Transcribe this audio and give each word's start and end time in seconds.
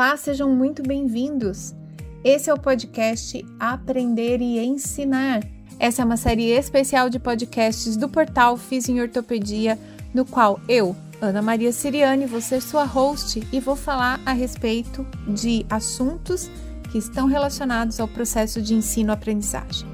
Olá, 0.00 0.16
sejam 0.16 0.48
muito 0.48 0.80
bem-vindos. 0.80 1.74
Esse 2.22 2.48
é 2.48 2.54
o 2.54 2.56
podcast 2.56 3.44
Aprender 3.58 4.40
e 4.40 4.56
Ensinar. 4.60 5.42
Essa 5.76 6.02
é 6.02 6.04
uma 6.04 6.16
série 6.16 6.50
especial 6.52 7.10
de 7.10 7.18
podcasts 7.18 7.96
do 7.96 8.08
portal 8.08 8.56
Fiz 8.56 8.88
em 8.88 9.00
Ortopedia, 9.00 9.76
no 10.14 10.24
qual 10.24 10.60
eu, 10.68 10.94
Ana 11.20 11.42
Maria 11.42 11.72
Siriane, 11.72 12.26
vou 12.26 12.40
ser 12.40 12.62
sua 12.62 12.84
host 12.84 13.44
e 13.52 13.58
vou 13.58 13.74
falar 13.74 14.20
a 14.24 14.32
respeito 14.32 15.04
de 15.26 15.66
assuntos 15.68 16.48
que 16.92 16.98
estão 16.98 17.26
relacionados 17.26 17.98
ao 17.98 18.06
processo 18.06 18.62
de 18.62 18.74
ensino-aprendizagem. 18.74 19.88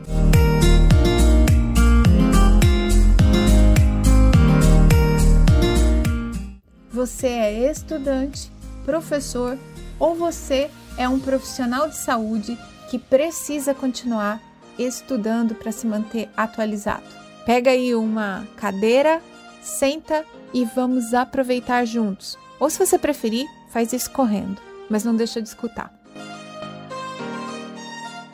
Você 6.90 7.26
é 7.26 7.70
estudante, 7.70 8.52
professor 8.84 9.56
ou 10.04 10.14
você 10.14 10.70
é 10.98 11.08
um 11.08 11.18
profissional 11.18 11.88
de 11.88 11.96
saúde 11.96 12.58
que 12.90 12.98
precisa 12.98 13.74
continuar 13.74 14.38
estudando 14.78 15.54
para 15.54 15.72
se 15.72 15.86
manter 15.86 16.28
atualizado. 16.36 17.06
Pega 17.46 17.70
aí 17.70 17.94
uma 17.94 18.46
cadeira, 18.54 19.22
senta 19.62 20.26
e 20.52 20.62
vamos 20.66 21.14
aproveitar 21.14 21.86
juntos. 21.86 22.36
Ou 22.60 22.68
se 22.68 22.78
você 22.78 22.98
preferir, 22.98 23.46
faz 23.70 23.94
isso 23.94 24.12
correndo, 24.12 24.60
mas 24.90 25.04
não 25.04 25.16
deixa 25.16 25.40
de 25.40 25.48
escutar. 25.48 25.90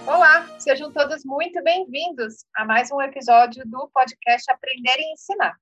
Olá, 0.05 0.49
sejam 0.59 0.91
todos 0.93 1.25
muito 1.25 1.63
bem-vindos 1.63 2.45
a 2.57 2.65
mais 2.65 2.91
um 2.91 3.01
episódio 3.01 3.63
do 3.65 3.89
podcast 3.95 4.51
Aprender 4.51 4.99
e 4.99 5.13
Ensinar. 5.13 5.55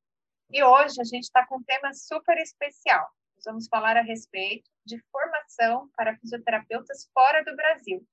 E 0.51 0.65
hoje 0.65 1.03
a 1.03 1.05
gente 1.05 1.25
está 1.25 1.47
com 1.47 1.59
um 1.59 1.63
tema 1.63 1.93
super 1.93 2.39
especial. 2.39 3.07
Nós 3.39 3.45
vamos 3.45 3.69
falar 3.69 3.97
a 3.97 4.03
respeito 4.03 4.69
de 4.85 5.01
formação 5.13 5.89
para 5.97 6.17
fisioterapeutas 6.17 7.09
fora 7.15 7.45
do 7.45 7.55
Brasil. 7.55 8.05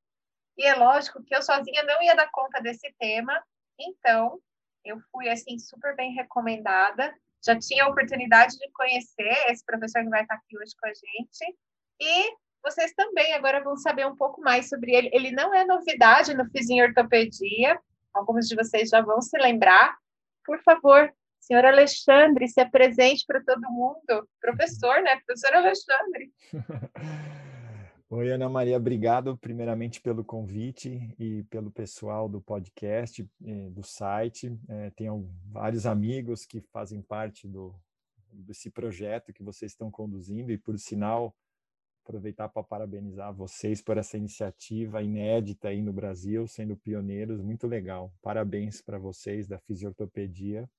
E 0.56 0.64
é 0.64 0.76
lógico 0.76 1.24
que 1.24 1.36
eu 1.36 1.42
sozinha 1.42 1.82
não 1.82 2.02
ia 2.04 2.16
dar 2.16 2.30
conta 2.30 2.62
desse 2.62 2.94
tema, 3.00 3.44
então 3.80 4.40
eu 4.84 5.00
fui 5.12 5.28
assim 5.28 5.58
super 5.58 5.96
bem 5.96 6.14
recomendada. 6.14 7.12
Já 7.44 7.58
tinha 7.58 7.86
a 7.86 7.90
oportunidade 7.90 8.56
de 8.60 8.72
conhecer 8.72 9.50
esse 9.50 9.66
professor 9.66 10.04
que 10.04 10.10
vai 10.10 10.22
estar 10.22 10.36
aqui 10.36 10.58
hoje 10.60 10.76
com 10.80 10.88
a 10.88 10.94
gente. 10.94 11.58
E 12.00 12.36
vocês 12.64 12.94
também 12.94 13.34
agora 13.34 13.64
vão 13.64 13.76
saber 13.78 14.06
um 14.06 14.16
pouco 14.16 14.42
mais 14.42 14.70
sobre 14.70 14.94
ele. 14.94 15.10
Ele 15.12 15.32
não 15.32 15.56
é 15.56 15.66
novidade 15.66 16.36
no 16.36 16.48
Fizinho 16.52 16.86
Ortopedia, 16.86 17.80
alguns 18.14 18.48
de 18.48 18.56
vocês 18.56 18.90
já 18.90 19.02
vão 19.02 19.22
se 19.22 19.36
lembrar. 19.40 19.98
Por 20.46 20.62
favor, 20.62 21.12
senhor 21.46 21.64
Alexandre, 21.64 22.48
se 22.48 22.60
apresente 22.60 23.24
para 23.28 23.44
todo 23.44 23.72
mundo. 23.72 24.28
Professor, 24.42 25.02
né? 25.02 25.20
Professor 25.26 25.56
Alexandre. 25.56 26.34
Oi, 28.10 28.32
Ana 28.32 28.50
Maria, 28.50 28.78
obrigado 28.78 29.38
primeiramente 29.38 30.00
pelo 30.02 30.24
convite 30.24 31.14
e 31.20 31.44
pelo 31.44 31.72
pessoal 31.72 32.30
do 32.30 32.42
podcast, 32.42 33.28
eh, 33.46 33.70
do 33.70 33.84
site. 33.84 34.58
É, 34.70 34.92
tenho 34.92 35.30
vários 35.52 35.86
amigos 35.86 36.46
que 36.46 36.62
fazem 36.72 37.02
parte 37.02 37.48
do, 37.48 37.76
desse 38.32 38.70
projeto 38.70 39.34
que 39.34 39.44
vocês 39.44 39.72
estão 39.72 39.92
conduzindo 39.92 40.52
e, 40.52 40.58
por 40.58 40.78
sinal, 40.80 41.36
aproveitar 42.04 42.48
para 42.50 42.64
parabenizar 42.64 43.34
vocês 43.34 43.82
por 43.82 43.98
essa 43.98 44.18
iniciativa 44.18 45.02
inédita 45.02 45.70
aí 45.70 45.82
no 45.82 45.92
Brasil, 45.92 46.48
sendo 46.48 46.78
pioneiros, 46.78 47.42
muito 47.42 47.68
legal. 47.68 48.14
Parabéns 48.22 48.82
para 48.82 49.00
vocês 49.00 49.48
da 49.48 49.58
Fisiortopedia. 49.60 50.70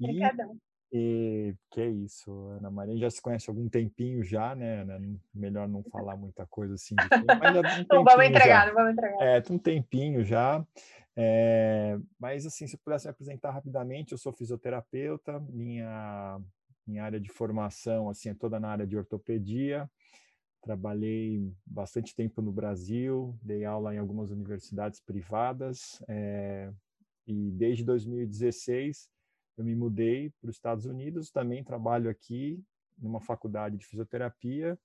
Obrigadão. 0.00 0.58
E 0.96 1.56
que 1.72 1.80
é 1.80 1.88
isso, 1.88 2.30
Ana 2.50 2.70
Maria 2.70 2.96
já 2.96 3.10
se 3.10 3.20
conhece 3.20 3.50
há 3.50 3.52
algum 3.52 3.68
tempinho 3.68 4.22
já, 4.22 4.54
né? 4.54 4.86
Melhor 5.34 5.66
não 5.66 5.82
falar 5.82 6.16
muita 6.16 6.46
coisa 6.46 6.74
assim. 6.74 6.94
De 6.94 7.08
tempo, 7.10 7.26
mas 7.26 7.56
um 7.56 7.86
não 7.90 8.04
vamos 8.04 8.26
entregar, 8.26 8.60
já. 8.60 8.66
não 8.66 8.74
vamos 8.74 8.92
entregar. 8.92 9.20
É, 9.20 9.40
tem 9.40 9.56
um 9.56 9.58
tempinho 9.58 10.24
já. 10.24 10.64
É, 11.16 11.98
mas 12.16 12.46
assim, 12.46 12.68
se 12.68 12.76
eu 12.76 12.80
pudesse 12.84 13.06
me 13.06 13.10
apresentar 13.10 13.50
rapidamente, 13.50 14.12
eu 14.12 14.18
sou 14.18 14.32
fisioterapeuta, 14.32 15.40
minha, 15.48 16.40
minha 16.86 17.02
área 17.02 17.18
de 17.18 17.28
formação 17.28 18.08
assim 18.08 18.28
é 18.28 18.34
toda 18.34 18.60
na 18.60 18.68
área 18.68 18.86
de 18.86 18.96
ortopedia. 18.96 19.90
Trabalhei 20.62 21.52
bastante 21.66 22.14
tempo 22.14 22.40
no 22.40 22.52
Brasil, 22.52 23.36
dei 23.42 23.64
aula 23.64 23.92
em 23.92 23.98
algumas 23.98 24.30
universidades 24.30 25.00
privadas 25.00 26.00
é, 26.06 26.70
e 27.26 27.50
desde 27.50 27.84
2016 27.84 29.12
eu 29.56 29.64
me 29.64 29.74
mudei 29.74 30.30
para 30.40 30.50
os 30.50 30.56
Estados 30.56 30.84
Unidos, 30.86 31.30
também 31.30 31.62
trabalho 31.62 32.10
aqui 32.10 32.62
numa 32.98 33.20
faculdade 33.20 33.76
de 33.76 33.86
fisioterapia 33.86 34.78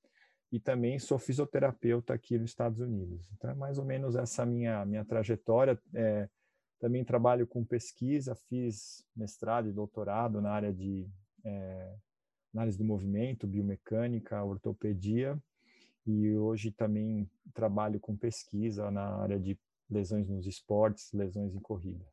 e 0.52 0.60
também 0.60 0.98
sou 0.98 1.20
fisioterapeuta 1.20 2.14
aqui 2.14 2.38
nos 2.38 2.50
Estados 2.50 2.80
Unidos. 2.80 3.30
Então, 3.34 3.52
é 3.52 3.54
mais 3.54 3.78
ou 3.78 3.86
menos 3.86 4.16
essa 4.16 4.46
minha 4.46 4.86
minha 4.86 5.06
trajetória. 5.06 5.80
É, 5.94 6.28
também 6.80 7.04
trabalho 7.04 7.46
com 7.46 7.64
pesquisa, 7.64 8.36
fiz 8.36 9.06
mestrado 9.16 9.68
e 9.70 9.74
doutorado 9.74 10.42
na 10.42 10.52
área 10.52 10.74
de 10.74 11.08
é, 11.44 11.96
análise 12.54 12.78
do 12.78 12.86
movimento, 12.86 13.46
biomecânica, 13.46 14.44
ortopedia, 14.44 15.38
e 16.06 16.36
hoje 16.36 16.72
também 16.72 17.30
trabalho 17.54 18.00
com 18.00 18.16
pesquisa 18.16 18.90
na 18.90 19.16
área 19.18 19.40
de 19.40 19.60
lesões 19.90 20.30
nos 20.30 20.48
esportes, 20.48 21.12
lesões 21.12 21.54
em 21.54 21.60
corrida. 21.60 22.06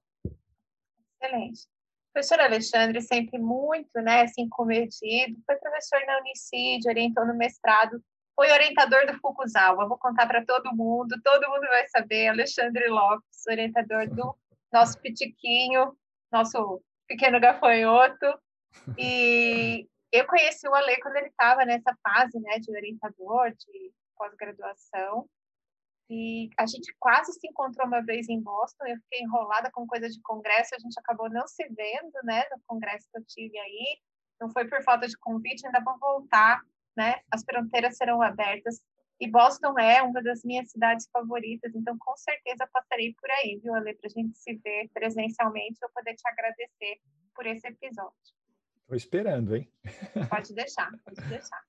Excelente 1.23 1.76
professor 2.17 2.41
Alexandre, 2.41 3.03
sempre 3.03 3.39
muito, 3.39 4.01
né, 4.01 4.23
assim, 4.23 4.49
comedido, 4.49 5.39
foi 5.45 5.55
professor 5.57 6.01
na 6.07 6.19
Unicid, 6.21 6.89
orientou 6.89 7.27
no 7.27 7.37
mestrado, 7.37 8.03
foi 8.35 8.51
orientador 8.51 9.07
do 9.07 9.19
Fukuzawa, 9.21 9.87
vou 9.87 9.99
contar 9.99 10.27
para 10.27 10.43
todo 10.43 10.75
mundo, 10.75 11.15
todo 11.23 11.51
mundo 11.51 11.67
vai 11.69 11.87
saber, 11.89 12.29
Alexandre 12.29 12.89
Lopes, 12.89 13.47
orientador 13.47 14.09
do 14.09 14.35
nosso 14.73 14.99
pitiquinho, 14.99 15.95
nosso 16.33 16.83
pequeno 17.07 17.39
gafanhoto, 17.39 18.27
e 18.97 19.87
eu 20.11 20.27
conheci 20.27 20.67
o 20.67 20.75
Ale 20.75 20.97
quando 21.03 21.17
ele 21.17 21.29
estava 21.29 21.67
nessa 21.67 21.95
fase, 22.03 22.41
né, 22.41 22.59
de 22.59 22.75
orientador, 22.75 23.51
de 23.51 23.93
pós-graduação, 24.17 25.29
e 26.09 26.51
a 26.57 26.67
gente 26.67 26.95
quase 26.99 27.33
se 27.33 27.47
encontrou 27.49 27.87
uma 27.87 28.01
vez 28.01 28.29
em 28.29 28.41
Boston, 28.41 28.87
eu 28.87 28.97
fiquei 29.01 29.21
enrolada 29.21 29.71
com 29.73 29.87
coisa 29.87 30.09
de 30.09 30.21
congresso, 30.23 30.75
a 30.75 30.79
gente 30.79 30.99
acabou 30.99 31.29
não 31.29 31.47
se 31.49 31.67
vendo, 31.69 32.13
né, 32.23 32.45
no 32.51 32.61
congresso 32.67 33.09
que 33.11 33.19
eu 33.19 33.25
tive 33.25 33.59
aí. 33.59 33.99
Não 34.41 34.51
foi 34.51 34.69
por 34.69 34.83
falta 34.85 35.09
de 35.09 35.17
convite, 35.19 35.67
ainda 35.67 35.83
vou 35.83 35.99
voltar, 35.99 36.61
né? 36.97 37.21
As 37.33 37.43
fronteiras 37.43 37.97
serão 37.97 38.21
abertas. 38.23 38.81
E 39.19 39.29
Boston 39.29 39.79
é 39.79 40.03
uma 40.03 40.23
das 40.23 40.45
minhas 40.45 40.71
cidades 40.71 41.09
favoritas, 41.11 41.75
então 41.75 41.97
com 41.99 42.15
certeza 42.17 42.69
passarei 42.71 43.15
por 43.19 43.31
aí, 43.31 43.59
viu, 43.63 43.75
Ale, 43.75 43.95
para 43.95 44.09
a 44.09 44.11
gente 44.11 44.37
se 44.37 44.55
ver 44.57 44.91
presencialmente, 44.93 45.79
eu 45.83 45.89
poder 45.95 46.15
te 46.15 46.29
agradecer 46.29 47.01
por 47.35 47.47
esse 47.47 47.67
episódio. 47.67 48.13
Estou 48.83 48.97
esperando, 48.97 49.57
hein? 49.57 49.73
Pode 50.31 50.55
deixar, 50.55 50.93
pode 51.03 51.21
deixar. 51.29 51.61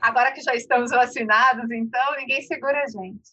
Agora 0.00 0.32
que 0.32 0.40
já 0.40 0.54
estamos 0.54 0.90
vacinados, 0.90 1.70
então 1.70 2.16
ninguém 2.16 2.42
segura 2.42 2.82
a 2.82 2.86
gente. 2.86 3.30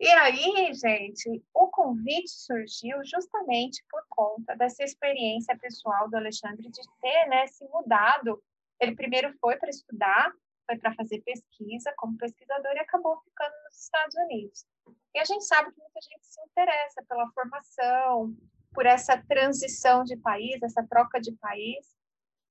E 0.00 0.08
aí, 0.08 0.72
gente, 0.74 1.42
o 1.54 1.68
convite 1.68 2.30
surgiu 2.30 2.98
justamente 3.04 3.84
por 3.90 4.02
conta 4.08 4.56
dessa 4.56 4.82
experiência 4.82 5.56
pessoal 5.58 6.08
do 6.10 6.16
Alexandre 6.16 6.68
de 6.68 6.82
ter 7.00 7.26
né, 7.28 7.46
se 7.46 7.64
mudado. 7.68 8.42
Ele 8.80 8.96
primeiro 8.96 9.32
foi 9.38 9.56
para 9.56 9.70
estudar, 9.70 10.32
foi 10.66 10.76
para 10.78 10.94
fazer 10.94 11.20
pesquisa 11.20 11.92
como 11.96 12.18
pesquisador 12.18 12.72
e 12.74 12.80
acabou 12.80 13.20
ficando 13.20 13.54
nos 13.64 13.82
Estados 13.82 14.16
Unidos. 14.16 14.66
E 15.14 15.18
a 15.18 15.24
gente 15.24 15.44
sabe 15.44 15.70
que 15.72 15.80
muita 15.80 16.00
gente 16.00 16.26
se 16.26 16.40
interessa 16.42 17.04
pela 17.08 17.30
formação, 17.30 18.34
por 18.72 18.86
essa 18.86 19.16
transição 19.28 20.02
de 20.04 20.16
país, 20.16 20.62
essa 20.62 20.82
troca 20.86 21.20
de 21.20 21.32
país. 21.32 21.86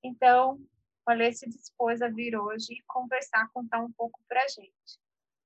Então, 0.03 0.59
o 1.05 1.11
Ale 1.11 1.33
se 1.33 1.47
dispôs 1.49 2.01
a 2.01 2.07
vir 2.07 2.35
hoje 2.35 2.73
e 2.73 2.83
conversar, 2.87 3.49
contar 3.53 3.79
um 3.79 3.91
pouco 3.91 4.19
para 4.27 4.43
a 4.43 4.47
gente. 4.47 4.99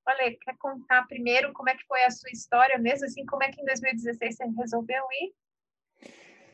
Ale, 0.06 0.38
quer 0.38 0.56
contar 0.58 1.08
primeiro 1.08 1.52
como 1.54 1.70
é 1.70 1.76
que 1.76 1.86
foi 1.88 2.04
a 2.04 2.12
sua 2.12 2.30
história, 2.30 2.78
mesmo 2.78 3.06
assim, 3.06 3.26
como 3.26 3.44
é 3.44 3.52
que 3.52 3.62
em 3.62 3.66
2016 3.66 4.36
você 4.36 4.46
resolveu 4.46 5.04
ir? 5.12 5.34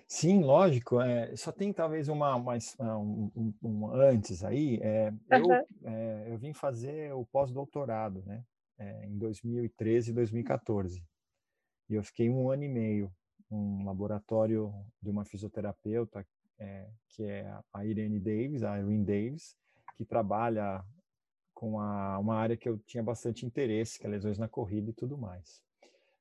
Sim, 0.07 0.41
lógico. 0.41 1.01
É, 1.01 1.35
só 1.35 1.51
tem 1.51 1.71
talvez 1.73 2.07
uma, 2.07 2.35
uma 2.35 2.57
um, 2.79 3.31
um, 3.35 3.53
um, 3.61 3.93
antes 3.93 4.43
aí. 4.43 4.79
É, 4.81 5.09
uhum. 5.09 5.53
eu, 5.53 5.67
é, 5.85 6.25
eu 6.31 6.37
vim 6.37 6.53
fazer 6.53 7.13
o 7.13 7.25
pós-doutorado, 7.25 8.23
né? 8.25 8.43
É, 8.77 9.05
em 9.05 9.17
2013 9.17 10.11
e 10.11 10.13
2014. 10.13 11.03
E 11.89 11.95
eu 11.95 12.03
fiquei 12.03 12.29
um 12.29 12.49
ano 12.49 12.63
e 12.63 12.69
meio 12.69 13.13
num 13.49 13.85
laboratório 13.85 14.73
de 15.01 15.09
uma 15.09 15.25
fisioterapeuta 15.25 16.25
é, 16.61 16.87
que 17.09 17.23
é 17.23 17.51
a 17.73 17.85
Irene 17.85 18.19
Davis, 18.19 18.63
a 18.63 18.77
Irene 18.77 19.03
Davis, 19.03 19.57
que 19.97 20.05
trabalha 20.05 20.83
com 21.53 21.79
a, 21.79 22.19
uma 22.19 22.35
área 22.35 22.55
que 22.55 22.69
eu 22.69 22.77
tinha 22.79 23.03
bastante 23.03 23.45
interesse, 23.45 23.99
que 23.99 24.05
é 24.05 24.09
lesões 24.09 24.37
na 24.37 24.47
corrida 24.47 24.91
e 24.91 24.93
tudo 24.93 25.17
mais. 25.17 25.61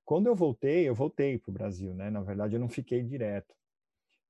Quando 0.04 0.26
eu 0.26 0.34
voltei, 0.34 0.88
eu 0.88 0.94
voltei 0.94 1.38
para 1.38 1.50
o 1.50 1.54
Brasil, 1.54 1.94
né? 1.94 2.10
Na 2.10 2.22
verdade, 2.22 2.56
eu 2.56 2.60
não 2.60 2.68
fiquei 2.68 3.02
direto. 3.02 3.54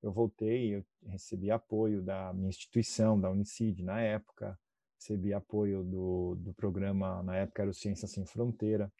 Eu 0.03 0.13
voltei, 0.13 0.77
eu 0.77 0.85
recebi 1.07 1.51
apoio 1.51 2.03
da 2.03 2.33
minha 2.33 2.49
instituição, 2.49 3.19
da 3.19 3.31
Unicid, 3.31 3.83
na 3.83 4.01
época. 4.01 4.59
recebi 4.99 5.33
apoio 5.33 5.83
do, 5.85 6.35
do 6.37 6.53
programa, 6.55 7.23
na 7.23 7.37
época 7.37 7.63
era 7.63 7.71
o 7.71 7.75
Ciência 7.75 8.09
Sem 8.09 8.27
Fronteira. 8.27 8.93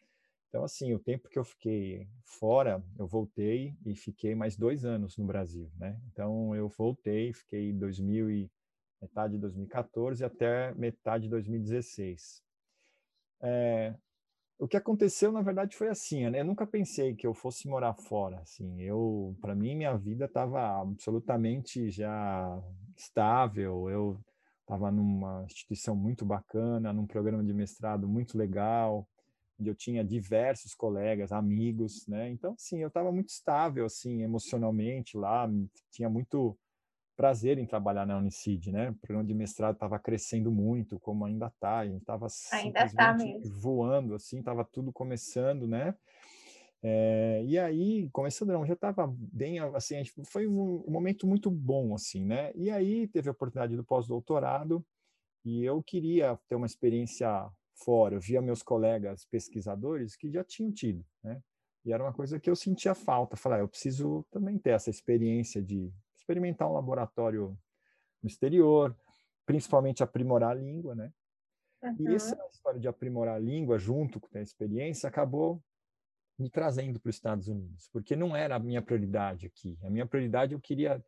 Então, 0.51 0.65
assim, 0.65 0.93
o 0.93 0.99
tempo 0.99 1.29
que 1.29 1.39
eu 1.39 1.45
fiquei 1.45 2.09
fora, 2.25 2.85
eu 2.99 3.07
voltei 3.07 3.73
e 3.87 3.95
fiquei 3.95 4.35
mais 4.35 4.57
dois 4.57 4.85
anos 4.85 5.17
no 5.17 5.25
Brasil, 5.25 5.71
né? 5.79 5.97
Então, 6.11 6.55
eu 6.57 6.69
voltei, 6.69 7.33
fiquei 7.33 7.73
2000 7.73 8.29
e, 8.29 8.51
metade 9.01 9.35
de 9.35 9.39
2014 9.39 10.25
até 10.25 10.75
metade 10.75 11.25
de 11.25 11.31
2016. 11.31 12.43
É, 13.43 13.95
o 14.59 14.67
que 14.67 14.77
aconteceu, 14.77 15.31
na 15.31 15.41
verdade, 15.41 15.77
foi 15.77 15.89
assim, 15.89 16.29
né? 16.29 16.41
Eu 16.41 16.45
nunca 16.45 16.67
pensei 16.67 17.15
que 17.15 17.27
eu 17.27 17.33
fosse 17.33 17.69
morar 17.69 17.95
fora, 17.95 18.41
assim. 18.41 18.83
Eu, 18.83 19.37
para 19.41 19.55
mim, 19.55 19.77
minha 19.77 19.97
vida 19.97 20.25
estava 20.25 20.81
absolutamente 20.83 21.91
já 21.91 22.61
estável. 22.97 23.89
Eu 23.89 24.21
estava 24.63 24.91
numa 24.91 25.45
instituição 25.45 25.97
muito 25.97 26.27
bacana, 26.27 26.93
num 26.93 27.07
programa 27.07 27.43
de 27.43 27.55
mestrado 27.55 28.09
muito 28.09 28.37
legal, 28.37 29.09
onde 29.61 29.71
eu 29.71 29.75
tinha 29.75 30.03
diversos 30.03 30.75
colegas, 30.75 31.31
amigos, 31.31 32.07
né? 32.07 32.31
Então, 32.31 32.55
assim, 32.55 32.81
eu 32.81 32.89
estava 32.89 33.13
muito 33.13 33.29
estável, 33.29 33.85
assim, 33.85 34.23
emocionalmente 34.23 35.17
lá, 35.17 35.49
tinha 35.91 36.09
muito 36.09 36.59
prazer 37.15 37.59
em 37.59 37.67
trabalhar 37.67 38.07
na 38.07 38.17
Unicid, 38.17 38.73
né? 38.73 38.91
O 38.91 38.95
programa 38.95 39.27
de 39.27 39.35
mestrado 39.35 39.75
estava 39.75 39.99
crescendo 39.99 40.51
muito, 40.51 40.99
como 40.99 41.27
ainda 41.27 41.49
está, 41.49 41.81
a 41.81 41.87
gente 41.87 42.01
estava 42.01 42.27
tá 42.27 43.17
voando, 43.51 44.15
assim, 44.15 44.39
estava 44.39 44.65
tudo 44.65 44.91
começando, 44.91 45.69
né? 45.69 45.95
É, 46.83 47.45
e 47.45 47.59
aí, 47.59 48.09
começando 48.11 48.55
não, 48.55 48.65
já 48.65 48.73
estava 48.73 49.07
bem, 49.15 49.59
assim, 49.59 50.03
foi 50.25 50.47
um, 50.47 50.83
um, 50.89 50.91
momento 50.91 51.27
muito 51.27 51.51
bom, 51.51 51.95
assim, 51.95 52.25
né? 52.25 52.53
E 52.55 52.71
aí 52.71 53.07
teve 53.07 53.29
a 53.29 53.33
oportunidade 53.33 53.77
do 53.77 53.85
pós-doutorado 53.85 54.83
e 55.45 55.63
eu 55.63 55.83
queria 55.83 56.39
ter 56.49 56.55
uma 56.55 56.65
experiência 56.65 57.51
fora. 57.85 58.15
Eu 58.15 58.21
via 58.21 58.41
meus 58.41 58.63
colegas 58.63 59.25
pesquisadores 59.25 60.17
que 60.17 60.31
já 60.31 60.45
tinham 60.45 60.73
tido, 60.73 61.05
né? 61.23 61.43
E 61.85 61.93
era 61.93 62.03
uma 62.03 62.13
coisa 62.13 62.39
que 62.39 62.51
eu 62.51 62.57
sentia 62.57 62.95
falta. 62.95 63.37
Falar, 63.37 63.57
ah, 63.57 63.61
eu 63.61 63.69
preciso 63.69 64.25
também 64.31 64.59
ter 64.59 64.71
essa 64.71 64.91
experiência 64.91 65.63
de 65.63 65.93
experimentar 66.17 66.69
um 66.69 66.75
laboratório 66.75 67.59
no 68.23 68.29
exterior, 68.29 68.95
principalmente 69.47 70.03
aprimorar 70.03 70.51
a 70.51 70.55
língua, 70.55 70.95
né? 70.95 71.13
Uhum. 71.83 71.97
E 72.11 72.15
essa 72.15 72.37
história 72.53 72.79
de 72.79 72.87
aprimorar 72.87 73.37
a 73.37 73.39
língua 73.39 73.79
junto 73.79 74.21
com 74.21 74.37
a 74.37 74.43
experiência 74.43 75.09
acabou 75.09 75.63
me 76.39 76.51
trazendo 76.51 76.99
para 77.01 77.11
os 77.11 77.17
Estados 77.17 77.49
Unidos, 77.49 77.89
porque 77.93 78.17
não 78.17 78.35
era 78.35 78.57
a 78.57 78.59
minha 78.59 78.81
prioridade 78.81 79.47
aqui. 79.47 79.79
A 79.83 79.91
minha 79.91 80.07
prioridade 80.07 80.55
eu 80.55 80.61
queria 80.61 81.05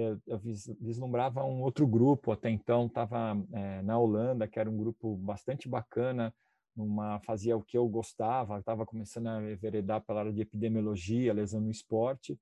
eu, 0.00 0.20
eu 0.26 0.38
vislumbrava 0.80 1.44
um 1.44 1.62
outro 1.62 1.86
grupo 1.86 2.32
até 2.32 2.50
então 2.50 2.86
estava 2.86 3.36
é, 3.52 3.82
na 3.82 3.98
Holanda 3.98 4.46
que 4.46 4.58
era 4.58 4.70
um 4.70 4.76
grupo 4.76 5.16
bastante 5.16 5.68
bacana 5.68 6.34
numa 6.74 7.18
fazia 7.20 7.56
o 7.56 7.62
que 7.62 7.76
eu 7.76 7.88
gostava 7.88 8.58
estava 8.58 8.84
começando 8.84 9.28
a 9.28 9.50
enveredar 9.50 10.02
pela 10.02 10.20
área 10.20 10.32
de 10.32 10.42
epidemiologia 10.42 11.32
lesão 11.32 11.60
no 11.60 11.70
esporte. 11.70 12.38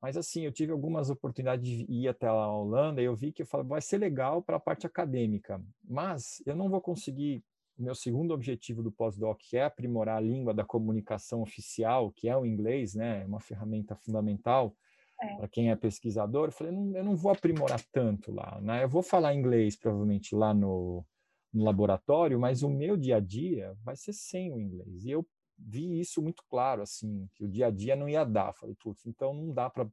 Mas 0.00 0.16
assim, 0.16 0.42
eu 0.42 0.50
tive 0.50 0.72
algumas 0.72 1.10
oportunidades 1.10 1.64
de 1.64 1.86
ir 1.88 2.08
até 2.08 2.26
a 2.26 2.48
Holanda 2.48 3.00
e 3.00 3.04
eu 3.04 3.14
vi 3.14 3.32
que 3.32 3.42
eu 3.42 3.46
falei, 3.46 3.66
vai 3.68 3.80
ser 3.80 3.98
legal 3.98 4.42
para 4.42 4.56
a 4.56 4.60
parte 4.60 4.84
acadêmica, 4.84 5.62
mas 5.84 6.42
eu 6.44 6.56
não 6.56 6.68
vou 6.68 6.80
conseguir 6.80 7.44
meu 7.78 7.94
segundo 7.94 8.34
objetivo 8.34 8.82
do 8.82 8.92
pós-doc, 8.92 9.40
é 9.52 9.62
aprimorar 9.62 10.18
a 10.18 10.20
língua 10.20 10.52
da 10.52 10.64
comunicação 10.64 11.40
oficial, 11.40 12.12
que 12.12 12.28
é 12.28 12.36
o 12.36 12.44
inglês, 12.44 12.94
né, 12.94 13.22
é 13.22 13.26
uma 13.26 13.40
ferramenta 13.40 13.96
fundamental 13.96 14.74
é. 15.22 15.36
para 15.36 15.48
quem 15.48 15.70
é 15.70 15.76
pesquisador. 15.76 16.48
Eu 16.48 16.52
falei, 16.52 16.72
não, 16.72 16.96
eu 16.96 17.04
não 17.04 17.16
vou 17.16 17.32
aprimorar 17.32 17.82
tanto 17.92 18.32
lá, 18.32 18.60
né? 18.60 18.84
Eu 18.84 18.88
vou 18.88 19.02
falar 19.02 19.34
inglês 19.34 19.76
provavelmente 19.76 20.34
lá 20.34 20.52
no, 20.52 21.04
no 21.52 21.64
laboratório, 21.64 22.38
mas 22.38 22.62
o 22.62 22.68
meu 22.68 22.96
dia 22.96 23.16
a 23.16 23.20
dia 23.20 23.76
vai 23.82 23.96
ser 23.96 24.12
sem 24.12 24.52
o 24.52 24.58
inglês. 24.58 25.04
E 25.04 25.10
eu 25.10 25.26
vi 25.56 26.00
isso 26.00 26.20
muito 26.20 26.42
claro, 26.48 26.82
assim, 26.82 27.28
que 27.34 27.44
o 27.44 27.48
dia 27.48 27.66
a 27.66 27.70
dia 27.70 27.94
não 27.94 28.08
ia 28.08 28.24
dar. 28.24 28.52
Falei, 28.54 28.74
putz, 28.82 29.06
então 29.06 29.32
não 29.32 29.52
dá 29.52 29.70
para 29.70 29.88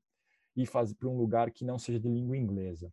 ir 0.56 0.66
fazer 0.66 0.96
para 0.96 1.08
um 1.08 1.18
lugar 1.18 1.52
que 1.52 1.64
não 1.64 1.78
seja 1.78 2.00
de 2.00 2.10
língua 2.10 2.36
inglesa. 2.36 2.92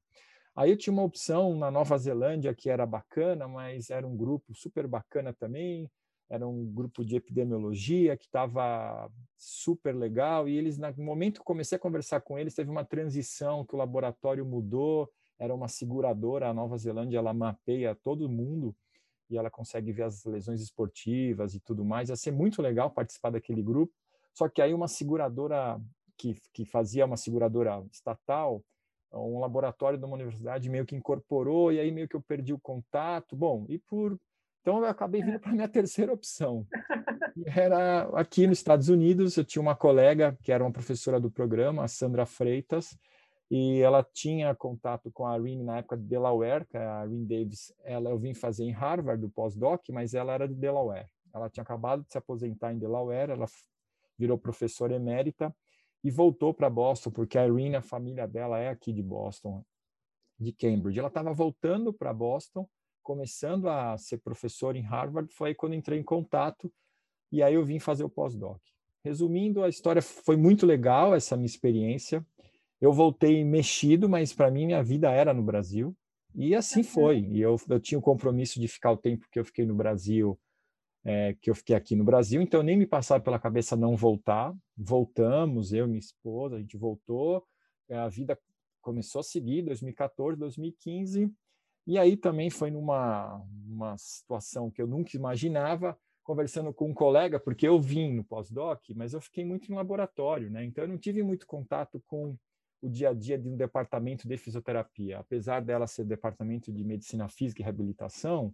Aí 0.55 0.71
eu 0.71 0.77
tinha 0.77 0.93
uma 0.93 1.03
opção 1.03 1.55
na 1.55 1.71
Nova 1.71 1.99
Zelândia 1.99 2.55
que 2.55 2.71
era 2.71 2.87
bacana, 2.87 3.47
mas 3.47 3.91
era 3.91 4.07
um 4.07 4.17
grupo 4.17 4.55
super 4.55 4.87
bacana 4.87 5.33
também, 5.33 5.91
era 6.29 6.47
um 6.47 6.65
grupo 6.65 7.05
de 7.05 7.17
epidemiologia 7.17 8.17
que 8.17 8.25
estava 8.25 9.11
super 9.37 9.95
legal 9.95 10.49
e 10.49 10.57
eles 10.57 10.77
no 10.79 11.05
momento 11.05 11.41
que 11.41 11.45
comecei 11.45 11.77
a 11.77 11.81
conversar 11.81 12.21
com 12.21 12.39
eles 12.39 12.55
teve 12.55 12.71
uma 12.71 12.85
transição 12.85 13.65
que 13.65 13.75
o 13.75 13.79
laboratório 13.79 14.45
mudou, 14.45 15.11
era 15.39 15.55
uma 15.55 15.69
seguradora, 15.69 16.49
a 16.49 16.55
Nova 16.55 16.77
Zelândia 16.79 17.19
ela 17.19 17.33
mapeia 17.33 17.95
todo 17.95 18.29
mundo 18.29 18.75
e 19.29 19.37
ela 19.37 19.51
consegue 19.51 19.93
ver 19.93 20.05
as 20.05 20.25
lesões 20.25 20.61
esportivas 20.61 21.55
e 21.55 21.61
tudo 21.61 21.85
mais. 21.85 22.09
Ia 22.09 22.17
ser 22.17 22.31
muito 22.31 22.63
legal 22.63 22.91
participar 22.91 23.31
daquele 23.31 23.63
grupo. 23.63 23.93
Só 24.33 24.49
que 24.49 24.63
aí 24.63 24.73
uma 24.73 24.89
seguradora 24.89 25.81
que, 26.17 26.37
que 26.53 26.65
fazia 26.65 27.05
uma 27.05 27.17
seguradora 27.17 27.85
estatal, 27.91 28.63
um 29.13 29.41
laboratório 29.41 29.99
de 29.99 30.05
uma 30.05 30.15
universidade 30.15 30.69
meio 30.69 30.87
que 30.87 30.97
incorporou 30.97 31.73
e 31.73 31.81
aí 31.81 31.91
meio 31.91 32.09
que 32.09 32.17
eu 32.17 32.23
perdi 32.23 32.53
o 32.53 32.59
contato. 32.59 33.35
Bom, 33.37 33.67
e 33.69 33.79
por 33.79 34.19
então 34.67 34.81
eu 34.81 34.87
acabei 34.87 35.23
vindo 35.23 35.39
para 35.39 35.51
a 35.51 35.55
minha 35.55 35.69
terceira 35.69 36.13
opção. 36.13 36.67
Era 37.47 38.03
aqui 38.19 38.49
nos 38.49 38.59
Estados 38.59 38.89
Unidos, 38.89 39.37
eu 39.37 39.45
tinha 39.45 39.63
uma 39.63 39.77
colega 39.77 40.37
que 40.43 40.51
era 40.51 40.65
uma 40.65 40.73
professora 40.73 41.21
do 41.21 41.31
programa, 41.31 41.85
a 41.85 41.89
Sandra 41.89 42.27
Freitas, 42.27 42.99
e 43.49 43.79
ela 43.81 44.03
tinha 44.03 44.53
contato 44.57 45.09
com 45.13 45.25
a 45.25 45.39
Irene 45.39 45.63
na 45.63 45.79
época 45.79 45.97
de 45.97 46.03
Delaware, 46.03 46.67
que 46.67 46.77
a 46.77 47.07
Irene 47.07 47.27
Davis, 47.27 47.73
ela 47.85 48.11
eu 48.11 48.19
vim 48.19 48.35
fazer 48.35 48.65
em 48.65 48.73
Harvard 48.73 49.23
do 49.23 49.31
pós-doc, 49.31 49.89
mas 49.91 50.15
ela 50.15 50.33
era 50.33 50.49
de 50.49 50.55
Delaware. 50.55 51.07
Ela 51.33 51.49
tinha 51.49 51.63
acabado 51.63 52.03
de 52.03 52.11
se 52.11 52.19
aposentar 52.19 52.73
em 52.73 52.79
Delaware, 52.79 53.31
ela 53.31 53.47
virou 54.19 54.37
professora 54.37 54.97
emérita 54.97 55.55
e 56.03 56.11
voltou 56.11 56.53
para 56.53 56.69
Boston, 56.69 57.13
porque 57.13 57.39
a 57.39 57.47
Irene, 57.47 57.77
a 57.77 57.83
família 57.83 58.27
dela 58.27 58.59
é 58.59 58.69
aqui 58.69 58.93
de 58.93 59.03
Boston, 59.03 59.65
de 60.37 60.51
Cambridge. 60.51 60.99
Ela 60.99 61.07
estava 61.07 61.33
voltando 61.33 61.93
para 61.93 62.13
Boston, 62.13 62.69
começando 63.07 63.69
a 63.69 63.97
ser 63.97 64.19
professora 64.19 64.77
em 64.77 64.83
Harvard, 64.83 65.33
foi 65.33 65.51
aí 65.51 65.55
quando 65.55 65.77
entrei 65.77 66.01
em 66.01 66.03
contato 66.03 66.73
e 67.31 67.41
aí 67.41 67.55
eu 67.55 67.65
vim 67.65 67.79
fazer 67.79 68.03
o 68.03 68.11
pós-doc. 68.11 68.61
Resumindo, 69.05 69.63
a 69.63 69.69
história 69.69 70.03
foi 70.03 70.37
muito 70.37 70.67
legal, 70.67 71.15
essa 71.15 71.37
minha 71.37 71.47
experiência 71.47 72.27
eu 72.81 72.93
voltei 72.93 73.45
mexido, 73.45 74.09
mas 74.09 74.33
para 74.33 74.51
mim 74.51 74.67
minha 74.67 74.83
vida 74.83 75.09
era 75.11 75.33
no 75.33 75.43
Brasil. 75.43 75.97
E 76.35 76.53
assim 76.55 76.83
foi. 76.83 77.21
E 77.21 77.41
eu, 77.41 77.57
eu 77.69 77.81
tinha 77.81 77.99
o 77.99 78.03
compromisso 78.03 78.61
de 78.61 78.69
ficar 78.69 78.91
o 78.91 78.97
tempo 78.97 79.27
que 79.31 79.39
eu 79.39 79.45
fiquei 79.45 79.65
no 79.65 79.75
Brasil, 79.75 80.39
é, 81.05 81.35
que 81.41 81.49
eu 81.49 81.55
fiquei 81.55 81.75
aqui 81.77 81.95
no 81.95 82.05
Brasil, 82.05 82.43
então 82.43 82.63
nem 82.63 82.77
me 82.77 82.87
passava 82.87 83.23
pela 83.23 83.39
cabeça 83.39 83.77
não 83.77 83.97
voltar. 83.97 84.53
Voltamos, 84.77 85.73
eu 85.73 85.87
e 85.87 85.89
minha 85.89 86.01
esposa, 86.01 86.57
a 86.57 86.61
gente 86.61 86.77
voltou. 86.77 87.47
A 87.89 88.09
vida 88.09 88.39
começou 88.83 89.21
a 89.21 89.25
seguir, 89.25 89.63
2014, 89.63 90.39
2015. 90.39 91.33
E 91.87 91.99
aí 91.99 92.17
também 92.17 92.51
foi 92.51 92.71
numa 92.71 93.43
uma 93.67 93.97
situação 93.99 94.71
que 94.71 94.81
eu 94.81 94.87
nunca 94.87 95.17
imaginava, 95.17 95.99
conversando 96.25 96.73
com 96.73 96.91
um 96.91 96.95
colega, 96.95 97.39
porque 97.39 97.69
eu 97.69 97.81
vim 97.81 98.15
no 98.15 98.25
pós-doc, 98.25 98.83
mas 98.97 99.13
eu 99.13 99.21
fiquei 99.21 99.45
muito 99.45 99.71
no 99.71 99.77
laboratório, 99.77 100.51
né? 100.51 100.65
Então 100.65 100.85
eu 100.85 100.89
não 100.89 100.99
tive 100.99 101.23
muito 101.23 101.47
contato 101.47 102.03
com 102.07 102.37
o 102.83 102.89
dia 102.89 103.11
a 103.11 103.15
dia 103.15 103.39
de 103.39 103.49
um 103.49 103.57
departamento 103.57 104.27
de 104.27 104.37
fisioterapia. 104.37 105.19
Apesar 105.19 105.61
dela 105.61 105.87
ser 105.87 106.05
departamento 106.05 106.73
de 106.73 106.85
medicina 106.85 107.29
física 107.29 107.63
e 107.63 107.65
reabilitação, 107.65 108.53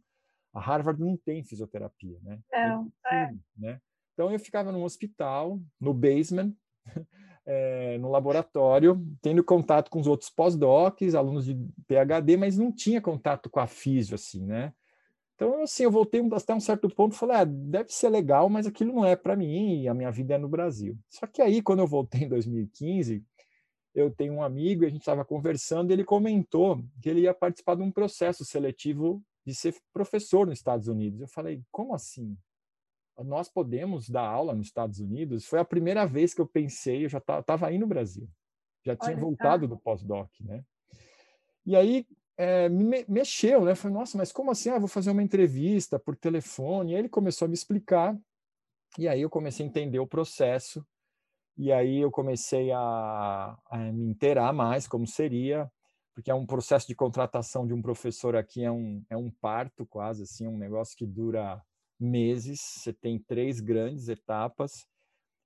a 0.53 0.61
Harvard 0.61 1.01
não 1.01 1.17
tem 1.17 1.43
fisioterapia, 1.43 2.19
né? 2.23 2.41
Não, 2.53 2.93
é. 3.11 3.35
né? 3.57 3.81
Então 4.13 4.31
eu 4.31 4.39
ficava 4.39 4.71
num 4.71 4.85
hospital, 4.85 5.59
no 5.81 5.95
basement, 5.95 6.53
é, 7.45 7.99
no 7.99 8.11
laboratório, 8.11 9.05
tendo 9.21 9.43
contato 9.43 9.91
com 9.91 10.01
os 10.01 10.07
outros 10.07 10.31
pós-docs, 10.31 11.15
alunos 11.15 11.45
de 11.45 11.57
PhD, 11.87 12.37
mas 12.37 12.57
não 12.57 12.73
tinha 12.73 13.01
contato 13.01 13.51
com 13.51 13.61
a 13.61 13.67
físio, 13.67 14.15
assim, 14.15 14.45
né? 14.45 14.73
Então, 15.35 15.63
assim, 15.63 15.83
eu 15.83 15.91
voltei 15.91 16.23
até 16.33 16.55
um 16.55 16.61
certo 16.61 16.89
ponto 16.89 17.15
e 17.15 17.19
falei, 17.19 17.37
ah, 17.39 17.45
deve 17.45 17.93
ser 17.93 18.09
legal, 18.11 18.49
mas 18.49 18.67
aquilo 18.67 18.93
não 18.93 19.05
é 19.05 19.17
para 19.17 19.35
mim 19.35 19.89
a 19.89 19.95
minha 19.95 20.11
vida 20.11 20.35
é 20.35 20.39
no 20.39 20.49
Brasil. 20.49 20.97
Só 21.09 21.27
que 21.27 21.43
aí, 21.43 21.61
quando 21.61 21.81
eu 21.81 21.87
voltei 21.87 22.23
em 22.23 22.29
2015, 22.29 23.25
eu 23.95 24.11
tenho 24.11 24.35
um 24.35 24.43
amigo 24.43 24.85
e 24.85 24.87
a 24.87 24.91
gente 24.91 25.01
estava 25.01 25.25
conversando 25.25 25.91
e 25.91 25.95
ele 25.95 26.05
comentou 26.05 26.83
que 27.01 27.09
ele 27.09 27.23
ia 27.23 27.35
participar 27.35 27.75
de 27.75 27.83
um 27.83 27.91
processo 27.91 28.45
seletivo 28.45 29.23
de 29.45 29.55
ser 29.55 29.75
professor 29.93 30.47
nos 30.47 30.59
Estados 30.59 30.87
Unidos. 30.87 31.21
Eu 31.21 31.29
falei, 31.29 31.61
como 31.71 31.95
assim? 31.95 32.37
Nós 33.25 33.49
podemos 33.49 34.09
dar 34.09 34.27
aula 34.27 34.55
nos 34.55 34.67
Estados 34.67 35.01
Unidos? 35.01 35.47
Foi 35.47 35.59
a 35.59 35.65
primeira 35.65 36.07
vez 36.07 36.35
que 36.35 36.41
eu 36.41 36.47
pensei, 36.47 37.05
eu 37.05 37.09
já 37.09 37.19
estava 37.19 37.67
aí 37.67 37.79
no 37.79 37.87
Brasil, 37.87 38.29
já 38.85 38.97
tinha 38.97 39.13
Olha, 39.13 39.21
voltado 39.21 39.69
tá. 39.69 39.75
do 39.75 39.81
pós-doc, 39.81 40.31
né? 40.41 40.65
E 41.65 41.77
aí 41.77 42.07
é, 42.37 42.69
me 42.69 43.05
mexeu, 43.09 43.65
né? 43.65 43.75
Falei, 43.75 43.97
nossa, 43.97 44.19
mas 44.19 44.33
como 44.33 44.51
assim? 44.51 44.71
Ah, 44.71 44.79
vou 44.79 44.89
fazer 44.89 45.11
uma 45.11 45.23
entrevista 45.23 45.99
por 45.99 46.17
telefone. 46.17 46.93
E 46.93 46.95
aí 46.95 47.01
ele 47.01 47.09
começou 47.09 47.47
a 47.47 47.49
me 47.49 47.55
explicar, 47.55 48.19
e 48.99 49.09
aí 49.09 49.23
eu 49.23 49.31
comecei 49.31 49.65
a 49.65 49.69
entender 49.69 49.99
o 49.99 50.07
processo 50.07 50.85
e 51.57 51.71
aí 51.71 51.99
eu 51.99 52.11
comecei 52.11 52.71
a, 52.73 53.59
a 53.67 53.79
me 53.79 54.07
inteirar 54.07 54.53
mais 54.53 54.87
como 54.87 55.07
seria. 55.07 55.71
porque 56.15 56.31
é 56.31 56.35
um 56.35 56.47
processo 56.47 56.87
de 56.87 56.95
contratação 56.95 57.67
de 57.67 57.73
um 57.73 57.83
professor 57.83 58.37
aqui, 58.37 58.65
é 58.65 58.71
um, 58.71 59.05
é 59.09 59.17
um 59.17 59.31
parto 59.31 59.87
quase, 59.87 60.25
assim, 60.25 60.47
um 60.47 60.59
negócio 60.59 60.97
que 60.97 61.07
dura 61.07 61.63
meses, 62.03 62.61
você 62.61 62.93
tem 62.93 63.19
três 63.19 63.61
grandes 63.61 64.09
etapas, 64.09 64.87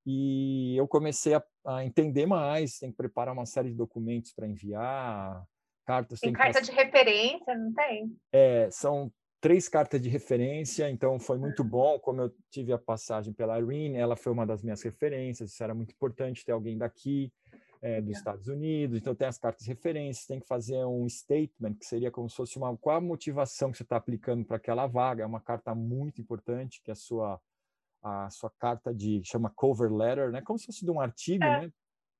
e 0.04 0.76
eu 0.76 0.88
comecei 0.88 1.34
a, 1.34 1.44
a 1.66 1.84
entender 1.84 2.26
mais, 2.26 2.78
tem 2.78 2.90
que 2.90 2.96
preparar 2.96 3.34
uma 3.34 3.46
série 3.46 3.70
de 3.70 3.76
documentos 3.76 4.32
para 4.32 4.46
enviar, 4.48 5.44
cartas... 5.84 6.20
Tem, 6.20 6.32
tem 6.32 6.40
carta 6.40 6.60
que... 6.60 6.66
de 6.66 6.72
referência, 6.72 7.54
não 7.56 7.72
tem? 7.72 8.16
É, 8.32 8.68
são 8.70 9.12
três 9.40 9.68
cartas 9.68 10.00
de 10.00 10.08
referência, 10.08 10.90
então 10.90 11.18
foi 11.20 11.38
muito 11.38 11.62
bom. 11.62 11.98
Como 12.00 12.20
eu 12.20 12.34
tive 12.50 12.72
a 12.72 12.78
passagem 12.78 13.32
pela 13.32 13.60
Irene, 13.60 13.96
ela 13.96 14.16
foi 14.16 14.32
uma 14.32 14.46
das 14.46 14.62
minhas 14.62 14.82
referências, 14.82 15.52
isso 15.52 15.62
era 15.62 15.74
muito 15.74 15.92
importante 15.92 16.44
ter 16.44 16.52
alguém 16.52 16.76
daqui, 16.76 17.32
é, 17.82 18.00
dos 18.00 18.16
Estados 18.16 18.48
Unidos, 18.48 18.98
então 18.98 19.14
tem 19.14 19.26
as 19.26 19.38
cartas 19.38 19.64
de 19.64 19.70
referência, 19.70 20.26
tem 20.26 20.40
que 20.40 20.46
fazer 20.46 20.84
um 20.84 21.08
statement, 21.08 21.74
que 21.74 21.86
seria 21.86 22.10
como 22.10 22.28
se 22.28 22.36
fosse 22.36 22.56
uma 22.56 22.76
qual 22.76 22.96
a 22.96 23.00
motivação 23.00 23.70
que 23.70 23.76
você 23.76 23.82
está 23.82 23.96
aplicando 23.96 24.44
para 24.44 24.56
aquela 24.56 24.86
vaga, 24.86 25.22
é 25.22 25.26
uma 25.26 25.40
carta 25.40 25.74
muito 25.74 26.20
importante, 26.20 26.80
que 26.82 26.90
é 26.90 26.92
a 26.92 26.96
sua, 26.96 27.40
a 28.02 28.30
sua 28.30 28.50
carta 28.58 28.94
de, 28.94 29.22
chama 29.24 29.50
cover 29.54 29.92
letter, 29.92 30.30
né? 30.30 30.40
como 30.42 30.58
se 30.58 30.66
fosse 30.66 30.84
de 30.84 30.90
um 30.90 31.00
artigo, 31.00 31.44
é. 31.44 31.62
né? 31.62 31.72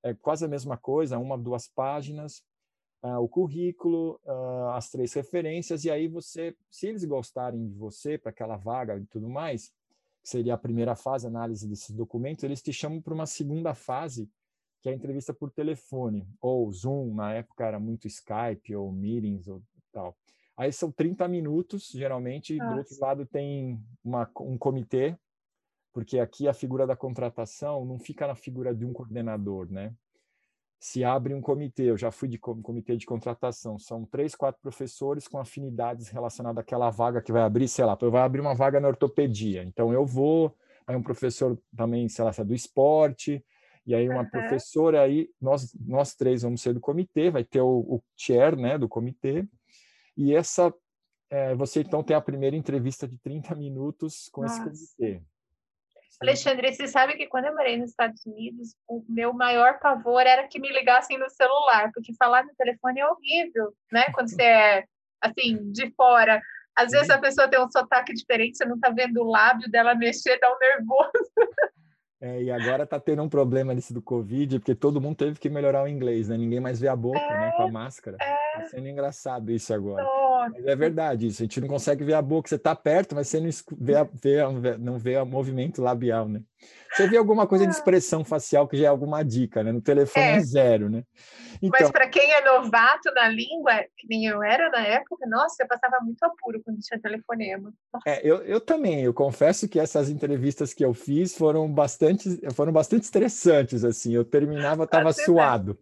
É 0.03 0.15
quase 0.15 0.45
a 0.45 0.49
mesma 0.49 0.77
coisa, 0.77 1.19
uma, 1.19 1.37
duas 1.37 1.67
páginas, 1.67 2.45
uh, 3.03 3.19
o 3.19 3.29
currículo, 3.29 4.21
uh, 4.25 4.69
as 4.75 4.89
três 4.89 5.13
referências, 5.15 5.85
e 5.85 5.91
aí 5.91 6.07
você, 6.07 6.55
se 6.71 6.87
eles 6.87 7.05
gostarem 7.05 7.67
de 7.67 7.75
você 7.75 8.17
para 8.17 8.31
aquela 8.31 8.57
vaga 8.57 8.97
e 8.97 9.07
tudo 9.07 9.29
mais, 9.29 9.73
seria 10.23 10.55
a 10.55 10.59
primeira 10.59 10.97
fase, 10.97 11.27
análise 11.27 11.69
desses 11.69 11.91
documentos, 11.91 12.43
eles 12.43 12.61
te 12.61 12.73
chamam 12.73 13.01
para 13.01 13.15
uma 13.15 13.27
segunda 13.27 13.75
fase, 13.75 14.29
que 14.87 14.91
é 14.91 14.93
a 14.93 14.95
entrevista 14.95 15.35
por 15.35 15.51
telefone, 15.51 16.25
ou 16.41 16.73
Zoom, 16.73 17.13
na 17.13 17.35
época 17.35 17.67
era 17.67 17.81
muito 17.81 18.07
Skype, 18.07 18.77
ou 18.77 18.93
Meetings, 18.93 19.49
ou 19.49 19.61
tal. 19.93 20.17
Aí 20.57 20.73
são 20.73 20.93
30 20.93 21.27
minutos, 21.27 21.89
geralmente, 21.89 22.57
Nossa. 22.57 22.71
do 22.71 22.79
outro 22.79 22.97
lado 23.01 23.27
tem 23.27 23.83
uma, 24.05 24.31
um 24.43 24.57
comitê, 24.57 25.19
porque 25.93 26.21
aqui 26.21 26.47
a 26.47 26.55
figura 26.55 26.87
da 26.87 26.95
contratação 26.95 27.85
não 27.85 27.99
fica 27.99 28.29
na 28.29 28.37
figura 28.37 28.73
de 28.73 28.85
um 28.85 28.93
coordenador, 28.93 29.69
né? 29.73 29.93
Se 30.79 31.03
abre 31.03 31.35
um 31.35 31.41
comitê, 31.41 31.91
eu 31.91 31.97
já 31.97 32.13
fui 32.13 32.29
de 32.29 32.39
comitê 32.39 32.97
de 32.97 33.07
contratação, 33.07 33.81
são 33.81 34.05
três, 34.05 34.37
quatro 34.37 34.63
professores 34.63 35.27
com 35.27 35.39
afinidades 35.39 36.11
relacionadas 36.11 36.63
àquela 36.63 36.91
vaga 36.91 37.21
que 37.21 37.33
vai 37.33 37.43
abrir, 37.43 37.67
sei 37.67 37.85
lá, 37.85 37.97
vai 37.97 38.23
abrir 38.23 38.41
uma 38.41 38.55
vaga 38.55 38.79
na 38.79 38.87
ortopedia, 38.87 39.65
então 39.65 39.93
eu 39.93 40.07
vou, 40.07 40.57
aí 40.87 40.95
um 40.95 41.03
professor 41.03 41.61
também, 41.77 42.09
sei 42.09 42.25
lá, 42.25 42.31
é 42.39 42.45
do 42.45 42.55
esporte, 42.55 43.45
e 43.87 43.95
aí 43.95 44.09
uma 44.09 44.23
uhum. 44.23 44.31
professora 44.31 45.03
aí, 45.03 45.29
nós, 45.41 45.73
nós 45.87 46.15
três 46.15 46.43
vamos 46.43 46.61
ser 46.61 46.75
do 46.75 46.81
comitê, 46.81 47.31
vai 47.31 47.45
ter 47.45 47.61
o, 47.61 47.79
o 47.79 48.03
chair, 48.17 48.57
né, 48.57 48.77
do 48.77 48.89
comitê, 48.89 49.47
e 50.17 50.35
essa, 50.35 50.73
é, 51.31 51.55
você 51.55 51.81
então 51.81 52.03
tem 52.03 52.17
a 52.17 52.21
primeira 52.21 52.57
entrevista 52.57 53.07
de 53.07 53.19
30 53.19 53.55
minutos 53.55 54.29
com 54.33 54.43
Nossa. 54.43 54.69
esse 54.69 54.97
comitê. 54.97 55.23
Alexandre, 56.21 56.73
você 56.73 56.89
sabe 56.89 57.15
que 57.15 57.27
quando 57.27 57.45
eu 57.45 57.55
morei 57.55 57.77
nos 57.77 57.91
Estados 57.91 58.25
Unidos, 58.25 58.75
o 58.89 59.05
meu 59.07 59.35
maior 59.35 59.79
pavor 59.79 60.23
era 60.23 60.49
que 60.49 60.59
me 60.59 60.73
ligassem 60.73 61.19
no 61.19 61.29
celular, 61.29 61.91
porque 61.93 62.15
falar 62.15 62.43
no 62.43 62.55
telefone 62.55 63.01
é 63.01 63.07
horrível, 63.07 63.75
né? 63.93 64.07
Quando 64.15 64.31
você 64.31 64.43
é, 64.43 64.85
assim, 65.21 65.71
de 65.73 65.91
fora. 65.91 66.41
Às 66.75 66.91
vezes 66.91 67.11
a 67.11 67.19
pessoa 67.19 67.49
tem 67.49 67.61
um 67.61 67.71
sotaque 67.71 68.15
diferente, 68.15 68.57
você 68.57 68.65
não 68.65 68.77
está 68.77 68.91
vendo 68.91 69.21
o 69.21 69.31
lábio 69.31 69.71
dela 69.71 69.95
mexer, 69.95 70.39
dá 70.39 70.51
um 70.55 70.59
nervoso. 70.59 71.11
É, 72.21 72.43
e 72.43 72.51
agora 72.51 72.85
está 72.85 72.99
tendo 72.99 73.23
um 73.23 73.29
problema 73.29 73.75
nesse 73.75 73.93
do 73.93 74.01
Covid, 74.01 74.59
porque 74.59 74.75
todo 74.75 75.01
mundo 75.01 75.17
teve 75.17 75.39
que 75.39 75.51
melhorar 75.51 75.85
o 75.85 75.89
inglês, 75.89 76.29
né? 76.29 76.37
Ninguém 76.37 76.61
mais 76.61 76.81
vê 76.81 76.89
a 76.89 76.97
boca, 76.97 77.19
é, 77.19 77.39
né? 77.39 77.53
Com 77.57 77.65
a 77.65 77.69
é, 77.69 77.71
máscara. 77.71 78.17
É. 78.21 78.59
Tá 78.59 78.65
sendo 78.65 78.89
engraçado 78.89 79.53
isso 79.53 79.73
agora. 79.75 80.03
Mas 80.51 80.65
é 80.65 80.75
verdade 80.75 81.27
isso. 81.27 81.43
A 81.43 81.45
gente 81.45 81.61
não 81.61 81.69
consegue 81.69 82.05
ver 82.05 82.15
a 82.15 82.23
boca. 82.23 82.49
Você 82.49 82.55
está 82.55 82.75
perto, 82.75 83.15
mas 83.15 83.29
você 83.29 83.41
não 83.41 83.51
vê, 83.79 83.97
a, 83.97 84.05
vê, 84.05 84.77
não 84.79 84.99
vê 84.99 85.17
o 85.19 85.27
movimento 85.27 85.83
labial, 85.83 86.29
né? 86.29 86.41
Você 86.93 87.07
vê 87.09 87.17
alguma 87.17 87.47
coisa 87.47 87.65
de 87.65 87.71
ah. 87.71 87.73
expressão 87.73 88.25
facial 88.25 88.67
que 88.67 88.77
já 88.77 88.87
é 88.87 88.89
alguma 88.89 89.23
dica, 89.23 89.63
né? 89.63 89.71
No 89.71 89.83
telefone 89.83 90.25
é, 90.25 90.37
é 90.37 90.41
zero, 90.41 90.89
né? 90.89 91.05
Então, 91.63 91.81
Mas 91.81 91.91
para 91.91 92.09
quem 92.09 92.33
é 92.33 92.45
novato 92.45 93.13
na 93.15 93.29
língua, 93.29 93.85
que 93.97 94.07
nem 94.09 94.27
eu 94.27 94.43
era 94.43 94.71
na 94.71 94.81
época, 94.81 95.27
nossa, 95.27 95.63
eu 95.63 95.69
passava 95.69 95.99
muito 96.03 96.23
apuro 96.23 96.63
quando 96.65 96.79
tinha 96.81 97.01
telefonema. 97.01 97.73
É, 98.07 98.27
eu, 98.27 98.39
eu 98.45 98.61
também, 98.61 99.03
eu 99.03 99.13
confesso 99.13 99.69
que 99.69 99.79
essas 99.79 100.09
entrevistas 100.09 100.73
que 100.73 100.85
eu 100.85 100.95
fiz 100.95 101.37
foram 101.37 101.71
bastante, 101.71 102.41
foram 102.55 102.73
bastante 102.73 103.05
estressantes, 103.05 103.85
assim, 103.85 104.15
eu 104.15 104.25
terminava, 104.25 104.85
estava 104.85 105.13
suado. 105.13 105.79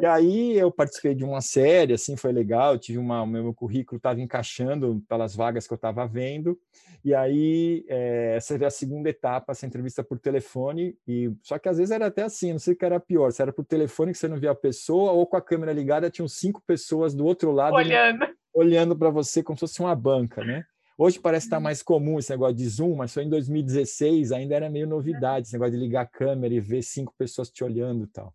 E 0.00 0.06
aí 0.06 0.58
eu 0.58 0.70
participei 0.70 1.14
de 1.14 1.24
uma 1.24 1.40
série, 1.40 1.94
assim, 1.94 2.16
foi 2.16 2.32
legal, 2.32 2.78
tive 2.78 2.98
uma, 2.98 3.22
o 3.22 3.26
meu 3.26 3.54
currículo 3.54 3.96
estava 3.96 4.20
encaixando 4.20 5.02
pelas 5.08 5.34
vagas 5.34 5.66
que 5.66 5.72
eu 5.72 5.76
estava 5.76 6.06
vendo, 6.06 6.58
e 7.06 7.14
aí 7.14 7.84
é, 7.88 8.34
essa 8.34 8.54
era 8.54 8.66
a 8.66 8.70
segunda 8.70 9.08
etapa, 9.08 9.52
essa 9.52 9.64
entrevista 9.64 10.02
por 10.02 10.18
telefone, 10.18 10.98
e 11.06 11.30
só 11.40 11.56
que 11.56 11.68
às 11.68 11.78
vezes 11.78 11.92
era 11.92 12.08
até 12.08 12.24
assim, 12.24 12.50
não 12.50 12.58
sei 12.58 12.74
o 12.74 12.76
que 12.76 12.84
era 12.84 12.98
pior, 12.98 13.30
se 13.30 13.40
era 13.40 13.52
por 13.52 13.64
telefone 13.64 14.10
que 14.10 14.18
você 14.18 14.26
não 14.26 14.40
via 14.40 14.50
a 14.50 14.56
pessoa, 14.56 15.12
ou 15.12 15.24
com 15.24 15.36
a 15.36 15.40
câmera 15.40 15.72
ligada 15.72 16.10
tinham 16.10 16.26
cinco 16.26 16.60
pessoas 16.66 17.14
do 17.14 17.24
outro 17.24 17.52
lado 17.52 17.76
olhando, 17.76 18.26
olhando 18.52 18.98
para 18.98 19.08
você 19.08 19.40
como 19.40 19.56
se 19.56 19.60
fosse 19.60 19.78
uma 19.78 19.94
banca, 19.94 20.44
né? 20.44 20.64
Hoje 20.98 21.20
parece 21.20 21.46
estar 21.46 21.58
tá 21.58 21.60
mais 21.60 21.80
comum 21.80 22.18
esse 22.18 22.32
negócio 22.32 22.56
de 22.56 22.68
Zoom, 22.68 22.96
mas 22.96 23.14
foi 23.14 23.22
em 23.22 23.28
2016, 23.28 24.32
ainda 24.32 24.56
era 24.56 24.68
meio 24.68 24.88
novidade 24.88 25.46
esse 25.46 25.52
negócio 25.52 25.74
de 25.74 25.78
ligar 25.78 26.00
a 26.00 26.06
câmera 26.06 26.52
e 26.52 26.58
ver 26.58 26.82
cinco 26.82 27.14
pessoas 27.16 27.48
te 27.48 27.62
olhando 27.62 28.02
e 28.02 28.08
tal. 28.08 28.34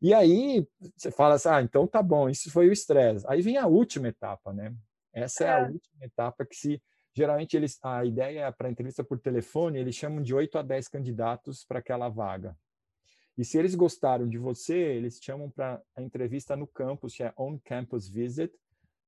E 0.00 0.14
aí 0.14 0.66
você 0.96 1.10
fala 1.10 1.34
assim, 1.34 1.50
ah, 1.50 1.60
então 1.60 1.86
tá 1.86 2.02
bom, 2.02 2.30
isso 2.30 2.50
foi 2.50 2.66
o 2.66 2.72
estresse. 2.72 3.26
Aí 3.28 3.42
vem 3.42 3.58
a 3.58 3.66
última 3.66 4.08
etapa, 4.08 4.54
né? 4.54 4.72
Essa 5.12 5.44
é, 5.44 5.46
é 5.48 5.52
a 5.52 5.68
última 5.68 6.02
etapa 6.06 6.46
que 6.46 6.56
se 6.56 6.82
geralmente 7.20 7.56
eles 7.56 7.78
a 7.82 8.04
ideia 8.04 8.46
é 8.46 8.52
para 8.52 8.70
entrevista 8.70 9.04
por 9.04 9.18
telefone, 9.18 9.78
eles 9.78 9.94
chamam 9.94 10.22
de 10.22 10.34
8 10.34 10.58
a 10.58 10.62
10 10.62 10.88
candidatos 10.88 11.64
para 11.64 11.78
aquela 11.78 12.08
vaga. 12.08 12.56
E 13.36 13.44
se 13.44 13.58
eles 13.58 13.74
gostaram 13.74 14.28
de 14.28 14.38
você, 14.38 14.76
eles 14.76 15.18
chamam 15.22 15.50
para 15.50 15.80
a 15.96 16.02
entrevista 16.02 16.56
no 16.56 16.66
campus, 16.66 17.14
que 17.14 17.22
é 17.22 17.32
on-campus 17.36 18.08
visit, 18.08 18.52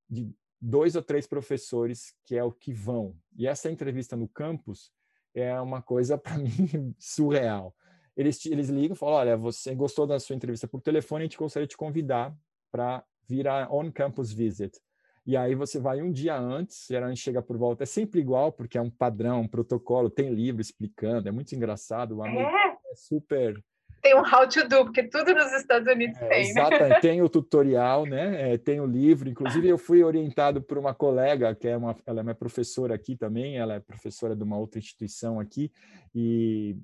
de 0.09 0.35
dois 0.61 0.95
ou 0.95 1.03
três 1.03 1.27
professores, 1.27 2.15
que 2.25 2.37
é 2.37 2.45
o 2.45 2.53
que 2.53 2.73
vão. 2.73 3.17
E 3.37 3.47
essa 3.47 3.71
entrevista 3.71 4.17
no 4.17 4.29
campus 4.29 4.93
é 5.35 5.59
uma 5.61 5.83
coisa, 5.83 6.17
para 6.17 6.37
mim, 6.39 6.95
surreal 6.99 7.75
eles, 8.17 8.45
eles 8.47 8.69
ligam 8.69 8.95
e 8.95 8.99
falam: 8.99 9.15
olha, 9.17 9.37
você 9.37 9.75
gostou 9.75 10.07
da 10.07 10.21
sua 10.21 10.37
entrevista 10.37 10.69
por 10.69 10.81
telefone, 10.81 11.23
a 11.23 11.27
gente 11.27 11.37
gostaria 11.37 11.67
de 11.67 11.71
te 11.71 11.77
convidar 11.77 12.37
para 12.71 13.05
vir 13.27 13.49
a 13.49 13.69
on-campus 13.71 14.33
visit. 14.33 14.79
E 15.25 15.37
aí 15.37 15.55
você 15.55 15.79
vai 15.79 16.03
um 16.03 16.11
dia 16.11 16.37
antes, 16.37 16.87
geralmente 16.89 17.21
chega 17.21 17.41
por 17.41 17.57
volta, 17.57 17.85
é 17.85 17.87
sempre 17.87 18.21
igual, 18.21 18.51
porque 18.51 18.77
é 18.77 18.81
um 18.81 18.91
padrão, 18.91 19.43
um 19.43 19.49
protocolo, 19.49 20.11
tem 20.11 20.35
livro 20.35 20.61
explicando, 20.61 21.29
é 21.29 21.33
muito 21.33 21.55
engraçado, 21.55 22.17
o 22.17 22.25
amigo 22.25 22.41
é, 22.41 22.69
é 22.69 22.95
super... 22.97 23.63
Tem 24.03 24.17
um 24.17 24.23
how 24.23 24.49
to 24.49 24.67
do, 24.67 24.85
porque 24.85 25.05
tudo 25.05 25.33
nos 25.33 25.53
Estados 25.53 25.87
Unidos 25.87 26.21
é, 26.23 26.29
tem, 26.29 26.41
exatamente, 26.41 26.89
né? 26.89 27.01
tem 27.01 27.23
o 27.23 27.29
tutorial, 27.31 28.05
né? 28.05 28.53
É, 28.53 28.59
tem 28.59 28.81
o 28.81 28.87
livro, 28.87 29.29
inclusive 29.29 29.69
eu 29.69 29.79
fui 29.79 30.03
orientado 30.03 30.61
por 30.61 30.77
uma 30.77 30.93
colega, 30.93 31.55
que 31.55 31.69
é 31.69 31.77
uma, 31.77 31.95
ela 32.05 32.19
é 32.19 32.23
minha 32.25 32.35
professora 32.35 32.97
aqui 32.97 33.15
também, 33.17 33.59
ela 33.59 33.75
é 33.75 33.81
professora 33.81 34.35
de 34.35 34.43
uma 34.43 34.59
outra 34.59 34.81
instituição 34.81 35.39
aqui, 35.39 35.71
e 36.13 36.77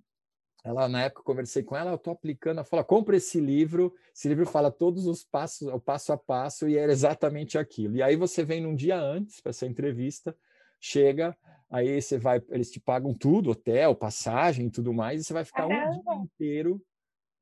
ela 0.69 0.87
na 0.87 1.05
época 1.05 1.21
eu 1.21 1.25
conversei 1.25 1.63
com 1.63 1.75
ela, 1.75 1.91
eu 1.91 1.97
estou 1.97 2.13
aplicando, 2.13 2.59
ela 2.59 2.65
fala, 2.65 2.85
compra 2.85 3.17
esse 3.17 3.41
livro, 3.41 3.95
esse 4.15 4.29
livro 4.29 4.45
fala 4.45 4.71
todos 4.71 5.07
os 5.07 5.25
passos, 5.25 5.67
o 5.69 5.81
passo 5.81 6.13
a 6.13 6.19
passo, 6.19 6.69
e 6.69 6.77
é 6.77 6.85
exatamente 6.85 7.57
aquilo. 7.57 7.97
E 7.97 8.03
aí 8.03 8.17
você 8.17 8.45
vem 8.45 8.61
num 8.61 8.75
dia 8.75 9.01
antes 9.01 9.41
para 9.41 9.51
essa 9.51 9.67
entrevista, 9.67 10.37
chega, 10.79 11.35
aí 11.71 12.01
você 12.01 12.19
vai, 12.19 12.43
eles 12.51 12.71
te 12.71 12.79
pagam 12.79 13.15
tudo, 13.15 13.51
hotel, 13.51 13.95
passagem 13.95 14.67
e 14.67 14.71
tudo 14.71 14.93
mais, 14.93 15.23
e 15.23 15.25
você 15.25 15.33
vai 15.33 15.45
ficar 15.45 15.67
um 15.67 15.71
dia 15.71 16.15
inteiro 16.23 16.83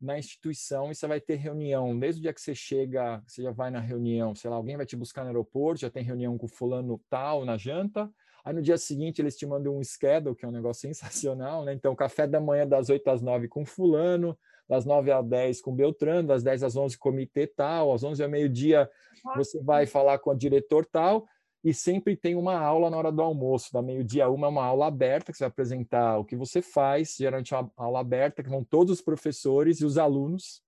na 0.01 0.19
instituição 0.19 0.91
e 0.91 0.95
você 0.95 1.07
vai 1.09 1.21
ter 1.21 1.35
reunião, 1.35 1.99
desde 1.99 2.21
o 2.21 2.23
dia 2.23 2.33
que 2.33 2.41
você 2.41 2.55
chega, 2.55 3.21
você 3.27 3.43
já 3.43 3.51
vai 3.51 3.73
na 3.73 3.81
reunião, 3.81 4.37
sei 4.37 4.49
lá, 4.49 4.57
alguém 4.57 4.77
vai 4.77 4.87
te 4.87 4.95
buscar 4.95 5.23
no 5.23 5.29
aeroporto, 5.29 5.81
já 5.81 5.91
tem 5.91 6.05
reunião 6.05 6.39
com 6.39 6.47
fulano 6.47 7.01
tal 7.11 7.45
na 7.45 7.57
janta, 7.57 8.09
Aí 8.47 8.55
no 8.55 8.63
dia 8.63 8.79
seguinte 8.79 9.21
eles 9.21 9.37
te 9.37 9.45
mandam 9.45 9.77
um 9.77 9.83
schedule, 9.83 10.37
que 10.37 10.45
é 10.45 10.49
um 10.49 10.53
negócio 10.53 10.83
sensacional, 10.87 11.65
né? 11.65 11.73
Então, 11.73 11.97
café 11.97 12.29
da 12.29 12.41
manhã 12.41 12.65
das 12.65 12.89
8 12.89 13.09
às 13.11 13.21
9 13.21 13.49
com 13.49 13.67
fulano, 13.67 14.39
das 14.69 14.85
9 14.85 15.11
às 15.11 15.27
10 15.27 15.61
com 15.61 15.75
Beltrano, 15.75 16.29
das 16.29 16.45
10 16.45 16.63
às 16.63 16.77
11 16.77 16.97
comitê 16.97 17.49
tal, 17.49 17.93
às 17.93 18.05
11 18.05 18.23
ao 18.23 18.31
meio-dia 18.31 18.89
você 19.35 19.61
vai 19.61 19.85
falar 19.85 20.21
com 20.21 20.31
o 20.31 20.37
diretor 20.37 20.87
tal, 20.87 21.27
e 21.65 21.75
sempre 21.75 22.17
tem 22.17 22.37
uma 22.37 22.57
aula 22.57 22.89
na 22.89 22.97
hora 22.97 23.11
do 23.11 23.21
almoço, 23.21 23.73
da 23.73 23.83
meio-dia 23.83 24.29
uma 24.29 24.47
é 24.47 24.51
uma 24.51 24.65
aula 24.65 24.87
aberta, 24.87 25.33
que 25.33 25.39
você 25.39 25.43
vai 25.43 25.49
apresentar 25.49 26.17
o 26.17 26.25
que 26.25 26.37
você 26.37 26.63
faz, 26.63 27.17
geralmente 27.19 27.53
é 27.53 27.59
uma 27.59 27.73
aula 27.77 27.99
aberta, 27.99 28.45
que 28.45 28.49
vão 28.49 28.63
todos 28.63 28.93
os 28.93 29.01
professores 29.01 29.81
e 29.81 29.85
os 29.85 29.99
alunos. 29.99 30.63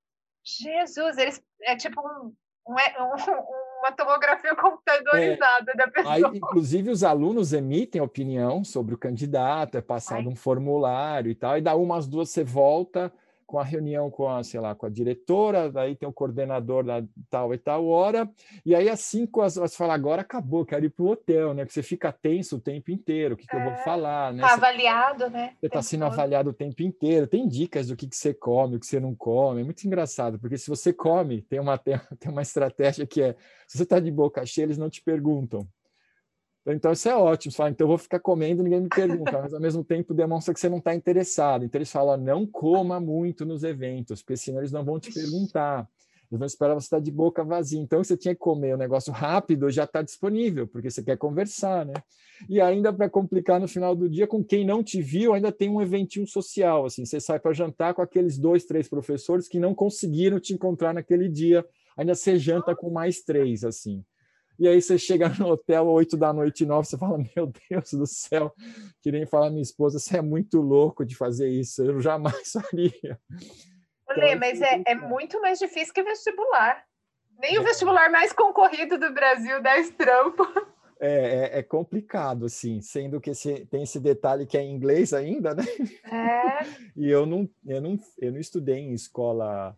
Jesus, 0.44 1.16
eles 1.16 1.40
é 1.62 1.76
tipo 1.76 2.00
um, 2.00 2.35
um, 2.66 2.75
um 2.75 2.75
uma 3.78 3.92
tomografia 3.92 4.54
computadorizada 4.54 5.73
é, 5.73 5.76
da 5.76 5.88
pessoa. 5.88 6.14
Aí, 6.14 6.23
inclusive, 6.35 6.90
os 6.90 7.04
alunos 7.04 7.52
emitem 7.52 8.00
opinião 8.00 8.64
sobre 8.64 8.94
o 8.94 8.99
candidato, 8.99 9.76
é 9.76 9.80
passado 9.80 10.26
Ai. 10.26 10.32
um 10.32 10.37
formulário 10.37 11.30
e 11.30 11.35
tal, 11.35 11.56
e 11.56 11.61
dá 11.61 11.75
umas 11.75 12.06
duas 12.06 12.30
você 12.30 12.44
volta 12.44 13.12
com 13.48 13.58
a 13.58 13.64
reunião 13.64 14.10
com 14.10 14.28
a, 14.28 14.44
sei 14.44 14.60
lá, 14.60 14.74
com 14.74 14.84
a 14.84 14.90
diretora, 14.90 15.72
daí 15.72 15.96
tem 15.96 16.06
o 16.06 16.12
coordenador 16.12 16.84
da 16.84 17.02
tal 17.30 17.54
e 17.54 17.58
tal 17.58 17.86
hora, 17.86 18.30
e 18.64 18.74
aí 18.74 18.90
às 18.90 19.00
cinco 19.00 19.40
horas 19.40 19.54
você 19.54 19.74
fala, 19.74 19.94
agora 19.94 20.20
acabou, 20.20 20.66
quero 20.66 20.84
ir 20.84 20.90
para 20.90 21.02
o 21.02 21.08
hotel, 21.08 21.54
né? 21.54 21.64
Que 21.64 21.72
você 21.72 21.82
fica 21.82 22.12
tenso 22.12 22.56
o 22.56 22.60
tempo 22.60 22.90
inteiro, 22.90 23.34
o 23.34 23.36
que, 23.38 23.46
que 23.46 23.56
é, 23.56 23.58
eu 23.58 23.64
vou 23.64 23.72
é, 23.72 23.76
falar, 23.78 24.34
né? 24.34 24.42
Tá 24.42 24.52
avaliado, 24.52 25.30
né? 25.30 25.54
Você 25.58 25.66
está 25.66 25.80
sendo 25.80 26.04
todo. 26.04 26.12
avaliado 26.12 26.50
o 26.50 26.52
tempo 26.52 26.82
inteiro, 26.82 27.26
tem 27.26 27.48
dicas 27.48 27.88
do 27.88 27.96
que, 27.96 28.06
que 28.06 28.16
você 28.16 28.34
come, 28.34 28.76
o 28.76 28.80
que 28.80 28.86
você 28.86 29.00
não 29.00 29.14
come, 29.14 29.62
é 29.62 29.64
muito 29.64 29.82
engraçado, 29.82 30.38
porque 30.38 30.58
se 30.58 30.68
você 30.68 30.92
come, 30.92 31.40
tem 31.40 31.58
uma, 31.58 31.78
tem 32.20 32.30
uma 32.30 32.42
estratégia 32.42 33.06
que 33.06 33.22
é, 33.22 33.34
se 33.66 33.78
você 33.78 33.84
está 33.84 33.98
de 33.98 34.10
boca 34.10 34.44
cheia, 34.44 34.66
eles 34.66 34.76
não 34.76 34.90
te 34.90 35.02
perguntam. 35.02 35.66
Então, 36.72 36.92
isso 36.92 37.08
é 37.08 37.16
ótimo. 37.16 37.52
Você 37.52 37.56
fala, 37.56 37.70
então, 37.70 37.84
eu 37.84 37.88
vou 37.88 37.98
ficar 37.98 38.20
comendo, 38.20 38.62
ninguém 38.62 38.80
me 38.80 38.88
pergunta, 38.88 39.40
mas 39.42 39.54
ao 39.54 39.60
mesmo 39.60 39.82
tempo 39.84 40.12
demonstra 40.12 40.52
que 40.52 40.60
você 40.60 40.68
não 40.68 40.78
está 40.78 40.94
interessado. 40.94 41.64
Então, 41.64 41.78
eles 41.78 41.90
falam, 41.90 42.16
não 42.16 42.46
coma 42.46 43.00
muito 43.00 43.44
nos 43.44 43.64
eventos, 43.64 44.22
porque 44.22 44.37
senão 44.37 44.60
eles 44.60 44.72
não 44.72 44.84
vão 44.84 45.00
te 45.00 45.12
perguntar. 45.12 45.88
Eles 46.30 46.38
vão 46.38 46.46
esperar 46.46 46.75
você 46.75 46.87
estar 46.87 46.98
tá 46.98 47.02
de 47.02 47.10
boca 47.10 47.42
vazia. 47.42 47.80
Então, 47.80 48.04
você 48.04 48.16
tinha 48.16 48.34
que 48.34 48.40
comer 48.40 48.75
um 48.75 48.78
negócio 48.78 49.12
rápido, 49.12 49.70
já 49.70 49.84
está 49.84 50.02
disponível, 50.02 50.66
porque 50.66 50.90
você 50.90 51.02
quer 51.02 51.16
conversar, 51.16 51.87
né? 51.87 51.94
E 52.48 52.60
ainda 52.60 52.92
para 52.92 53.08
complicar 53.08 53.58
no 53.58 53.66
final 53.66 53.96
do 53.96 54.08
dia, 54.08 54.26
com 54.26 54.44
quem 54.44 54.64
não 54.64 54.82
te 54.82 55.00
viu, 55.00 55.32
ainda 55.32 55.50
tem 55.50 55.70
um 55.70 55.80
eventinho 55.80 56.26
social. 56.26 56.84
Assim, 56.84 57.04
você 57.04 57.18
sai 57.18 57.40
para 57.40 57.52
jantar 57.52 57.94
com 57.94 58.02
aqueles 58.02 58.38
dois, 58.38 58.64
três 58.64 58.88
professores 58.88 59.48
que 59.48 59.58
não 59.58 59.75
conseguiram 59.75 60.38
te 60.38 60.52
encontrar 60.52 60.92
naquele 60.92 61.28
dia. 61.28 61.64
Ainda 61.96 62.14
você 62.14 62.38
janta 62.38 62.76
com 62.76 62.90
mais 62.90 63.22
três, 63.22 63.64
assim. 63.64 64.04
E 64.58 64.66
aí 64.66 64.82
você 64.82 64.98
chega 64.98 65.28
no 65.28 65.50
hotel 65.50 65.86
oito 65.86 66.16
da 66.16 66.32
noite, 66.32 66.66
nove, 66.66 66.88
você 66.88 66.98
fala, 66.98 67.18
meu 67.18 67.52
Deus 67.70 67.92
do 67.92 68.06
céu, 68.06 68.52
que 69.00 69.12
nem 69.12 69.24
falar 69.24 69.50
minha 69.50 69.62
esposa, 69.62 69.98
você 69.98 70.18
é 70.18 70.22
muito 70.22 70.60
louco 70.60 71.04
de 71.04 71.14
fazer 71.14 71.48
isso, 71.48 71.82
eu 71.82 72.00
jamais 72.00 72.50
faria. 72.52 73.20
Olê, 74.08 74.28
então, 74.28 74.40
mas 74.40 74.60
é, 74.60 74.82
é 74.86 74.94
muito 74.94 75.40
mais 75.40 75.58
difícil 75.58 75.94
que 75.94 76.02
vestibular. 76.02 76.82
Nem 77.38 77.56
é. 77.56 77.60
o 77.60 77.62
vestibular 77.62 78.10
mais 78.10 78.32
concorrido 78.32 78.98
do 78.98 79.12
Brasil 79.12 79.62
dá 79.62 79.78
esse 79.78 79.92
trampo. 79.92 80.44
É, 81.00 81.10
é, 81.10 81.58
é, 81.60 81.62
complicado, 81.62 82.46
assim, 82.46 82.80
sendo 82.80 83.20
que 83.20 83.30
esse, 83.30 83.64
tem 83.66 83.84
esse 83.84 84.00
detalhe 84.00 84.44
que 84.44 84.58
é 84.58 84.62
em 84.62 84.74
inglês 84.74 85.12
ainda, 85.12 85.54
né? 85.54 85.62
É. 86.04 86.64
e 86.96 87.08
eu 87.08 87.24
não, 87.24 87.48
eu, 87.64 87.80
não, 87.80 87.96
eu 88.18 88.32
não 88.32 88.40
estudei 88.40 88.78
em 88.78 88.92
escola 88.92 89.76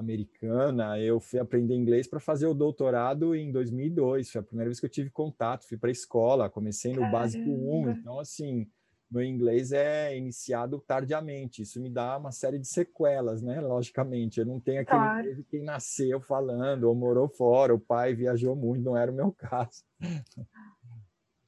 americana, 0.00 0.98
eu 0.98 1.20
fui 1.20 1.38
aprender 1.38 1.74
inglês 1.74 2.06
para 2.06 2.18
fazer 2.18 2.46
o 2.46 2.54
doutorado 2.54 3.34
em 3.34 3.52
2002. 3.52 4.30
Foi 4.30 4.40
a 4.40 4.44
primeira 4.44 4.68
vez 4.68 4.80
que 4.80 4.86
eu 4.86 4.90
tive 4.90 5.10
contato. 5.10 5.68
Fui 5.68 5.78
para 5.78 5.90
a 5.90 5.92
escola, 5.92 6.50
comecei 6.50 6.92
no 6.92 7.00
Caramba. 7.00 7.18
básico 7.18 7.48
1. 7.48 7.90
Então, 7.90 8.18
assim, 8.18 8.66
meu 9.10 9.24
inglês 9.24 9.72
é 9.72 10.16
iniciado 10.16 10.78
tardiamente. 10.80 11.62
Isso 11.62 11.80
me 11.80 11.90
dá 11.90 12.16
uma 12.16 12.30
série 12.30 12.58
de 12.58 12.68
sequelas, 12.68 13.42
né? 13.42 13.60
Logicamente, 13.60 14.38
eu 14.38 14.46
não 14.46 14.60
tenho 14.60 14.80
aquele 14.80 14.98
claro. 15.00 15.18
inglês 15.20 15.36
de 15.36 15.44
quem 15.44 15.62
nasceu 15.62 16.20
falando 16.20 16.84
ou 16.84 16.94
morou 16.94 17.28
fora, 17.28 17.74
o 17.74 17.80
pai 17.80 18.14
viajou 18.14 18.54
muito, 18.54 18.84
não 18.84 18.96
era 18.96 19.10
o 19.10 19.14
meu 19.14 19.32
caso. 19.38 19.82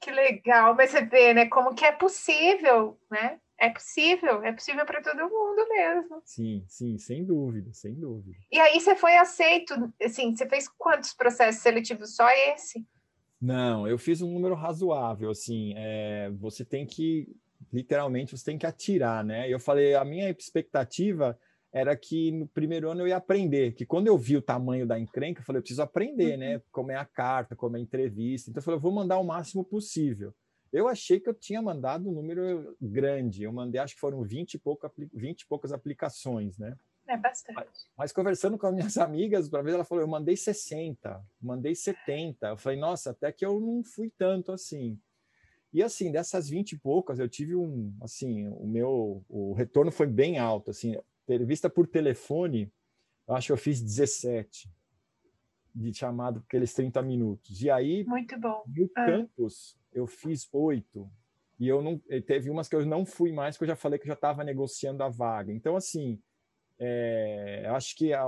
Que 0.00 0.10
legal, 0.10 0.74
mas 0.74 0.90
você 0.90 1.04
vê, 1.04 1.32
né, 1.32 1.46
como 1.46 1.74
que 1.74 1.84
é 1.84 1.92
possível, 1.92 2.98
né? 3.08 3.38
É 3.62 3.70
possível, 3.70 4.42
é 4.42 4.50
possível 4.50 4.84
para 4.84 5.00
todo 5.00 5.30
mundo 5.30 5.68
mesmo. 5.68 6.20
Sim, 6.24 6.64
sim, 6.66 6.98
sem 6.98 7.24
dúvida, 7.24 7.72
sem 7.72 7.94
dúvida. 7.94 8.36
E 8.50 8.58
aí 8.58 8.80
você 8.80 8.96
foi 8.96 9.16
aceito, 9.16 9.72
assim, 10.02 10.34
você 10.34 10.48
fez 10.48 10.66
quantos 10.76 11.14
processos 11.14 11.62
seletivos? 11.62 12.16
Só 12.16 12.28
esse? 12.28 12.84
Não, 13.40 13.86
eu 13.86 13.96
fiz 13.96 14.20
um 14.20 14.32
número 14.32 14.56
razoável, 14.56 15.30
assim, 15.30 15.74
é, 15.76 16.28
você 16.40 16.64
tem 16.64 16.84
que, 16.84 17.28
literalmente, 17.72 18.36
você 18.36 18.46
tem 18.46 18.58
que 18.58 18.66
atirar, 18.66 19.22
né? 19.22 19.48
Eu 19.48 19.60
falei, 19.60 19.94
a 19.94 20.04
minha 20.04 20.28
expectativa 20.28 21.38
era 21.72 21.96
que 21.96 22.32
no 22.32 22.48
primeiro 22.48 22.90
ano 22.90 23.02
eu 23.02 23.08
ia 23.08 23.16
aprender, 23.16 23.74
que 23.74 23.86
quando 23.86 24.08
eu 24.08 24.18
vi 24.18 24.36
o 24.36 24.42
tamanho 24.42 24.88
da 24.88 24.98
encrenca, 24.98 25.40
eu 25.40 25.44
falei, 25.44 25.58
eu 25.58 25.62
preciso 25.62 25.82
aprender, 25.82 26.36
né? 26.36 26.48
uhum. 26.48 26.54
né? 26.54 26.62
Como 26.72 26.90
é 26.90 26.96
a 26.96 27.04
carta, 27.04 27.54
como 27.54 27.76
é 27.76 27.78
a 27.78 27.82
entrevista. 27.82 28.50
Então 28.50 28.60
eu 28.60 28.64
falei, 28.64 28.78
eu 28.78 28.82
vou 28.82 28.92
mandar 28.92 29.18
o 29.18 29.24
máximo 29.24 29.64
possível. 29.64 30.34
Eu 30.72 30.88
achei 30.88 31.20
que 31.20 31.28
eu 31.28 31.34
tinha 31.34 31.60
mandado 31.60 32.08
um 32.08 32.12
número 32.12 32.76
grande. 32.80 33.42
Eu 33.42 33.52
mandei, 33.52 33.80
acho 33.80 33.94
que 33.94 34.00
foram 34.00 34.22
20 34.22 34.54
e, 34.54 34.58
pouco, 34.58 34.90
20 35.12 35.42
e 35.42 35.46
poucas 35.46 35.72
aplicações, 35.72 36.56
né? 36.58 36.76
É 37.06 37.16
bastante. 37.16 37.56
Mas, 37.56 37.68
mas 37.96 38.12
conversando 38.12 38.56
com 38.56 38.66
as 38.66 38.74
minhas 38.74 38.96
amigas, 38.96 39.48
uma 39.48 39.62
vez 39.62 39.74
ela 39.74 39.84
falou, 39.84 40.02
eu 40.02 40.08
mandei 40.08 40.36
60, 40.36 41.22
mandei 41.40 41.74
70. 41.74 42.46
Eu 42.46 42.56
falei, 42.56 42.78
nossa, 42.78 43.10
até 43.10 43.30
que 43.30 43.44
eu 43.44 43.60
não 43.60 43.84
fui 43.84 44.10
tanto 44.16 44.50
assim. 44.50 44.98
E 45.72 45.82
assim, 45.82 46.10
dessas 46.10 46.48
20 46.48 46.72
e 46.72 46.78
poucas, 46.78 47.18
eu 47.18 47.28
tive 47.28 47.54
um, 47.54 47.94
assim, 48.00 48.46
o 48.48 48.66
meu, 48.66 49.24
o 49.28 49.52
retorno 49.54 49.90
foi 49.90 50.06
bem 50.06 50.38
alto, 50.38 50.70
assim, 50.70 50.96
entrevista 51.24 51.68
por 51.70 51.86
telefone, 51.86 52.70
eu 53.26 53.34
acho 53.34 53.46
que 53.46 53.52
eu 53.52 53.56
fiz 53.56 53.80
17 53.80 54.70
de 55.74 55.92
chamado 55.94 56.42
aqueles 56.46 56.72
30 56.74 57.02
minutos. 57.02 57.62
E 57.62 57.70
aí, 57.70 58.04
muito 58.04 58.38
bom. 58.38 58.62
No 58.66 58.90
ah. 58.96 59.06
campus, 59.06 59.78
eu 59.92 60.06
fiz 60.06 60.48
oito. 60.52 61.10
E 61.58 61.68
eu 61.68 61.80
não 61.80 61.98
teve 62.26 62.50
umas 62.50 62.68
que 62.68 62.74
eu 62.74 62.84
não 62.84 63.06
fui 63.06 63.32
mais, 63.32 63.56
que 63.56 63.62
eu 63.62 63.68
já 63.68 63.76
falei 63.76 63.98
que 63.98 64.04
eu 64.04 64.08
já 64.08 64.14
estava 64.14 64.42
negociando 64.42 65.02
a 65.02 65.08
vaga. 65.08 65.52
Então, 65.52 65.76
assim, 65.76 66.20
é, 66.78 67.66
acho 67.68 67.96
que 67.96 68.12
é, 68.12 68.18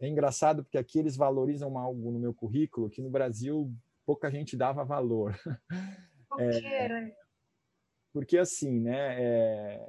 é 0.00 0.08
engraçado 0.08 0.62
porque 0.62 0.78
aqui 0.78 0.98
eles 0.98 1.16
valorizam 1.16 1.76
algo 1.76 2.12
no 2.12 2.20
meu 2.20 2.32
currículo 2.32 2.88
que 2.88 3.02
no 3.02 3.10
Brasil 3.10 3.72
pouca 4.06 4.30
gente 4.30 4.56
dava 4.56 4.84
valor. 4.84 5.36
Por 6.28 6.40
é? 6.42 6.88
Né? 6.88 7.12
porque 8.12 8.38
assim, 8.38 8.80
né? 8.80 9.16
É, 9.22 9.88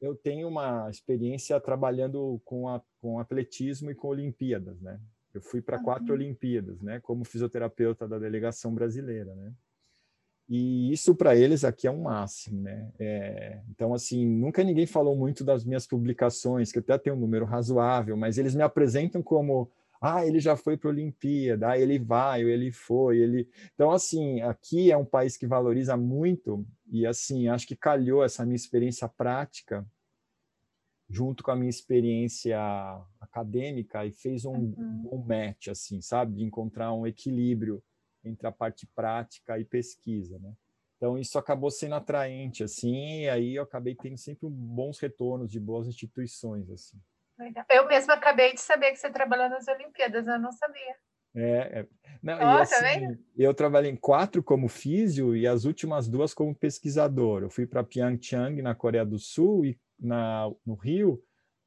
eu 0.00 0.14
tenho 0.14 0.48
uma 0.48 0.88
experiência 0.90 1.58
trabalhando 1.60 2.40
com, 2.44 2.68
a, 2.68 2.82
com 3.00 3.18
atletismo 3.18 3.90
e 3.90 3.94
com 3.94 4.08
Olimpíadas, 4.08 4.80
né? 4.80 5.00
Eu 5.34 5.42
fui 5.42 5.60
para 5.60 5.82
quatro 5.82 6.08
uhum. 6.08 6.14
Olimpíadas, 6.14 6.80
né? 6.80 7.00
Como 7.00 7.24
fisioterapeuta 7.24 8.06
da 8.06 8.18
delegação 8.18 8.72
brasileira, 8.72 9.34
né? 9.34 9.52
E 10.48 10.92
isso 10.92 11.14
para 11.14 11.34
eles 11.34 11.64
aqui 11.64 11.86
é 11.86 11.90
um 11.90 12.02
máximo, 12.02 12.62
né? 12.62 12.90
É, 12.98 13.60
então, 13.70 13.94
assim, 13.94 14.26
nunca 14.26 14.62
ninguém 14.62 14.86
falou 14.86 15.16
muito 15.16 15.42
das 15.42 15.64
minhas 15.64 15.86
publicações, 15.86 16.70
que 16.70 16.78
até 16.78 16.96
tem 16.98 17.12
um 17.12 17.18
número 17.18 17.46
razoável, 17.46 18.16
mas 18.16 18.36
eles 18.36 18.54
me 18.54 18.62
apresentam 18.62 19.22
como, 19.22 19.70
ah, 20.00 20.24
ele 20.24 20.38
já 20.38 20.54
foi 20.54 20.76
para 20.76 20.90
a 20.90 20.92
Olimpíada, 20.92 21.70
ah, 21.70 21.78
ele 21.78 21.98
vai, 21.98 22.44
ou 22.44 22.50
ele 22.50 22.70
foi, 22.70 23.18
ele. 23.18 23.48
Então, 23.74 23.90
assim, 23.90 24.42
aqui 24.42 24.92
é 24.92 24.96
um 24.96 25.04
país 25.04 25.36
que 25.36 25.46
valoriza 25.46 25.96
muito, 25.96 26.66
e 26.92 27.06
assim, 27.06 27.48
acho 27.48 27.66
que 27.66 27.74
calhou 27.74 28.22
essa 28.22 28.44
minha 28.44 28.56
experiência 28.56 29.08
prática 29.08 29.84
junto 31.14 31.44
com 31.44 31.52
a 31.52 31.56
minha 31.56 31.70
experiência 31.70 32.58
acadêmica 33.20 34.04
e 34.04 34.10
fez 34.10 34.44
um 34.44 34.52
uhum. 34.52 35.02
bom 35.04 35.24
match, 35.24 35.68
assim, 35.68 36.00
sabe? 36.00 36.34
De 36.34 36.42
encontrar 36.42 36.92
um 36.92 37.06
equilíbrio 37.06 37.80
entre 38.24 38.48
a 38.48 38.52
parte 38.52 38.84
prática 38.96 39.56
e 39.56 39.64
pesquisa, 39.64 40.40
né? 40.40 40.52
Então 40.96 41.16
isso 41.16 41.38
acabou 41.38 41.70
sendo 41.70 41.94
atraente 41.94 42.64
assim, 42.64 43.22
e 43.22 43.28
aí 43.28 43.54
eu 43.54 43.62
acabei 43.62 43.94
tendo 43.94 44.16
sempre 44.16 44.48
bons 44.48 44.98
retornos 44.98 45.50
de 45.50 45.60
boas 45.60 45.86
instituições 45.86 46.68
assim. 46.68 46.98
Eu 47.70 47.86
mesma 47.86 48.14
acabei 48.14 48.54
de 48.54 48.60
saber 48.60 48.90
que 48.90 48.96
você 48.96 49.10
trabalhou 49.10 49.48
nas 49.48 49.68
Olimpíadas, 49.68 50.26
eu 50.26 50.38
não 50.38 50.50
sabia. 50.50 50.96
É, 51.36 51.80
é. 51.80 51.86
Não, 52.22 52.38
oh, 52.38 52.58
assim, 52.58 52.74
tá 52.74 53.18
eu 53.36 53.52
trabalhei 53.52 53.90
em 53.90 53.96
quatro 53.96 54.42
como 54.42 54.68
físio 54.68 55.36
e 55.36 55.46
as 55.46 55.64
últimas 55.64 56.08
duas 56.08 56.32
como 56.32 56.54
pesquisador. 56.54 57.42
Eu 57.42 57.50
fui 57.50 57.66
para 57.66 57.84
Pyeongchang, 57.84 58.62
na 58.62 58.74
Coreia 58.74 59.04
do 59.04 59.18
Sul, 59.18 59.66
e 59.66 59.78
na, 60.04 60.50
no 60.64 60.74
Rio, 60.74 61.22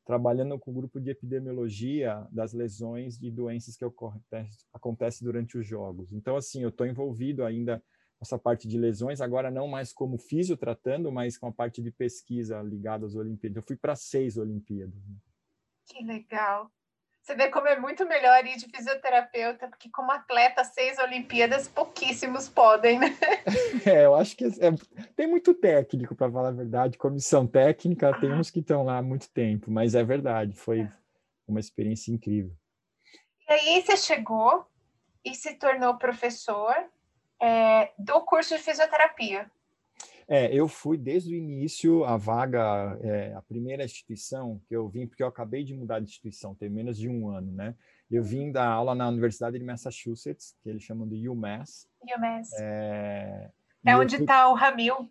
trabalhando 0.05 0.57
com 0.57 0.71
o 0.71 0.73
grupo 0.73 1.01
de 1.01 1.09
epidemiologia 1.09 2.25
das 2.31 2.53
lesões 2.53 3.19
de 3.19 3.29
doenças 3.29 3.75
que 3.75 3.85
acontecem 4.73 5.25
durante 5.25 5.57
os 5.57 5.67
jogos. 5.67 6.13
Então, 6.13 6.37
assim, 6.37 6.63
eu 6.63 6.69
estou 6.69 6.87
envolvido 6.87 7.43
ainda 7.43 7.83
essa 8.21 8.39
parte 8.39 8.67
de 8.67 8.77
lesões, 8.77 9.21
agora 9.21 9.51
não 9.51 9.67
mais 9.67 9.93
como 9.93 10.17
físio 10.17 10.57
tratando, 10.57 11.11
mas 11.11 11.37
com 11.37 11.47
a 11.47 11.51
parte 11.51 11.81
de 11.81 11.91
pesquisa 11.91 12.61
ligada 12.61 13.05
às 13.05 13.15
Olimpíadas. 13.15 13.57
Eu 13.57 13.63
fui 13.63 13.75
para 13.75 13.95
seis 13.95 14.37
Olimpíadas. 14.37 14.95
Né? 14.95 15.15
Que 15.85 16.03
legal. 16.03 16.71
Você 17.27 17.35
vê 17.35 17.49
como 17.49 17.67
é 17.67 17.77
muito 17.77 18.07
melhor 18.07 18.45
ir 18.45 18.55
de 18.55 18.67
fisioterapeuta, 18.73 19.67
porque 19.67 19.89
como 19.89 20.09
atleta, 20.13 20.63
seis 20.63 20.97
Olimpíadas, 20.97 21.67
pouquíssimos 21.67 22.47
podem, 22.47 22.99
né? 22.99 23.07
É, 23.85 24.05
eu 24.05 24.15
acho 24.15 24.33
que 24.37 24.45
é, 24.45 24.71
tem 25.13 25.27
muito 25.27 25.53
técnico, 25.53 26.15
para 26.15 26.31
falar 26.31 26.47
a 26.47 26.53
verdade. 26.53 26.97
Comissão 26.97 27.45
técnica, 27.45 28.11
ah. 28.11 28.17
tem 28.17 28.31
uns 28.31 28.49
que 28.49 28.61
estão 28.61 28.85
lá 28.85 28.99
há 28.99 29.01
muito 29.01 29.29
tempo, 29.29 29.69
mas 29.69 29.93
é 29.93 30.05
verdade, 30.05 30.53
foi 30.53 30.83
é. 30.83 30.91
uma 31.45 31.59
experiência 31.59 32.13
incrível. 32.13 32.55
E 33.49 33.51
aí 33.51 33.81
você 33.81 33.97
chegou 33.97 34.65
e 35.25 35.35
se 35.35 35.53
tornou 35.55 35.97
professor 35.97 36.73
é, 37.41 37.91
do 37.99 38.21
curso 38.21 38.55
de 38.55 38.63
fisioterapia. 38.63 39.51
É, 40.29 40.53
eu 40.53 40.67
fui 40.67 40.97
desde 40.97 41.33
o 41.33 41.37
início, 41.37 42.03
a 42.03 42.17
vaga, 42.17 42.97
é, 43.01 43.33
a 43.33 43.41
primeira 43.41 43.85
instituição 43.85 44.61
que 44.67 44.75
eu 44.75 44.89
vim, 44.89 45.07
porque 45.07 45.23
eu 45.23 45.27
acabei 45.27 45.63
de 45.63 45.73
mudar 45.73 45.99
de 45.99 46.05
instituição, 46.05 46.53
tem 46.53 46.69
menos 46.69 46.97
de 46.97 47.07
um 47.07 47.29
ano, 47.29 47.51
né? 47.53 47.75
Eu 48.11 48.23
vim 48.23 48.51
da 48.51 48.67
aula 48.67 48.93
na 48.93 49.07
Universidade 49.07 49.57
de 49.57 49.63
Massachusetts, 49.63 50.55
que 50.61 50.69
eles 50.69 50.83
chamam 50.83 51.07
de 51.07 51.29
UMass. 51.29 51.87
UMass. 52.01 52.51
É, 52.59 53.49
é 53.85 53.97
onde 53.97 54.17
está 54.17 54.49
o 54.49 54.53
Ramil. 54.53 55.09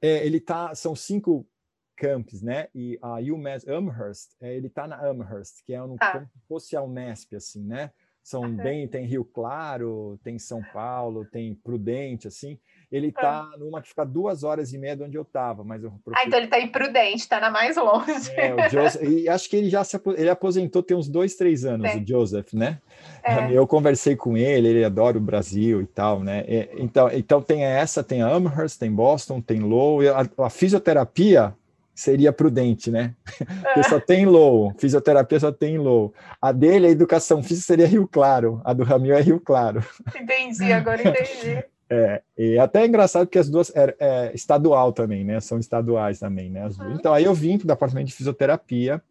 É, 0.00 0.24
ele 0.24 0.40
tá, 0.40 0.74
são 0.74 0.96
cinco 0.96 1.46
campus, 1.94 2.40
né? 2.40 2.68
E 2.74 2.98
a 3.02 3.16
UMass 3.16 3.66
Amherst, 3.68 4.30
é, 4.40 4.56
ele 4.56 4.68
está 4.68 4.86
na 4.86 4.98
Amherst, 4.98 5.62
que 5.64 5.74
é 5.74 5.82
um 5.82 5.96
ah. 6.00 6.12
como 6.12 6.26
se 6.26 6.40
fosse 6.48 6.76
a 6.76 6.82
Unesp, 6.82 7.34
assim, 7.34 7.64
né? 7.64 7.90
São 8.22 8.54
bem, 8.54 8.86
tem 8.86 9.06
Rio 9.06 9.24
Claro, 9.24 10.20
tem 10.22 10.38
São 10.38 10.62
Paulo, 10.62 11.24
tem 11.24 11.54
Prudente, 11.54 12.28
assim. 12.28 12.58
Ele 12.90 13.08
está 13.08 13.50
uhum. 13.52 13.66
numa 13.66 13.82
que 13.82 13.88
fica 13.88 14.04
duas 14.04 14.42
horas 14.42 14.72
e 14.72 14.78
meia 14.78 14.96
de 14.96 15.02
onde 15.02 15.16
eu 15.16 15.22
estava, 15.22 15.62
mas 15.62 15.84
eu 15.84 15.92
Ah, 16.14 16.24
então 16.26 16.38
ele 16.38 16.46
está 16.46 16.58
em 16.58 16.68
Prudente, 16.68 17.18
está 17.18 17.38
na 17.38 17.50
mais 17.50 17.76
longe. 17.76 18.30
É, 18.32 18.68
Joseph, 18.70 19.02
e 19.02 19.28
acho 19.28 19.50
que 19.50 19.56
ele 19.56 19.68
já 19.68 19.84
se 19.84 20.00
ele 20.16 20.30
aposentou 20.30 20.82
tem 20.82 20.96
uns 20.96 21.06
dois, 21.06 21.34
três 21.34 21.66
anos, 21.66 21.90
Sim. 21.90 22.02
o 22.02 22.08
Joseph, 22.08 22.54
né? 22.54 22.78
É. 23.22 23.52
Eu 23.52 23.66
conversei 23.66 24.16
com 24.16 24.38
ele, 24.38 24.68
ele 24.68 24.84
adora 24.84 25.18
o 25.18 25.20
Brasil 25.20 25.82
e 25.82 25.86
tal, 25.86 26.20
né? 26.20 26.44
então, 26.78 27.10
então 27.12 27.42
tem 27.42 27.62
essa, 27.62 28.02
tem 28.02 28.22
a 28.22 28.28
Amherst, 28.28 28.78
tem 28.78 28.90
Boston, 28.90 29.40
tem 29.40 29.60
Lowell, 29.60 30.14
a, 30.16 30.46
a 30.46 30.50
fisioterapia 30.50 31.54
seria 31.94 32.32
prudente, 32.32 32.90
né? 32.90 33.14
Porque 33.64 33.82
só 33.82 34.00
tem 34.00 34.24
low, 34.24 34.72
fisioterapia 34.78 35.40
só 35.40 35.52
tem 35.52 35.76
low. 35.76 36.14
A 36.40 36.52
dele, 36.52 36.86
a 36.86 36.90
educação 36.90 37.42
física 37.42 37.66
seria 37.66 37.86
Rio 37.86 38.08
Claro, 38.08 38.62
a 38.64 38.72
do 38.72 38.84
Ramil 38.84 39.14
é 39.14 39.20
Rio 39.20 39.40
Claro. 39.40 39.84
Entendi, 40.18 40.72
agora 40.72 41.02
entendi. 41.06 41.62
É, 41.90 42.22
e 42.36 42.58
até 42.58 42.82
é 42.82 42.86
engraçado 42.86 43.26
que 43.26 43.38
as 43.38 43.48
duas 43.48 43.74
é, 43.74 43.96
é 43.98 44.32
estadual 44.34 44.92
também, 44.92 45.24
né? 45.24 45.40
São 45.40 45.58
estaduais 45.58 46.18
também, 46.18 46.50
né? 46.50 46.66
Uhum. 46.66 46.92
Então 46.94 47.14
aí 47.14 47.24
eu 47.24 47.34
vim 47.34 47.56
para 47.56 47.64
o 47.64 47.68
departamento 47.68 48.08
de 48.08 48.14
fisioterapia, 48.14 49.02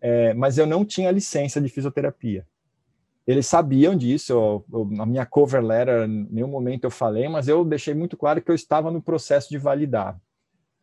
é, 0.00 0.34
mas 0.34 0.58
eu 0.58 0.66
não 0.66 0.84
tinha 0.84 1.10
licença 1.10 1.60
de 1.60 1.68
fisioterapia. 1.68 2.46
Eles 3.26 3.46
sabiam 3.46 3.94
disso, 3.94 4.32
eu, 4.32 4.64
eu, 4.72 4.84
na 4.86 5.04
minha 5.04 5.26
cover 5.26 5.62
letter, 5.62 6.08
em 6.08 6.26
nenhum 6.30 6.48
momento 6.48 6.84
eu 6.84 6.90
falei, 6.90 7.28
mas 7.28 7.48
eu 7.48 7.64
deixei 7.64 7.94
muito 7.94 8.16
claro 8.16 8.40
que 8.40 8.50
eu 8.50 8.54
estava 8.54 8.90
no 8.90 9.02
processo 9.02 9.48
de 9.50 9.58
validar. 9.58 10.18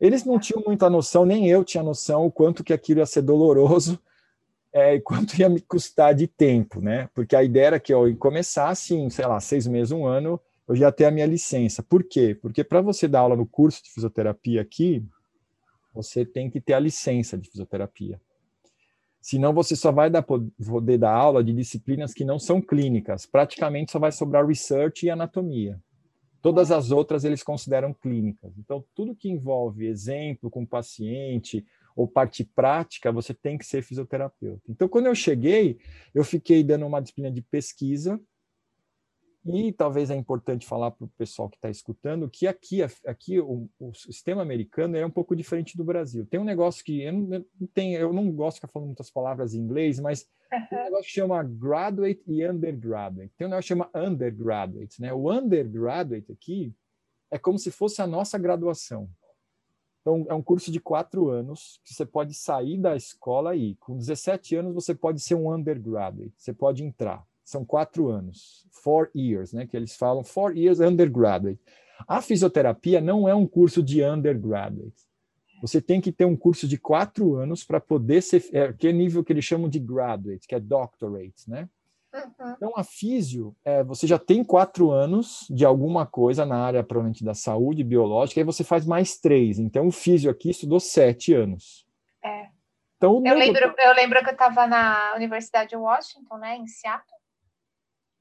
Eles 0.00 0.24
não 0.24 0.38
tinham 0.38 0.62
muita 0.64 0.90
noção, 0.90 1.24
nem 1.24 1.48
eu 1.48 1.64
tinha 1.64 1.82
noção 1.82 2.26
o 2.26 2.30
quanto 2.30 2.62
que 2.62 2.72
aquilo 2.72 3.00
ia 3.00 3.06
ser 3.06 3.22
doloroso 3.22 3.98
é, 4.72 4.94
e 4.94 5.00
quanto 5.00 5.38
ia 5.40 5.48
me 5.48 5.60
custar 5.60 6.14
de 6.14 6.26
tempo, 6.26 6.80
né? 6.80 7.08
Porque 7.14 7.34
a 7.34 7.42
ideia 7.42 7.66
era 7.66 7.80
que 7.80 7.94
eu 7.94 8.14
começasse 8.16 8.94
em, 8.94 9.08
sei 9.10 9.26
lá, 9.26 9.40
seis 9.40 9.66
meses, 9.66 9.90
um 9.90 10.06
ano, 10.06 10.40
eu 10.68 10.74
já 10.74 10.90
ter 10.90 11.04
a 11.04 11.10
minha 11.10 11.26
licença. 11.26 11.82
Por 11.82 12.02
quê? 12.02 12.36
Porque 12.40 12.64
para 12.64 12.80
você 12.80 13.06
dar 13.06 13.20
aula 13.20 13.36
no 13.36 13.46
curso 13.46 13.82
de 13.82 13.90
fisioterapia 13.90 14.60
aqui, 14.60 15.04
você 15.94 16.24
tem 16.24 16.50
que 16.50 16.60
ter 16.60 16.74
a 16.74 16.80
licença 16.80 17.38
de 17.38 17.48
fisioterapia. 17.48 18.20
Senão 19.20 19.52
você 19.52 19.74
só 19.74 19.90
vai 19.90 20.08
dar, 20.08 20.22
poder 20.22 20.98
dar 20.98 21.12
aula 21.12 21.42
de 21.42 21.52
disciplinas 21.52 22.14
que 22.14 22.24
não 22.24 22.38
são 22.38 22.60
clínicas. 22.60 23.26
Praticamente 23.26 23.90
só 23.90 23.98
vai 23.98 24.12
sobrar 24.12 24.46
research 24.46 25.06
e 25.06 25.10
anatomia. 25.10 25.80
Todas 26.40 26.70
as 26.70 26.92
outras 26.92 27.24
eles 27.24 27.42
consideram 27.42 27.92
clínicas. 27.92 28.56
Então, 28.56 28.84
tudo 28.94 29.16
que 29.16 29.28
envolve 29.28 29.86
exemplo 29.86 30.48
com 30.48 30.64
paciente 30.64 31.66
ou 31.96 32.06
parte 32.06 32.44
prática, 32.44 33.10
você 33.10 33.34
tem 33.34 33.58
que 33.58 33.66
ser 33.66 33.82
fisioterapeuta. 33.82 34.62
Então, 34.68 34.86
quando 34.86 35.06
eu 35.06 35.14
cheguei, 35.14 35.78
eu 36.14 36.22
fiquei 36.22 36.62
dando 36.62 36.86
uma 36.86 37.00
disciplina 37.00 37.32
de 37.32 37.42
pesquisa, 37.42 38.20
e 39.48 39.72
talvez 39.72 40.10
é 40.10 40.16
importante 40.16 40.66
falar 40.66 40.90
para 40.90 41.04
o 41.04 41.10
pessoal 41.16 41.48
que 41.48 41.56
está 41.56 41.70
escutando 41.70 42.28
que 42.28 42.46
aqui, 42.46 42.82
aqui 42.82 43.38
o, 43.38 43.68
o, 43.78 43.94
sistema 43.94 44.42
americano 44.42 44.96
é 44.96 45.06
um 45.06 45.10
pouco 45.10 45.36
diferente 45.36 45.76
do 45.76 45.84
Brasil. 45.84 46.26
Tem 46.26 46.40
um 46.40 46.44
negócio 46.44 46.84
que 46.84 47.02
eu 47.02 47.12
não, 47.12 47.34
eu 47.34 47.68
tenho, 47.72 47.98
eu 47.98 48.12
não 48.12 48.30
gosto 48.32 48.56
de 48.56 48.60
ficar 48.60 48.72
falando 48.72 48.88
muitas 48.88 49.10
palavras 49.10 49.54
em 49.54 49.60
inglês, 49.60 50.00
mas 50.00 50.28
uhum. 50.52 50.66
tem 50.68 50.78
um 50.78 50.84
negócio 50.84 51.04
que 51.04 51.10
chama 51.10 51.42
graduate 51.44 52.22
e 52.26 52.48
undergraduate. 52.48 53.32
Tem 53.36 53.46
um 53.46 53.50
negócio 53.50 53.62
que 53.62 53.80
chama 53.80 53.90
undergraduate. 53.94 55.00
Né? 55.00 55.12
O 55.12 55.30
undergraduate 55.30 56.32
aqui 56.32 56.74
é 57.30 57.38
como 57.38 57.58
se 57.58 57.70
fosse 57.70 58.02
a 58.02 58.06
nossa 58.06 58.38
graduação. 58.38 59.08
Então, 60.00 60.24
é 60.28 60.34
um 60.34 60.42
curso 60.42 60.70
de 60.70 60.80
quatro 60.80 61.28
anos 61.30 61.80
que 61.84 61.92
você 61.92 62.06
pode 62.06 62.32
sair 62.34 62.78
da 62.78 62.94
escola 62.94 63.50
aí. 63.50 63.74
Com 63.76 63.96
17 63.96 64.56
anos, 64.56 64.74
você 64.74 64.94
pode 64.94 65.20
ser 65.20 65.34
um 65.34 65.52
undergraduate, 65.52 66.34
você 66.36 66.52
pode 66.52 66.84
entrar 66.84 67.24
são 67.46 67.64
quatro 67.64 68.08
anos, 68.08 68.66
four 68.72 69.08
years, 69.14 69.52
né? 69.52 69.66
Que 69.66 69.76
eles 69.76 69.94
falam 69.94 70.24
four 70.24 70.56
years 70.56 70.80
undergraduate. 70.80 71.60
A 72.06 72.20
fisioterapia 72.20 73.00
não 73.00 73.28
é 73.28 73.34
um 73.34 73.46
curso 73.46 73.82
de 73.82 74.02
undergraduate. 74.02 75.06
Você 75.62 75.80
tem 75.80 76.00
que 76.00 76.12
ter 76.12 76.24
um 76.24 76.36
curso 76.36 76.66
de 76.66 76.76
quatro 76.76 77.36
anos 77.36 77.64
para 77.64 77.80
poder 77.80 78.20
ser, 78.20 78.44
é, 78.52 78.72
que 78.72 78.88
é 78.88 78.92
nível 78.92 79.24
que 79.24 79.32
eles 79.32 79.44
chamam 79.44 79.68
de 79.68 79.78
graduate, 79.78 80.46
que 80.46 80.54
é 80.54 80.60
doctorate, 80.60 81.48
né? 81.48 81.68
Uhum. 82.12 82.52
Então, 82.56 82.72
a 82.76 82.82
físio, 82.82 83.54
é, 83.64 83.84
você 83.84 84.06
já 84.06 84.18
tem 84.18 84.42
quatro 84.42 84.90
anos 84.90 85.46
de 85.48 85.64
alguma 85.64 86.04
coisa 86.04 86.44
na 86.44 86.58
área, 86.58 86.82
provavelmente, 86.82 87.24
da 87.24 87.34
saúde 87.34 87.84
biológica, 87.84 88.40
aí 88.40 88.44
você 88.44 88.64
faz 88.64 88.84
mais 88.84 89.18
três. 89.18 89.58
Então, 89.58 89.86
o 89.86 89.92
físio 89.92 90.30
aqui 90.30 90.50
estudou 90.50 90.80
sete 90.80 91.32
anos. 91.32 91.86
É. 92.24 92.48
Então, 92.96 93.22
eu, 93.24 93.34
lembro, 93.34 93.74
eu 93.78 93.94
lembro 93.94 94.20
que 94.22 94.30
eu 94.30 94.32
estava 94.32 94.66
na 94.66 95.14
Universidade 95.14 95.70
de 95.70 95.76
Washington, 95.76 96.38
né, 96.38 96.56
em 96.56 96.66
Seattle, 96.66 97.15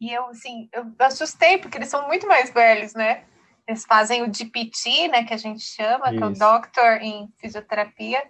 e 0.06 0.14
eu, 0.14 0.28
assim, 0.28 0.70
eu 0.72 0.86
assustei, 1.00 1.58
porque 1.58 1.78
eles 1.78 1.90
são 1.90 2.08
muito 2.08 2.28
mais 2.28 2.52
velhos, 2.52 2.94
né? 2.94 3.24
Eles 3.68 3.84
fazem 3.86 4.22
o 4.22 4.30
DPT, 4.30 5.08
né, 5.08 5.24
que 5.24 5.34
a 5.34 5.38
gente 5.38 5.64
chama, 5.64 6.10
Isso. 6.10 6.18
que 6.18 6.24
é 6.24 6.26
o 6.28 6.34
Doctor 6.34 7.02
em 7.02 7.28
Fisioterapia, 7.40 8.24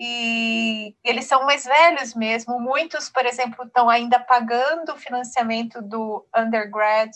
e 0.00 0.96
eles 1.04 1.26
são 1.26 1.44
mais 1.44 1.64
velhos 1.64 2.14
mesmo. 2.14 2.58
Muitos, 2.58 3.10
por 3.10 3.26
exemplo, 3.26 3.66
estão 3.66 3.90
ainda 3.90 4.18
pagando 4.18 4.92
o 4.92 4.96
financiamento 4.96 5.82
do 5.82 6.26
undergrad. 6.34 7.10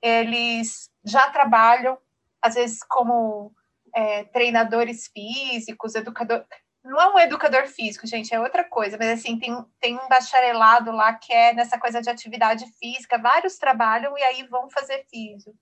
Eles 0.00 0.90
já 1.04 1.28
trabalham, 1.30 1.98
às 2.40 2.54
vezes, 2.54 2.82
como 2.82 3.52
é, 3.94 4.24
treinadores 4.24 5.08
físicos, 5.08 5.94
educadores 5.94 6.46
não 6.84 7.00
é 7.00 7.14
um 7.14 7.18
educador 7.18 7.66
físico, 7.66 8.06
gente, 8.06 8.34
é 8.34 8.38
outra 8.38 8.62
coisa, 8.62 8.98
mas 8.98 9.18
assim, 9.18 9.38
tem, 9.38 9.56
tem 9.80 9.94
um 9.96 10.08
bacharelado 10.08 10.92
lá 10.92 11.14
que 11.14 11.32
é 11.32 11.54
nessa 11.54 11.78
coisa 11.78 12.02
de 12.02 12.10
atividade 12.10 12.66
física, 12.78 13.16
vários 13.16 13.56
trabalham 13.56 14.16
e 14.18 14.22
aí 14.22 14.46
vão 14.46 14.68
fazer 14.68 15.04
físico. 15.10 15.56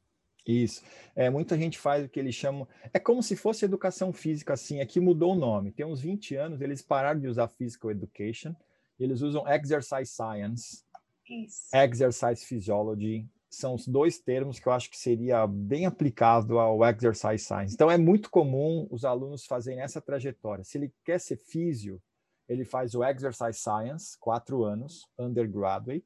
Isso. 0.45 0.83
É, 1.15 1.31
muita 1.31 1.57
gente 1.57 1.79
faz 1.79 2.05
o 2.05 2.09
que 2.09 2.19
eles 2.19 2.35
chamam. 2.35 2.67
É 2.93 2.99
como 2.99 3.23
se 3.23 3.37
fosse 3.37 3.65
educação 3.65 4.13
física, 4.13 4.55
assim. 4.55 4.81
Aqui 4.81 4.99
mudou 4.99 5.35
o 5.35 5.39
nome. 5.39 5.71
Tem 5.71 5.87
uns 5.87 6.01
20 6.01 6.35
anos, 6.35 6.61
eles 6.61 6.83
pararam 6.83 7.21
de 7.21 7.29
usar 7.29 7.47
Physical 7.47 7.93
Education. 7.93 8.53
Eles 8.99 9.21
usam 9.21 9.49
Exercise 9.49 10.07
Science, 10.07 10.85
Isso. 11.29 11.69
Exercise 11.73 12.45
Physiology, 12.45 13.29
são 13.53 13.75
os 13.75 13.87
dois 13.87 14.19
termos 14.19 14.59
que 14.59 14.67
eu 14.67 14.73
acho 14.73 14.91
que 14.91 14.97
seria 14.97 15.47
bem 15.47 15.85
aplicado 15.85 16.59
ao 16.59 16.83
exercise 16.87 17.45
science. 17.45 17.75
Então 17.75 17.91
é 17.91 17.99
muito 17.99 18.31
comum 18.31 18.89
os 18.91 19.05
alunos 19.05 19.45
fazerem 19.45 19.83
essa 19.83 20.01
trajetória. 20.01 20.65
Se 20.65 20.79
ele 20.79 20.91
quer 21.05 21.21
ser 21.21 21.37
físio, 21.37 22.03
ele 22.49 22.65
faz 22.65 22.95
o 22.95 23.05
exercise 23.05 23.59
science, 23.59 24.17
quatro 24.19 24.65
anos, 24.65 25.07
undergraduate, 25.19 26.03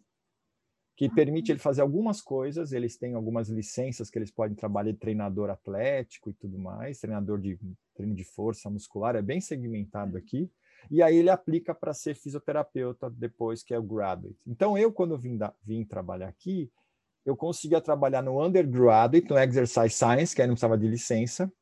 que 0.96 1.08
permite 1.08 1.52
ele 1.52 1.60
fazer 1.60 1.82
algumas 1.82 2.20
coisas. 2.20 2.72
Eles 2.72 2.96
têm 2.96 3.14
algumas 3.14 3.48
licenças 3.48 4.10
que 4.10 4.18
eles 4.18 4.32
podem 4.32 4.56
trabalhar 4.56 4.90
de 4.90 4.98
treinador 4.98 5.48
atlético 5.48 6.30
e 6.30 6.34
tudo 6.34 6.58
mais, 6.58 6.98
treinador 6.98 7.38
de 7.40 7.56
treino 7.94 8.14
de 8.14 8.24
força 8.24 8.68
muscular, 8.68 9.14
é 9.14 9.22
bem 9.22 9.40
segmentado 9.40 10.16
aqui. 10.16 10.50
E 10.90 11.00
aí 11.00 11.16
ele 11.16 11.30
aplica 11.30 11.72
para 11.72 11.94
ser 11.94 12.14
fisioterapeuta 12.16 13.08
depois 13.08 13.62
que 13.62 13.72
é 13.72 13.78
o 13.78 13.82
graduate. 13.84 14.36
Então 14.44 14.76
eu 14.76 14.92
quando 14.92 15.16
vim, 15.16 15.36
da, 15.36 15.54
vim 15.64 15.84
trabalhar 15.84 16.28
aqui, 16.28 16.70
eu 17.26 17.36
conseguia 17.36 17.80
trabalhar 17.80 18.22
no 18.22 18.40
undergraduate, 18.42 19.28
no 19.28 19.36
exercise 19.36 19.90
science, 19.90 20.34
que 20.34 20.40
aí 20.40 20.46
não 20.46 20.54
precisava 20.54 20.78
de 20.78 20.86
licença, 20.86 21.52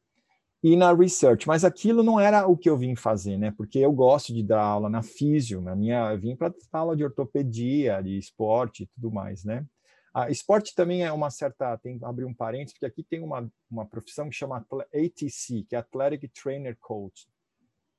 e 0.63 0.77
na 0.77 0.95
research, 0.95 1.47
mas 1.49 1.65
aquilo 1.65 2.03
não 2.03 2.21
era 2.21 2.47
o 2.47 2.57
que 2.57 2.71
eu 2.71 2.77
vim 2.77 2.95
fazer, 2.95 3.37
né? 3.37 3.53
Porque 3.57 3.79
eu 3.79 3.93
gosto 3.93 4.33
de 4.33 4.43
dar 4.43 4.63
aula 4.63 4.89
na 4.89 5.03
físio, 5.03 5.61
na 5.61 5.75
minha, 5.75 6.13
eu 6.13 6.19
vim 6.19 6.37
para 6.37 6.55
aula 6.73 6.97
de 6.97 7.05
ortopedia, 7.05 8.03
de 8.03 8.17
esporte 8.17 8.85
e 8.85 8.87
tudo 8.87 9.11
mais, 9.11 9.45
né? 9.45 9.67
A 10.15 10.31
esporte 10.31 10.75
também 10.75 11.03
é 11.03 11.11
uma 11.11 11.29
certa, 11.29 11.77
tem 11.79 11.99
abrir 12.03 12.25
um 12.25 12.33
parênteses, 12.33 12.73
porque 12.73 12.87
aqui 12.87 13.03
tem 13.03 13.21
uma, 13.21 13.51
uma 13.71 13.85
profissão 13.85 14.29
que 14.29 14.37
chama 14.37 14.65
ATC, 14.95 15.65
que 15.69 15.75
é 15.75 15.79
Athletic 15.79 16.31
Trainer 16.33 16.77
Coach, 16.81 17.27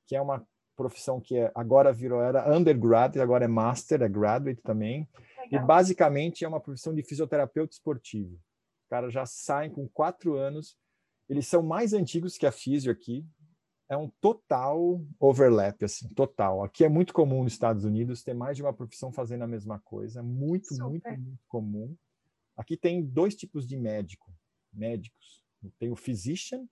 que 0.06 0.16
é 0.16 0.20
uma 0.20 0.44
profissão 0.74 1.20
que 1.20 1.36
é, 1.36 1.50
agora 1.54 1.92
virou, 1.92 2.22
era 2.22 2.50
undergrad, 2.56 3.16
agora 3.18 3.44
é 3.44 3.48
master, 3.48 4.02
é 4.02 4.08
graduate 4.08 4.60
também, 4.62 5.08
Legal. 5.50 5.64
E 5.64 5.66
basicamente 5.66 6.44
é 6.44 6.48
uma 6.48 6.60
profissão 6.60 6.94
de 6.94 7.02
fisioterapeuta 7.02 7.72
esportivo. 7.72 8.34
Os 8.34 8.88
caras 8.88 9.12
já 9.12 9.26
saem 9.26 9.70
com 9.70 9.88
quatro 9.88 10.34
anos, 10.34 10.76
eles 11.28 11.46
são 11.46 11.62
mais 11.62 11.92
antigos 11.92 12.38
que 12.38 12.46
a 12.46 12.52
físio 12.52 12.92
aqui. 12.92 13.26
É 13.88 13.96
um 13.96 14.10
total 14.20 15.00
overlap, 15.20 15.84
assim, 15.84 16.08
total. 16.08 16.64
Aqui 16.64 16.84
é 16.84 16.88
muito 16.88 17.14
comum 17.14 17.44
nos 17.44 17.52
Estados 17.52 17.84
Unidos 17.84 18.22
ter 18.22 18.34
mais 18.34 18.56
de 18.56 18.62
uma 18.62 18.72
profissão 18.72 19.12
fazendo 19.12 19.42
a 19.42 19.46
mesma 19.46 19.78
coisa. 19.78 20.22
Muito, 20.24 20.74
Super. 20.74 20.88
muito, 20.88 21.08
muito 21.08 21.44
comum. 21.46 21.96
Aqui 22.56 22.76
tem 22.76 23.04
dois 23.04 23.36
tipos 23.36 23.66
de 23.66 23.76
médico, 23.76 24.32
médicos. 24.72 25.44
Tem 25.78 25.90
o 25.90 25.96
physician 25.96 26.66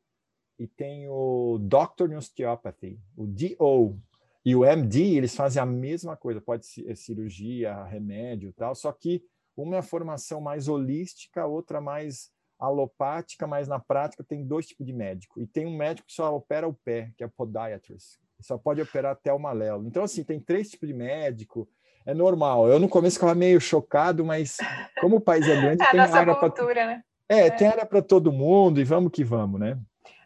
e 0.58 0.66
tem 0.66 1.08
o 1.08 1.58
doctor 1.58 2.10
in 2.10 2.16
osteopathy, 2.16 3.00
o 3.16 3.26
DO, 3.26 3.98
e 4.44 4.54
o 4.54 4.64
MD, 4.64 5.16
eles 5.16 5.34
fazem 5.34 5.62
a 5.62 5.66
mesma 5.66 6.16
coisa, 6.16 6.40
pode 6.40 6.66
ser 6.66 6.94
cirurgia, 6.96 7.84
remédio 7.84 8.52
tal, 8.52 8.74
só 8.74 8.92
que 8.92 9.22
uma 9.56 9.76
é 9.76 9.78
a 9.78 9.82
formação 9.82 10.40
mais 10.40 10.68
holística, 10.68 11.46
outra 11.46 11.80
mais 11.80 12.30
alopática, 12.58 13.46
mas 13.46 13.68
na 13.68 13.78
prática 13.78 14.24
tem 14.24 14.44
dois 14.44 14.66
tipos 14.66 14.86
de 14.86 14.92
médico. 14.92 15.40
E 15.40 15.46
tem 15.46 15.66
um 15.66 15.76
médico 15.76 16.06
que 16.06 16.14
só 16.14 16.34
opera 16.34 16.66
o 16.66 16.74
pé, 16.74 17.12
que 17.16 17.22
é 17.22 17.26
o 17.26 17.30
podiatrist, 17.30 18.18
Só 18.40 18.58
pode 18.58 18.80
operar 18.80 19.12
até 19.12 19.32
o 19.32 19.38
malelo. 19.38 19.86
Então, 19.86 20.02
assim, 20.02 20.24
tem 20.24 20.40
três 20.40 20.70
tipos 20.70 20.88
de 20.88 20.94
médico. 20.94 21.68
É 22.06 22.12
normal. 22.12 22.68
Eu 22.68 22.78
no 22.78 22.88
começo 22.88 23.16
ficava 23.16 23.34
meio 23.34 23.60
chocado, 23.60 24.24
mas 24.24 24.58
como 25.00 25.16
o 25.16 25.20
país 25.20 25.46
é 25.46 25.60
grande, 25.60 25.82
é 25.82 25.90
tem 25.90 26.00
área 26.00 26.34
para 26.34 26.50
né? 26.86 27.02
É, 27.28 27.46
é, 27.46 27.50
tem 27.50 27.66
área 27.66 27.86
para 27.86 28.02
todo 28.02 28.32
mundo 28.32 28.80
e 28.80 28.84
vamos 28.84 29.10
que 29.10 29.24
vamos, 29.24 29.58
né? 29.58 29.78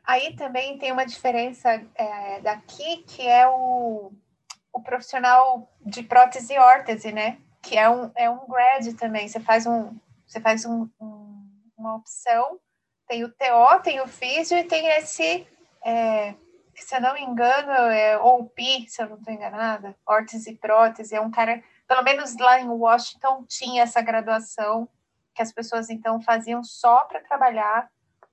Aí 0.09 0.35
também 0.35 0.79
tem 0.79 0.91
uma 0.91 1.05
diferença 1.05 1.69
é, 1.95 2.41
daqui, 2.41 3.05
que 3.07 3.29
é 3.29 3.47
o, 3.47 4.11
o 4.73 4.81
profissional 4.81 5.71
de 5.85 6.03
prótese 6.03 6.55
e 6.55 6.59
órtese, 6.59 7.13
né? 7.13 7.37
Que 7.61 7.77
é 7.77 7.91
um, 7.91 8.11
é 8.17 8.31
um 8.31 8.49
grad 8.49 8.87
também. 8.95 9.29
Você 9.29 9.39
faz, 9.39 9.67
um, 9.67 9.95
você 10.27 10.41
faz 10.41 10.65
um, 10.65 10.89
um, 10.99 11.47
uma 11.77 11.97
opção, 11.97 12.59
tem 13.07 13.23
o 13.23 13.29
TO, 13.29 13.83
tem 13.83 14.01
o 14.01 14.09
físio 14.09 14.57
e 14.57 14.65
tem 14.65 14.87
esse, 14.93 15.47
é, 15.85 16.35
se 16.75 16.97
eu 16.97 17.03
não 17.03 17.13
me 17.13 17.21
engano, 17.21 17.71
é 17.71 18.17
OP, 18.17 18.89
se 18.89 19.03
eu 19.03 19.11
não 19.11 19.19
estou 19.19 19.35
enganada, 19.35 19.95
órtese 20.07 20.53
e 20.53 20.57
prótese. 20.57 21.17
É 21.17 21.21
um 21.21 21.31
cara, 21.31 21.63
pelo 21.87 22.03
menos 22.03 22.35
lá 22.39 22.59
em 22.59 22.67
Washington, 22.67 23.45
tinha 23.47 23.83
essa 23.83 24.01
graduação 24.01 24.89
que 25.35 25.43
as 25.43 25.53
pessoas 25.53 25.91
então 25.91 26.19
faziam 26.19 26.65
só 26.65 27.05
para 27.05 27.21
trabalhar 27.21 27.91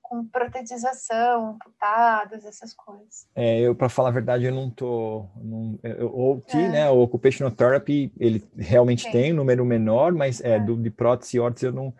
com 0.08 0.24
protetização, 0.24 1.50
amputados, 1.50 2.44
essas 2.44 2.72
coisas. 2.72 3.26
É, 3.34 3.60
eu, 3.60 3.74
para 3.74 3.88
falar 3.88 4.10
a 4.10 4.12
verdade, 4.12 4.44
eu 4.44 4.54
não 4.54 4.70
tô. 4.70 5.26
Não, 5.36 5.78
o 6.00 6.32
OT, 6.32 6.56
é. 6.56 6.68
né? 6.68 6.90
O 6.90 7.00
Occupational 7.00 7.52
Therapy, 7.52 8.12
ele 8.18 8.44
realmente 8.56 9.02
Sim. 9.02 9.10
tem 9.10 9.32
um 9.32 9.36
número 9.36 9.64
menor, 9.64 10.12
mas 10.12 10.40
é, 10.40 10.56
é. 10.56 10.60
Do, 10.60 10.76
de 10.76 10.90
prótese 10.90 11.36
e 11.36 11.40
órtese 11.40 11.66
eu 11.66 11.72
não, 11.72 11.92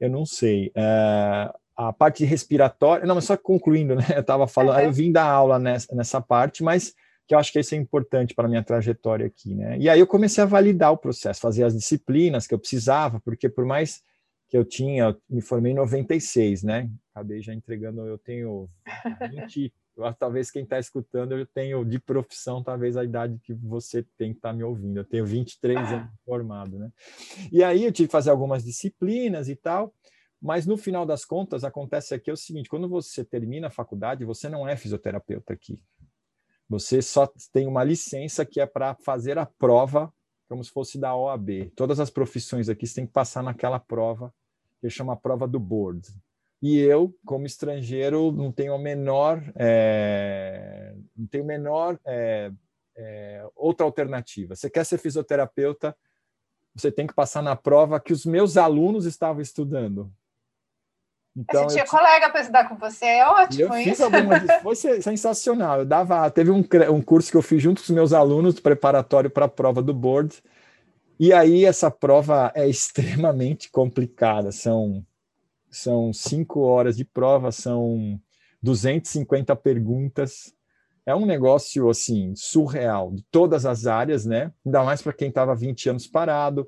eu 0.00 0.08
não 0.08 0.24
sei. 0.24 0.72
É, 0.74 1.52
a 1.76 1.92
parte 1.92 2.24
respiratória, 2.24 3.06
não, 3.06 3.14
mas 3.14 3.24
só 3.24 3.36
concluindo, 3.36 3.94
né? 3.94 4.04
Eu 4.14 4.20
estava 4.20 4.46
falando, 4.46 4.80
eu 4.80 4.92
vim 4.92 5.12
dar 5.12 5.24
aula 5.24 5.58
nessa, 5.58 5.94
nessa 5.94 6.20
parte, 6.20 6.62
mas 6.62 6.94
que 7.26 7.34
eu 7.34 7.38
acho 7.38 7.52
que 7.52 7.60
isso 7.60 7.74
é 7.74 7.78
importante 7.78 8.34
para 8.34 8.46
a 8.46 8.48
minha 8.48 8.62
trajetória 8.62 9.26
aqui, 9.26 9.54
né? 9.54 9.76
E 9.78 9.88
aí 9.88 10.00
eu 10.00 10.06
comecei 10.06 10.42
a 10.42 10.46
validar 10.46 10.92
o 10.92 10.98
processo, 10.98 11.40
fazer 11.40 11.64
as 11.64 11.74
disciplinas 11.74 12.46
que 12.46 12.54
eu 12.54 12.58
precisava, 12.58 13.20
porque 13.20 13.48
por 13.48 13.64
mais 13.64 14.02
que 14.50 14.58
eu 14.58 14.64
tinha, 14.64 15.04
eu 15.04 15.22
me 15.30 15.40
formei 15.40 15.70
em 15.70 15.76
96, 15.76 16.64
né? 16.64 16.90
Acabei 17.14 17.40
já 17.40 17.54
entregando, 17.54 18.04
eu 18.04 18.18
tenho 18.18 18.68
20, 19.30 19.72
talvez 20.18 20.50
quem 20.50 20.64
está 20.64 20.76
escutando, 20.76 21.38
eu 21.38 21.46
tenho 21.46 21.84
de 21.84 22.00
profissão, 22.00 22.60
talvez 22.60 22.96
a 22.96 23.04
idade 23.04 23.38
que 23.44 23.54
você 23.54 24.02
tem 24.18 24.32
que 24.32 24.38
estar 24.38 24.50
tá 24.50 24.54
me 24.54 24.64
ouvindo. 24.64 24.98
Eu 24.98 25.04
tenho 25.04 25.24
23 25.24 25.78
anos 25.78 26.10
formado, 26.26 26.80
né? 26.80 26.90
E 27.52 27.62
aí 27.62 27.84
eu 27.84 27.92
tive 27.92 28.08
que 28.08 28.12
fazer 28.12 28.30
algumas 28.30 28.64
disciplinas 28.64 29.48
e 29.48 29.54
tal, 29.54 29.94
mas 30.42 30.66
no 30.66 30.76
final 30.76 31.06
das 31.06 31.24
contas, 31.24 31.62
acontece 31.62 32.12
aqui 32.12 32.28
é 32.28 32.32
o 32.32 32.36
seguinte: 32.36 32.68
quando 32.68 32.88
você 32.88 33.24
termina 33.24 33.68
a 33.68 33.70
faculdade, 33.70 34.24
você 34.24 34.48
não 34.48 34.66
é 34.66 34.76
fisioterapeuta 34.76 35.52
aqui. 35.52 35.80
Você 36.68 37.00
só 37.00 37.32
tem 37.52 37.68
uma 37.68 37.84
licença 37.84 38.44
que 38.44 38.60
é 38.60 38.66
para 38.66 38.96
fazer 38.96 39.38
a 39.38 39.46
prova, 39.46 40.12
como 40.48 40.64
se 40.64 40.70
fosse 40.72 40.98
da 40.98 41.14
OAB. 41.14 41.70
Todas 41.76 42.00
as 42.00 42.10
profissões 42.10 42.68
aqui 42.68 42.84
você 42.84 42.96
tem 42.96 43.06
que 43.06 43.12
passar 43.12 43.44
naquela 43.44 43.78
prova 43.78 44.32
que 44.80 44.90
chama 44.90 45.12
a 45.12 45.16
prova 45.16 45.46
do 45.46 45.60
board. 45.60 46.08
E 46.62 46.78
eu, 46.78 47.14
como 47.24 47.46
estrangeiro, 47.46 48.30
não 48.32 48.52
tenho 48.52 48.74
a 48.74 48.78
menor, 48.78 49.42
é, 49.56 50.94
não 51.16 51.26
tenho 51.26 51.44
menor 51.44 51.98
é, 52.04 52.52
é, 52.96 53.46
outra 53.56 53.86
alternativa. 53.86 54.54
Você 54.54 54.68
quer 54.68 54.84
ser 54.84 54.98
fisioterapeuta, 54.98 55.96
você 56.74 56.92
tem 56.92 57.06
que 57.06 57.14
passar 57.14 57.42
na 57.42 57.56
prova 57.56 57.98
que 57.98 58.12
os 58.12 58.26
meus 58.26 58.56
alunos 58.56 59.06
estavam 59.06 59.40
estudando. 59.40 60.12
Então, 61.36 61.62
você 61.62 61.76
tinha 61.76 61.84
eu, 61.84 61.88
colega 61.88 62.28
para 62.28 62.40
estudar 62.40 62.68
com 62.68 62.76
você, 62.76 63.06
é 63.06 63.26
ótimo 63.26 63.74
eu 63.74 63.80
isso. 63.80 64.04
Algumas, 64.04 64.42
foi 64.62 64.76
sensacional. 65.00 65.80
Eu 65.80 65.86
dava, 65.86 66.30
teve 66.30 66.50
um, 66.50 66.64
um 66.92 67.00
curso 67.00 67.30
que 67.30 67.36
eu 67.36 67.42
fiz 67.42 67.62
junto 67.62 67.80
com 67.80 67.84
os 67.84 67.90
meus 67.90 68.12
alunos, 68.12 68.60
preparatório 68.60 69.30
para 69.30 69.46
a 69.46 69.48
prova 69.48 69.80
do 69.80 69.94
board, 69.94 70.42
e 71.20 71.34
aí 71.34 71.66
essa 71.66 71.90
prova 71.90 72.50
é 72.54 72.66
extremamente 72.66 73.68
complicada. 73.70 74.50
São, 74.50 75.04
são 75.70 76.14
cinco 76.14 76.60
horas 76.60 76.96
de 76.96 77.04
prova, 77.04 77.52
são 77.52 78.18
250 78.62 79.54
perguntas. 79.56 80.54
É 81.04 81.14
um 81.14 81.26
negócio 81.26 81.90
assim 81.90 82.34
surreal 82.34 83.12
de 83.12 83.22
todas 83.30 83.66
as 83.66 83.86
áreas, 83.86 84.24
né? 84.24 84.50
Ainda 84.64 84.82
mais 84.82 85.02
para 85.02 85.12
quem 85.12 85.28
estava 85.28 85.54
20 85.54 85.90
anos 85.90 86.06
parado. 86.06 86.66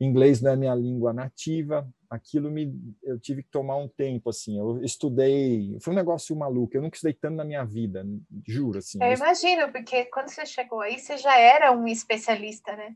Inglês 0.00 0.40
não 0.40 0.52
é 0.52 0.56
minha 0.56 0.74
língua 0.76 1.12
nativa. 1.12 1.84
Aquilo 2.08 2.52
me 2.52 2.72
eu 3.02 3.18
tive 3.18 3.42
que 3.42 3.50
tomar 3.50 3.78
um 3.78 3.88
tempo 3.88 4.30
assim. 4.30 4.60
Eu 4.60 4.80
estudei, 4.84 5.76
foi 5.80 5.92
um 5.92 5.96
negócio 5.96 6.36
maluco. 6.36 6.76
Eu 6.76 6.82
nunca 6.82 6.96
estudei 6.96 7.14
tanto 7.14 7.34
na 7.34 7.44
minha 7.44 7.64
vida, 7.64 8.06
juro 8.46 8.78
assim. 8.78 9.02
Eu 9.02 9.12
imagino, 9.12 9.72
porque 9.72 10.04
quando 10.04 10.28
você 10.28 10.46
chegou 10.46 10.80
aí, 10.80 11.00
você 11.00 11.16
já 11.16 11.36
era 11.36 11.72
um 11.72 11.88
especialista, 11.88 12.76
né? 12.76 12.94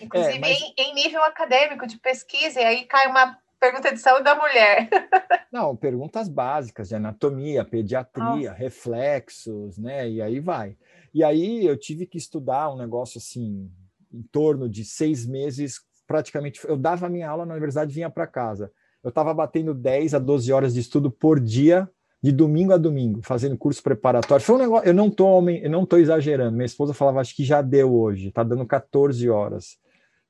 Inclusive 0.00 0.36
é, 0.36 0.40
mas... 0.40 0.60
em, 0.60 0.74
em, 0.76 0.94
nível 0.94 1.22
acadêmico 1.24 1.86
de 1.86 1.98
pesquisa, 1.98 2.60
e 2.60 2.64
aí 2.64 2.84
cai 2.84 3.06
uma 3.08 3.38
pergunta 3.60 3.92
de 3.92 3.98
saúde 3.98 4.24
da 4.24 4.34
mulher. 4.34 4.88
Não, 5.52 5.76
perguntas 5.76 6.28
básicas 6.28 6.88
de 6.88 6.96
anatomia, 6.96 7.64
pediatria, 7.64 8.24
Nossa. 8.24 8.52
reflexos, 8.52 9.78
né? 9.78 10.08
E 10.10 10.20
aí 10.20 10.40
vai. 10.40 10.76
E 11.14 11.22
aí 11.22 11.64
eu 11.64 11.76
tive 11.76 12.06
que 12.06 12.18
estudar 12.18 12.70
um 12.70 12.76
negócio 12.76 13.18
assim, 13.18 13.70
em 14.12 14.22
torno 14.22 14.68
de 14.68 14.84
seis 14.84 15.24
meses, 15.24 15.80
praticamente. 16.06 16.60
Eu 16.66 16.76
dava 16.76 17.06
a 17.06 17.10
minha 17.10 17.28
aula 17.28 17.46
na 17.46 17.52
universidade 17.52 17.94
vinha 17.94 18.10
para 18.10 18.26
casa. 18.26 18.72
Eu 19.02 19.10
estava 19.10 19.32
batendo 19.32 19.74
10 19.74 20.14
a 20.14 20.18
12 20.18 20.52
horas 20.52 20.74
de 20.74 20.80
estudo 20.80 21.10
por 21.10 21.38
dia, 21.38 21.88
de 22.22 22.32
domingo 22.32 22.72
a 22.72 22.76
domingo, 22.76 23.20
fazendo 23.22 23.56
curso 23.58 23.82
preparatório. 23.82 24.44
Foi 24.44 24.54
um 24.56 24.58
negócio, 24.58 24.88
eu 24.88 24.94
não 24.94 25.10
tô, 25.10 25.48
eu 25.48 25.70
não 25.70 25.84
tô 25.84 25.98
exagerando. 25.98 26.52
Minha 26.52 26.66
esposa 26.66 26.94
falava, 26.94 27.20
acho 27.20 27.34
que 27.34 27.44
já 27.44 27.60
deu 27.60 27.94
hoje, 27.94 28.30
tá 28.30 28.42
dando 28.42 28.66
14 28.66 29.28
horas 29.28 29.81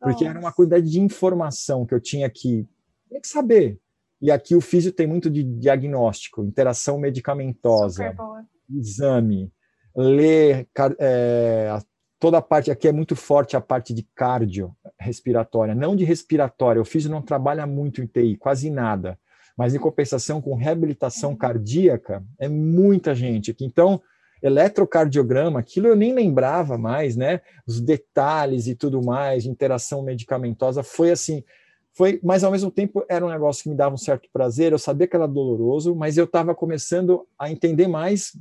porque 0.03 0.25
Nossa. 0.25 0.37
era 0.37 0.41
uma 0.41 0.53
quantidade 0.53 0.91
de 0.91 1.01
informação 1.01 1.87
que 1.87 1.95
eu 1.95 2.01
tinha 2.01 2.29
que, 2.29 2.67
tinha 3.09 3.21
que 3.21 3.29
saber. 3.29 3.79
E 4.21 4.31
aqui 4.31 4.55
o 4.55 4.61
físio 4.61 4.93
tem 4.93 5.07
muito 5.07 5.31
de 5.31 5.43
diagnóstico, 5.43 6.45
interação 6.45 6.99
medicamentosa, 6.99 8.15
exame, 8.71 9.53
ler, 9.97 10.69
é, 10.99 11.79
toda 12.19 12.38
a 12.38 12.43
parte 12.43 12.71
aqui 12.71 12.87
é 12.87 12.93
muito 12.93 13.17
forte 13.17 13.57
a 13.57 13.61
parte 13.61 13.93
de 13.93 14.07
cardio 14.15 14.75
respiratória, 14.99 15.75
não 15.75 15.97
de 15.97 16.05
respiratória. 16.05 16.81
O 16.81 16.85
físio 16.85 17.11
não 17.11 17.21
trabalha 17.21 17.67
muito 17.67 18.01
em 18.01 18.07
TI, 18.07 18.37
quase 18.37 18.71
nada. 18.71 19.19
Mas 19.57 19.75
em 19.75 19.79
compensação 19.79 20.41
com 20.41 20.55
reabilitação 20.55 21.31
uhum. 21.31 21.37
cardíaca, 21.37 22.25
é 22.38 22.49
muita 22.49 23.15
gente 23.15 23.51
aqui. 23.51 23.65
Então, 23.65 24.01
eletrocardiograma, 24.42 25.61
aquilo 25.61 25.87
eu 25.87 25.96
nem 25.96 26.12
lembrava 26.12 26.76
mais, 26.76 27.16
né? 27.16 27.40
Os 27.66 27.81
detalhes 27.81 28.66
e 28.66 28.74
tudo 28.74 29.02
mais, 29.02 29.46
interação 29.46 30.02
medicamentosa, 30.02 30.83
foi 30.83 31.11
assim, 31.11 31.44
foi, 31.92 32.18
mas 32.22 32.42
ao 32.42 32.50
mesmo 32.50 32.70
tempo 32.70 33.05
era 33.09 33.24
um 33.24 33.28
negócio 33.28 33.62
que 33.62 33.68
me 33.68 33.76
dava 33.76 33.94
um 33.94 33.98
certo 33.98 34.28
prazer, 34.33 34.72
eu 34.72 34.78
sabia 34.78 35.07
que 35.07 35.14
era 35.14 35.28
doloroso, 35.28 35.94
mas 35.94 36.16
eu 36.16 36.24
estava 36.24 36.55
começando 36.55 37.26
a 37.38 37.50
entender 37.50 37.87
mais 37.87 38.33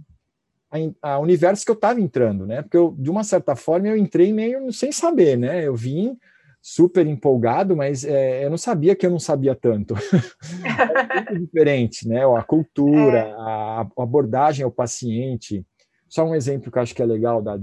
a, 0.71 1.13
a 1.13 1.19
universo 1.19 1.65
que 1.65 1.71
eu 1.71 1.75
estava 1.75 1.99
entrando, 1.99 2.47
né? 2.47 2.61
Porque 2.61 2.77
eu, 2.77 2.95
de 2.97 3.09
uma 3.09 3.23
certa 3.23 3.55
forma 3.55 3.89
eu 3.89 3.97
entrei 3.97 4.31
meio 4.33 4.71
sem 4.71 4.91
saber, 4.91 5.37
né? 5.37 5.67
Eu 5.67 5.75
vim 5.75 6.17
super 6.61 7.05
empolgado, 7.07 7.75
mas 7.75 8.05
é, 8.05 8.45
eu 8.45 8.49
não 8.49 8.57
sabia 8.57 8.95
que 8.95 9.05
eu 9.05 9.09
não 9.09 9.19
sabia 9.19 9.55
tanto. 9.55 9.95
é 10.63 11.31
muito 11.31 11.45
diferente, 11.45 12.07
né? 12.07 12.23
A 12.25 12.43
cultura, 12.43 13.17
é. 13.17 13.31
a, 13.33 13.87
a 13.97 14.03
abordagem 14.03 14.63
ao 14.63 14.71
paciente, 14.71 15.65
só 16.11 16.25
um 16.25 16.35
exemplo 16.35 16.69
que 16.69 16.77
eu 16.77 16.81
acho 16.81 16.93
que 16.93 17.01
é 17.01 17.05
legal 17.05 17.41
da, 17.41 17.57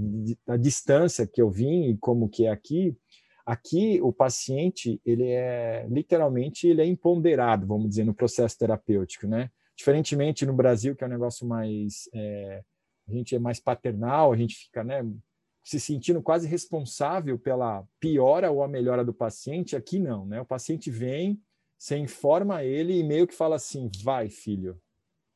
da 0.47 0.57
distância 0.57 1.27
que 1.27 1.41
eu 1.41 1.51
vim 1.51 1.91
e 1.91 1.99
como 1.99 2.31
que 2.31 2.47
é 2.47 2.51
aqui. 2.51 2.97
Aqui 3.45 4.01
o 4.01 4.11
paciente 4.11 4.99
ele 5.05 5.29
é 5.29 5.87
literalmente 5.91 6.67
ele 6.67 6.81
é 6.81 6.87
empoderado, 6.87 7.67
vamos 7.67 7.91
dizer, 7.91 8.05
no 8.05 8.15
processo 8.15 8.59
terapêutico, 8.59 9.27
né? 9.27 9.51
Diferentemente 9.77 10.47
no 10.47 10.55
Brasil 10.55 10.97
que 10.97 11.05
é 11.05 11.07
um 11.07 11.11
negócio 11.11 11.47
mais 11.47 12.09
é, 12.15 12.63
a 13.07 13.13
gente 13.13 13.37
é 13.37 13.39
mais 13.39 13.61
paternal, 13.61 14.33
a 14.33 14.37
gente 14.37 14.57
fica, 14.57 14.83
né, 14.83 15.07
se 15.63 15.79
sentindo 15.79 16.23
quase 16.23 16.49
responsável 16.49 17.39
pela 17.39 17.87
piora 18.01 18.51
ou 18.51 18.63
a 18.63 18.69
melhora 18.69 19.05
do 19.05 19.13
paciente. 19.13 19.77
Aqui 19.77 19.99
não, 19.99 20.25
né? 20.25 20.41
O 20.41 20.47
paciente 20.47 20.91
vem, 20.91 21.39
você 21.77 21.99
informa 21.99 22.65
ele 22.65 22.99
e 22.99 23.05
meio 23.05 23.27
que 23.27 23.35
fala 23.35 23.57
assim: 23.57 23.91
vai, 24.03 24.31
filho, 24.31 24.81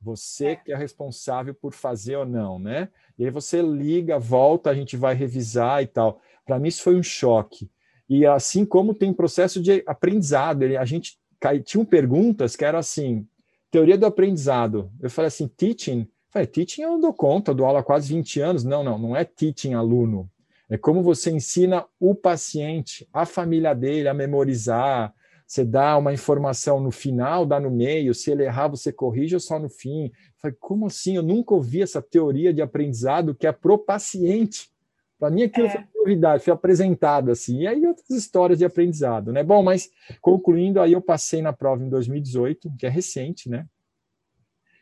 você 0.02 0.46
é. 0.46 0.56
que 0.56 0.72
é 0.72 0.76
responsável 0.76 1.54
por 1.54 1.72
fazer 1.72 2.16
ou 2.16 2.26
não, 2.26 2.58
né? 2.58 2.88
E 3.18 3.24
aí 3.24 3.30
você 3.30 3.62
liga, 3.62 4.18
volta, 4.18 4.70
a 4.70 4.74
gente 4.74 4.96
vai 4.96 5.14
revisar 5.14 5.82
e 5.82 5.86
tal. 5.86 6.20
Para 6.44 6.58
mim 6.58 6.68
isso 6.68 6.82
foi 6.82 6.96
um 6.96 7.02
choque. 7.02 7.70
E 8.08 8.26
assim 8.26 8.64
como 8.64 8.94
tem 8.94 9.12
processo 9.12 9.62
de 9.62 9.82
aprendizado, 9.86 10.64
a 10.64 10.84
gente 10.84 11.18
tinha 11.64 11.84
perguntas 11.84 12.56
que 12.56 12.64
eram 12.64 12.78
assim, 12.78 13.26
teoria 13.70 13.96
do 13.96 14.06
aprendizado. 14.06 14.90
Eu 15.00 15.10
falei 15.10 15.28
assim, 15.28 15.48
teaching? 15.48 16.00
Eu 16.00 16.08
falei, 16.30 16.46
teaching 16.46 16.82
eu 16.82 17.00
dou 17.00 17.14
conta, 17.14 17.50
eu 17.50 17.54
dou 17.54 17.66
aula 17.66 17.80
há 17.80 17.82
quase 17.82 18.12
20 18.14 18.40
anos. 18.40 18.64
Não, 18.64 18.82
não, 18.82 18.98
não 18.98 19.16
é 19.16 19.24
teaching 19.24 19.74
aluno. 19.74 20.30
É 20.68 20.78
como 20.78 21.02
você 21.02 21.30
ensina 21.30 21.84
o 22.00 22.14
paciente, 22.14 23.06
a 23.12 23.26
família 23.26 23.74
dele 23.74 24.08
a 24.08 24.14
memorizar, 24.14 25.14
você 25.52 25.66
dá 25.66 25.98
uma 25.98 26.14
informação 26.14 26.80
no 26.80 26.90
final, 26.90 27.44
dá 27.44 27.60
no 27.60 27.70
meio, 27.70 28.14
se 28.14 28.30
ele 28.30 28.42
errar, 28.42 28.68
você 28.68 28.90
corrige 28.90 29.34
ou 29.34 29.40
só 29.40 29.58
no 29.58 29.68
fim. 29.68 30.06
Eu 30.06 30.12
falei, 30.38 30.56
como 30.58 30.86
assim? 30.86 31.16
Eu 31.16 31.22
nunca 31.22 31.52
ouvi 31.52 31.82
essa 31.82 32.00
teoria 32.00 32.54
de 32.54 32.62
aprendizado 32.62 33.34
que 33.34 33.46
é 33.46 33.52
pro 33.52 33.76
paciente. 33.76 34.70
Para 35.18 35.30
mim, 35.30 35.42
aquilo 35.42 35.66
é. 35.66 35.70
foi 35.70 35.84
novidade, 35.94 36.42
foi 36.42 36.54
apresentado 36.54 37.30
assim. 37.30 37.60
E 37.60 37.66
aí, 37.66 37.86
outras 37.86 38.08
histórias 38.08 38.60
de 38.60 38.64
aprendizado, 38.64 39.30
né? 39.30 39.44
Bom, 39.44 39.62
mas 39.62 39.90
concluindo, 40.22 40.80
aí 40.80 40.94
eu 40.94 41.02
passei 41.02 41.42
na 41.42 41.52
prova 41.52 41.84
em 41.84 41.90
2018, 41.90 42.72
que 42.78 42.86
é 42.86 42.88
recente, 42.88 43.50
né? 43.50 43.66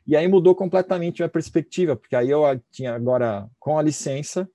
E 0.06 0.16
aí 0.16 0.28
mudou 0.28 0.54
completamente 0.54 1.20
a 1.20 1.24
minha 1.24 1.32
perspectiva, 1.32 1.96
porque 1.96 2.14
aí 2.14 2.30
eu 2.30 2.42
tinha 2.70 2.94
agora, 2.94 3.50
com 3.58 3.76
a 3.76 3.82
licença, 3.82 4.48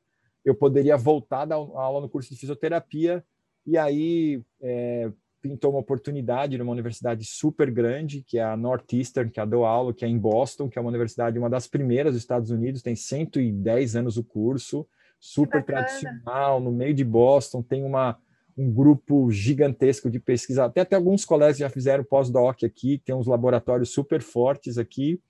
eu 0.46 0.56
poderia 0.56 0.96
voltar 0.96 1.44
da 1.44 1.56
aula 1.56 2.00
no 2.00 2.08
curso 2.08 2.30
de 2.30 2.40
fisioterapia, 2.40 3.22
e 3.68 3.78
aí 3.78 4.42
é, 4.62 5.12
pintou 5.46 5.70
uma 5.70 5.80
oportunidade 5.80 6.58
numa 6.58 6.72
universidade 6.72 7.24
super 7.24 7.70
grande, 7.70 8.24
que 8.24 8.40
é 8.40 8.44
a 8.44 8.58
Northeastern, 8.58 9.30
que 9.30 9.40
é 9.40 9.44
a 9.44 9.46
dou 9.46 9.64
aula, 9.64 9.94
que 9.94 10.04
é 10.04 10.08
em 10.08 10.18
Boston, 10.18 10.68
que 10.68 10.80
é 10.80 10.82
uma 10.82 10.90
universidade, 10.90 11.38
uma 11.38 11.52
das 11.52 11.68
primeiras 11.68 12.14
dos 12.14 12.24
Estados 12.24 12.50
Unidos, 12.50 12.82
tem 12.82 12.96
110 12.96 13.96
anos 13.96 14.18
o 14.18 14.24
curso, 14.24 14.88
super 15.20 15.64
tradicional, 15.64 16.60
no 16.60 16.72
meio 16.72 16.96
de 16.96 17.04
Boston, 17.04 17.62
tem 17.62 17.84
uma, 17.84 18.18
um 18.58 18.74
grupo 18.74 19.30
gigantesco 19.30 20.10
de 20.10 20.20
pesquisa, 20.20 20.66
até, 20.66 20.82
até 20.82 20.96
alguns 20.96 21.24
colegas 21.24 21.60
já 21.60 21.70
fizeram 21.70 22.04
pós-doc 22.04 22.64
aqui, 22.64 23.00
tem 23.06 23.14
uns 23.14 23.28
laboratórios 23.28 23.92
super 23.92 24.24
fortes 24.24 24.80
aqui, 24.80 25.22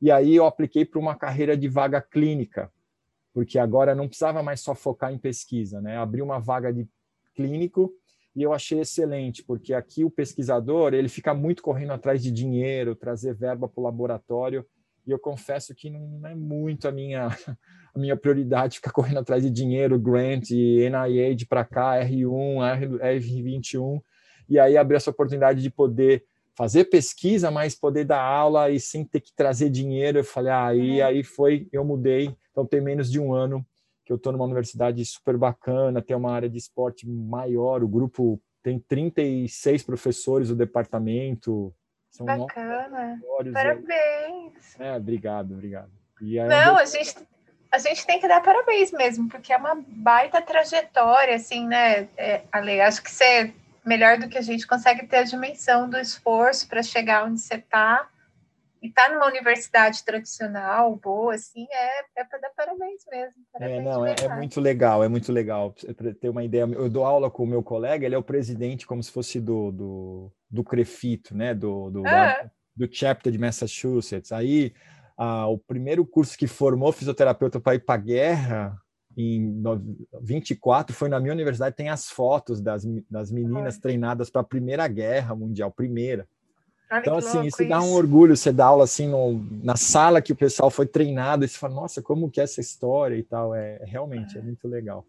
e 0.00 0.10
aí 0.10 0.34
eu 0.34 0.46
apliquei 0.46 0.86
para 0.86 0.98
uma 0.98 1.14
carreira 1.14 1.54
de 1.58 1.68
vaga 1.68 2.00
clínica, 2.00 2.72
porque 3.34 3.58
agora 3.58 3.94
não 3.94 4.08
precisava 4.08 4.42
mais 4.42 4.60
só 4.60 4.74
focar 4.74 5.12
em 5.12 5.18
pesquisa, 5.18 5.78
né? 5.82 5.98
Abri 5.98 6.22
uma 6.22 6.38
vaga 6.38 6.72
de 6.72 6.88
clínico, 7.34 7.92
e 8.34 8.42
eu 8.42 8.52
achei 8.52 8.80
excelente, 8.80 9.42
porque 9.42 9.74
aqui 9.74 10.04
o 10.04 10.10
pesquisador 10.10 10.94
ele 10.94 11.08
fica 11.08 11.34
muito 11.34 11.62
correndo 11.62 11.92
atrás 11.92 12.22
de 12.22 12.30
dinheiro, 12.30 12.94
trazer 12.94 13.34
verba 13.34 13.68
para 13.68 13.80
o 13.80 13.84
laboratório, 13.84 14.64
e 15.06 15.10
eu 15.10 15.18
confesso 15.18 15.74
que 15.74 15.88
não 15.88 16.26
é 16.26 16.34
muito 16.34 16.86
a 16.86 16.92
minha, 16.92 17.28
a 17.94 17.98
minha 17.98 18.16
prioridade 18.16 18.76
ficar 18.76 18.92
correndo 18.92 19.18
atrás 19.18 19.42
de 19.42 19.50
dinheiro, 19.50 19.98
grant, 19.98 20.50
NIH 20.50 21.46
para 21.48 21.64
cá, 21.64 21.94
R1, 22.04 23.00
R21, 23.00 24.00
e 24.48 24.58
aí 24.58 24.76
abrir 24.76 24.96
essa 24.96 25.10
oportunidade 25.10 25.62
de 25.62 25.70
poder 25.70 26.24
fazer 26.54 26.84
pesquisa, 26.86 27.50
mas 27.50 27.74
poder 27.74 28.04
dar 28.04 28.20
aula 28.20 28.70
e 28.70 28.80
sem 28.80 29.04
ter 29.04 29.20
que 29.20 29.32
trazer 29.32 29.70
dinheiro. 29.70 30.18
Eu 30.18 30.24
falei, 30.24 30.52
ah, 30.52 30.66
aí, 30.66 31.00
aí 31.00 31.22
foi, 31.22 31.68
eu 31.72 31.84
mudei, 31.84 32.34
então 32.50 32.66
tem 32.66 32.80
menos 32.80 33.10
de 33.10 33.20
um 33.20 33.32
ano 33.32 33.64
que 34.08 34.12
eu 34.12 34.16
estou 34.16 34.32
numa 34.32 34.46
universidade 34.46 35.04
super 35.04 35.36
bacana, 35.36 36.00
tem 36.00 36.16
uma 36.16 36.32
área 36.32 36.48
de 36.48 36.56
esporte 36.56 37.06
maior, 37.06 37.84
o 37.84 37.88
grupo 37.88 38.40
tem 38.62 38.78
36 38.78 39.82
professores 39.82 40.48
do 40.48 40.56
departamento. 40.56 41.74
São 42.10 42.24
Bacana. 42.24 43.20
Parabéns. 43.52 44.80
É, 44.80 44.96
obrigado, 44.96 45.52
obrigado. 45.52 45.90
Não, 46.48 46.78
a 46.78 46.86
gente, 46.86 47.16
a 47.70 47.78
gente 47.78 48.06
tem 48.06 48.18
que 48.18 48.26
dar 48.26 48.42
parabéns 48.42 48.90
mesmo, 48.92 49.28
porque 49.28 49.52
é 49.52 49.58
uma 49.58 49.74
baita 49.86 50.40
trajetória, 50.40 51.36
assim, 51.36 51.66
né, 51.66 52.08
é, 52.16 52.44
Ale? 52.50 52.80
Acho 52.80 53.02
que 53.02 53.10
você, 53.10 53.52
melhor 53.84 54.16
do 54.16 54.26
que 54.26 54.38
a 54.38 54.42
gente, 54.42 54.66
consegue 54.66 55.06
ter 55.06 55.18
a 55.18 55.24
dimensão 55.24 55.86
do 55.86 55.98
esforço 55.98 56.66
para 56.66 56.82
chegar 56.82 57.26
onde 57.26 57.40
você 57.40 57.56
está 57.56 58.08
e 58.80 58.90
tá 58.90 59.08
numa 59.08 59.26
universidade 59.26 60.04
tradicional, 60.04 60.94
boa, 60.96 61.34
assim, 61.34 61.66
é, 61.70 62.20
é 62.20 62.24
para 62.24 62.38
dar 62.38 62.50
parabéns 62.50 63.04
mesmo. 63.10 63.42
É, 63.54 63.58
parabéns 63.58 63.80
é, 63.80 63.84
não, 63.84 64.06
é, 64.06 64.14
é, 64.20 64.36
muito 64.36 64.60
legal, 64.60 65.02
é 65.02 65.08
muito 65.08 65.32
legal. 65.32 65.74
Para 65.96 66.14
ter 66.14 66.28
uma 66.28 66.44
ideia, 66.44 66.62
eu 66.62 66.88
dou 66.88 67.04
aula 67.04 67.30
com 67.30 67.44
o 67.44 67.46
meu 67.46 67.62
colega, 67.62 68.06
ele 68.06 68.14
é 68.14 68.18
o 68.18 68.22
presidente 68.22 68.86
como 68.86 69.02
se 69.02 69.10
fosse 69.10 69.40
do, 69.40 69.72
do, 69.72 70.32
do 70.50 70.64
CREFITO, 70.64 71.36
né, 71.36 71.54
do, 71.54 71.90
do, 71.90 72.06
ah. 72.06 72.48
do 72.76 72.88
chapter 72.90 73.32
de 73.32 73.38
Massachusetts. 73.38 74.32
Aí, 74.32 74.72
ah, 75.16 75.48
o 75.48 75.58
primeiro 75.58 76.06
curso 76.06 76.38
que 76.38 76.46
formou 76.46 76.92
fisioterapeuta 76.92 77.58
para 77.58 77.74
ir 77.74 77.80
para 77.80 77.96
a 77.96 77.98
guerra, 77.98 78.82
em 79.20 79.60
24, 80.22 80.94
foi 80.94 81.08
na 81.08 81.18
minha 81.18 81.32
universidade, 81.32 81.74
tem 81.74 81.88
as 81.88 82.08
fotos 82.08 82.60
das, 82.60 82.84
das 83.10 83.32
meninas 83.32 83.76
treinadas 83.76 84.30
para 84.30 84.42
a 84.42 84.44
Primeira 84.44 84.86
Guerra 84.86 85.34
Mundial, 85.34 85.72
primeira. 85.72 86.28
Olha 86.90 87.00
então, 87.00 87.18
assim, 87.18 87.44
isso, 87.44 87.62
isso 87.62 87.68
dá 87.68 87.80
um 87.80 87.92
orgulho, 87.92 88.36
você 88.36 88.50
dá 88.50 88.66
aula 88.66 88.84
assim 88.84 89.08
no, 89.08 89.44
na 89.62 89.76
sala 89.76 90.22
que 90.22 90.32
o 90.32 90.36
pessoal 90.36 90.70
foi 90.70 90.86
treinado, 90.86 91.44
e 91.44 91.48
você 91.48 91.58
fala, 91.58 91.74
nossa, 91.74 92.00
como 92.00 92.30
que 92.30 92.40
é 92.40 92.44
essa 92.44 92.60
história 92.60 93.16
e 93.16 93.22
tal. 93.22 93.54
É 93.54 93.84
realmente 93.84 94.38
é 94.38 94.40
muito 94.40 94.66
legal. 94.66 95.04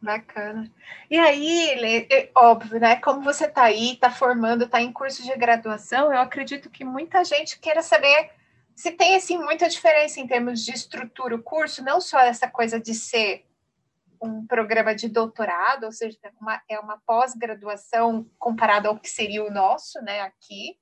Bacana. 0.00 0.70
E 1.10 1.18
aí, 1.18 2.06
é 2.10 2.30
óbvio, 2.34 2.78
né? 2.78 2.96
Como 2.96 3.22
você 3.22 3.46
está 3.46 3.64
aí, 3.64 3.92
está 3.92 4.10
formando, 4.10 4.64
está 4.64 4.80
em 4.80 4.92
curso 4.92 5.22
de 5.22 5.36
graduação, 5.36 6.12
eu 6.12 6.20
acredito 6.20 6.70
que 6.70 6.84
muita 6.84 7.24
gente 7.24 7.58
queira 7.58 7.82
saber 7.82 8.30
se 8.74 8.92
tem 8.92 9.14
assim 9.14 9.36
muita 9.36 9.68
diferença 9.68 10.20
em 10.20 10.26
termos 10.26 10.64
de 10.64 10.72
estrutura 10.72 11.34
o 11.34 11.42
curso, 11.42 11.84
não 11.84 12.00
só 12.00 12.18
essa 12.20 12.48
coisa 12.48 12.80
de 12.80 12.94
ser 12.94 13.44
um 14.22 14.46
programa 14.46 14.94
de 14.94 15.06
doutorado, 15.06 15.84
ou 15.84 15.92
seja, 15.92 16.16
é 16.22 16.30
uma, 16.40 16.62
é 16.68 16.78
uma 16.78 16.98
pós-graduação 17.06 18.26
comparado 18.38 18.88
ao 18.88 18.98
que 18.98 19.08
seria 19.08 19.44
o 19.44 19.50
nosso, 19.50 20.00
né, 20.02 20.20
aqui, 20.20 20.78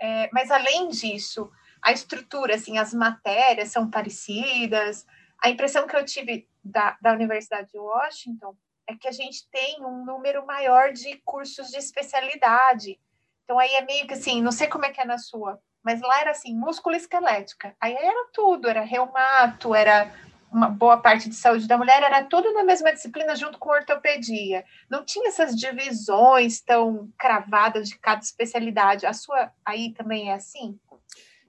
é, 0.00 0.28
mas 0.32 0.50
além 0.50 0.88
disso, 0.88 1.50
a 1.82 1.92
estrutura, 1.92 2.54
assim, 2.54 2.78
as 2.78 2.92
matérias 2.92 3.70
são 3.70 3.90
parecidas. 3.90 5.06
A 5.42 5.48
impressão 5.48 5.86
que 5.86 5.96
eu 5.96 6.04
tive 6.04 6.48
da, 6.62 6.96
da 7.00 7.12
Universidade 7.12 7.70
de 7.72 7.78
Washington 7.78 8.56
é 8.86 8.94
que 8.94 9.08
a 9.08 9.12
gente 9.12 9.48
tem 9.50 9.84
um 9.84 10.04
número 10.04 10.44
maior 10.46 10.92
de 10.92 11.16
cursos 11.24 11.68
de 11.68 11.78
especialidade. 11.78 12.98
Então 13.44 13.58
aí 13.58 13.74
é 13.74 13.82
meio 13.82 14.06
que 14.06 14.14
assim, 14.14 14.42
não 14.42 14.52
sei 14.52 14.66
como 14.66 14.84
é 14.84 14.90
que 14.90 15.00
é 15.00 15.04
na 15.04 15.18
sua, 15.18 15.60
mas 15.82 16.00
lá 16.00 16.20
era 16.20 16.30
assim, 16.30 16.54
músculo 16.54 16.96
esquelética. 16.96 17.74
Aí 17.80 17.94
era 17.94 18.28
tudo, 18.32 18.68
era 18.68 18.80
reumato, 18.80 19.74
era 19.74 20.12
uma 20.52 20.68
boa 20.68 20.96
parte 20.98 21.28
de 21.28 21.34
saúde 21.34 21.66
da 21.66 21.76
mulher, 21.76 22.02
era 22.02 22.24
tudo 22.24 22.52
na 22.52 22.64
mesma 22.64 22.92
disciplina 22.92 23.36
junto 23.36 23.58
com 23.58 23.70
ortopedia. 23.70 24.64
Não 24.90 25.04
tinha 25.04 25.28
essas 25.28 25.54
divisões 25.54 26.60
tão 26.60 27.08
cravadas 27.18 27.88
de 27.88 27.98
cada 27.98 28.22
especialidade. 28.22 29.06
A 29.06 29.12
sua 29.12 29.52
aí 29.64 29.92
também 29.92 30.30
é 30.30 30.34
assim? 30.34 30.78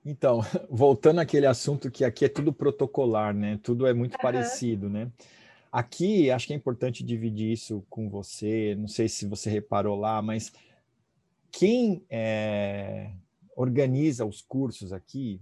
Então, 0.05 0.41
voltando 0.69 1.19
àquele 1.19 1.45
assunto 1.45 1.89
que 1.89 2.03
aqui 2.03 2.25
é 2.25 2.29
tudo 2.29 2.53
protocolar, 2.53 3.33
né? 3.33 3.59
Tudo 3.61 3.87
é 3.87 3.93
muito 3.93 4.15
uhum. 4.15 4.21
parecido, 4.21 4.89
né? 4.89 5.09
Aqui, 5.71 6.31
acho 6.31 6.47
que 6.47 6.53
é 6.53 6.55
importante 6.55 7.03
dividir 7.03 7.51
isso 7.51 7.85
com 7.89 8.09
você. 8.09 8.75
Não 8.75 8.87
sei 8.87 9.07
se 9.07 9.27
você 9.27 9.49
reparou 9.49 9.95
lá, 9.97 10.21
mas 10.21 10.51
quem 11.51 12.03
é, 12.09 13.11
organiza 13.55 14.25
os 14.25 14.41
cursos 14.41 14.91
aqui 14.91 15.39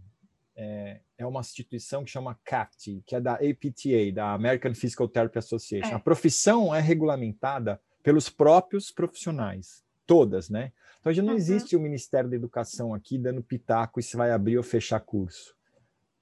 é, 0.58 1.00
é 1.20 1.26
uma 1.26 1.39
instituição 1.39 2.04
que 2.04 2.10
chama 2.10 2.38
CAPT, 2.43 3.04
que 3.06 3.15
é 3.15 3.22
da 3.22 3.34
APTA, 3.34 4.12
da 4.13 4.34
American 4.34 4.74
Physical 4.74 5.08
Therapy 5.08 5.38
Association. 5.38 5.91
É. 5.91 5.93
A 5.93 6.00
profissão 6.00 6.74
é 6.74 6.82
regulamentada 6.82 7.80
pelos 8.02 8.28
próprios 8.28 8.89
profissionais, 8.89 9.84
todas, 10.06 10.50
né? 10.50 10.72
Então 11.00 11.13
já 11.13 11.22
não 11.22 11.34
uhum. 11.34 11.38
existe 11.38 11.76
o 11.76 11.80
Ministério 11.80 12.30
da 12.30 12.36
Educação 12.36 12.93
aqui 12.93 13.17
dando 13.17 13.43
pitaco 13.43 14.00
e 14.00 14.04
se 14.04 14.17
vai 14.17 14.32
abrir 14.32 14.58
ou 14.58 14.63
fechar 14.63 15.00
curso. 15.00 15.56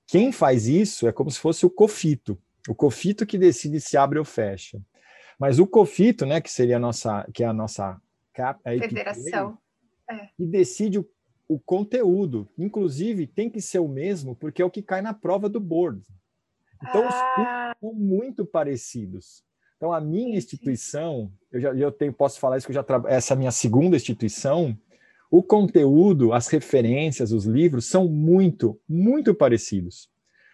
Quem 0.06 0.32
faz 0.32 0.68
isso 0.68 1.08
é 1.08 1.12
como 1.12 1.32
se 1.32 1.40
fosse 1.40 1.66
o 1.66 1.70
COFITO, 1.70 2.38
o 2.68 2.76
COFITO 2.76 3.26
que 3.26 3.38
decide 3.38 3.80
se 3.80 3.96
abre 3.98 4.20
ou 4.20 4.26
fecha. 4.26 4.82
Mas 5.40 5.60
o 5.60 5.68
COFITO, 5.68 6.26
né, 6.26 6.42
que 6.42 6.52
seria 6.52 6.78
a 6.78 6.80
nossa, 6.80 7.28
que 7.34 7.44
é 7.44 7.48
a 7.48 7.54
nossa 7.54 8.00
a 8.38 8.50
APTA, 8.50 8.80
Federação, 8.80 9.58
é. 10.10 10.28
que 10.36 10.46
decide 10.46 11.00
o 11.00 11.10
o 11.48 11.60
conteúdo, 11.60 12.48
inclusive, 12.58 13.28
tem 13.28 13.50
que 13.50 13.62
ser 13.62 13.80
o 13.80 13.88
mesmo, 13.88 14.36
porque 14.36 14.62
é 14.62 14.66
o 14.66 14.72
que 14.72 14.82
cai 14.82 15.02
na 15.02 15.14
prova 15.14 15.48
do 15.48 15.60
board. 15.60 16.02
Então, 16.82 17.04
ah. 17.04 17.08
os 17.08 17.36
cursos 17.36 17.80
são 17.80 17.94
muito 17.94 18.46
parecidos. 18.46 19.44
Então, 19.78 19.92
a 19.94 20.02
minha 20.02 20.38
instituição, 20.38 21.32
eu 21.52 21.60
já 21.60 21.74
eu 21.74 21.92
tenho, 21.92 22.14
posso 22.14 22.40
falar 22.40 22.58
isso 22.58 22.66
que 22.66 22.72
eu 22.72 22.76
já 22.76 22.84
trabalho, 22.84 23.14
essa 23.14 23.34
é 23.34 23.36
a 23.36 23.38
minha 23.38 23.52
segunda 23.52 23.96
instituição, 23.96 24.78
o 25.30 25.44
conteúdo, 25.44 26.34
as 26.34 26.48
referências, 26.48 27.32
os 27.32 27.46
livros 27.46 27.86
são 27.86 28.08
muito, 28.08 28.80
muito 28.88 29.34
parecidos. 29.36 30.10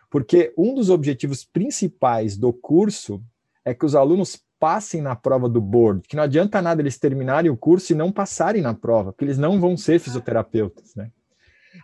Porque 0.09 0.53
um 0.57 0.73
dos 0.73 0.89
objetivos 0.89 1.45
principais 1.45 2.35
do 2.35 2.51
curso 2.51 3.23
é 3.63 3.73
que 3.73 3.85
os 3.85 3.95
alunos 3.95 4.41
passem 4.61 5.01
na 5.01 5.15
prova 5.15 5.49
do 5.49 5.59
board, 5.59 6.07
que 6.07 6.15
não 6.15 6.21
adianta 6.21 6.61
nada 6.61 6.83
eles 6.83 6.99
terminarem 6.99 7.49
o 7.49 7.57
curso 7.57 7.91
e 7.91 7.95
não 7.95 8.11
passarem 8.11 8.61
na 8.61 8.75
prova, 8.75 9.11
porque 9.11 9.25
eles 9.25 9.39
não 9.39 9.59
vão 9.59 9.75
ser 9.75 9.99
fisioterapeutas, 9.99 10.93
né? 10.95 11.09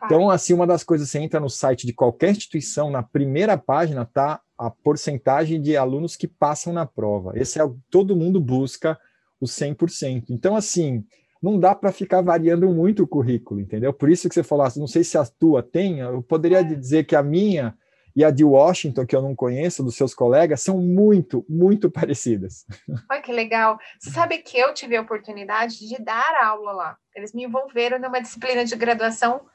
Então, 0.06 0.30
assim, 0.30 0.54
uma 0.54 0.68
das 0.68 0.84
coisas, 0.84 1.10
você 1.10 1.18
entra 1.18 1.40
no 1.40 1.50
site 1.50 1.88
de 1.88 1.94
qualquer 1.94 2.30
instituição, 2.32 2.92
na 2.92 3.02
primeira 3.02 3.58
página 3.58 4.06
tá 4.06 4.40
a 4.56 4.70
porcentagem 4.70 5.60
de 5.60 5.76
alunos 5.76 6.16
que 6.16 6.28
passam 6.28 6.72
na 6.72 6.86
prova. 6.86 7.32
Esse 7.36 7.60
é 7.60 7.64
o 7.64 7.76
todo 7.90 8.16
mundo 8.16 8.40
busca 8.40 9.00
o 9.42 9.46
100%. 9.46 10.26
Então, 10.30 10.56
assim, 10.56 11.04
não 11.42 11.60
dá 11.60 11.74
para 11.74 11.92
ficar 11.92 12.22
variando 12.22 12.68
muito 12.70 13.04
o 13.04 13.08
currículo, 13.08 13.60
entendeu? 13.60 13.92
Por 13.92 14.12
isso 14.12 14.30
que 14.30 14.36
você 14.36 14.44
falou, 14.44 14.66
assim, 14.66 14.80
não 14.80 14.88
sei 14.88 15.04
se 15.04 15.18
a 15.18 15.26
tua 15.26 15.64
tem, 15.64 16.00
eu 16.00 16.22
poderia 16.22 16.60
é. 16.60 16.64
dizer 16.64 17.06
que 17.06 17.16
a 17.16 17.24
minha 17.24 17.74
e 18.18 18.24
a 18.24 18.32
de 18.32 18.44
Washington, 18.44 19.06
que 19.06 19.16
eu 19.16 19.22
não 19.22 19.36
conheço, 19.36 19.84
dos 19.84 19.96
seus 19.96 20.12
colegas, 20.16 20.64
são 20.64 20.80
muito, 20.80 21.46
muito 21.48 21.88
parecidas. 21.92 22.66
Olha 23.12 23.22
que 23.22 23.32
legal. 23.32 23.78
Você 24.00 24.10
sabe 24.10 24.40
que 24.40 24.58
eu 24.58 24.74
tive 24.74 24.98
a 24.98 25.02
oportunidade 25.02 25.88
de 25.88 26.04
dar 26.04 26.34
aula 26.44 26.72
lá. 26.72 26.98
Eles 27.16 27.32
me 27.32 27.44
envolveram 27.44 28.00
numa 28.00 28.20
disciplina 28.20 28.66
de 28.66 28.76
graduação 28.76 29.46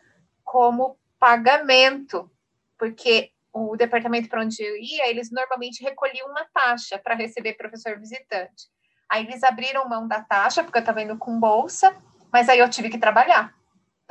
como 0.44 0.96
pagamento, 1.18 2.30
porque 2.78 3.30
o 3.52 3.76
departamento 3.76 4.28
para 4.28 4.42
onde 4.42 4.62
eu 4.62 4.76
ia, 4.76 5.10
eles 5.10 5.32
normalmente 5.32 5.82
recolhiam 5.82 6.28
uma 6.28 6.46
taxa 6.54 6.96
para 7.00 7.16
receber 7.16 7.54
professor 7.54 7.98
visitante. 7.98 8.68
Aí 9.10 9.26
eles 9.26 9.42
abriram 9.42 9.88
mão 9.88 10.06
da 10.06 10.20
taxa, 10.20 10.62
porque 10.62 10.78
eu 10.78 10.82
estava 10.82 11.02
indo 11.02 11.18
com 11.18 11.40
bolsa, 11.40 11.96
mas 12.32 12.48
aí 12.48 12.60
eu 12.60 12.70
tive 12.70 12.90
que 12.90 12.98
trabalhar 12.98 13.52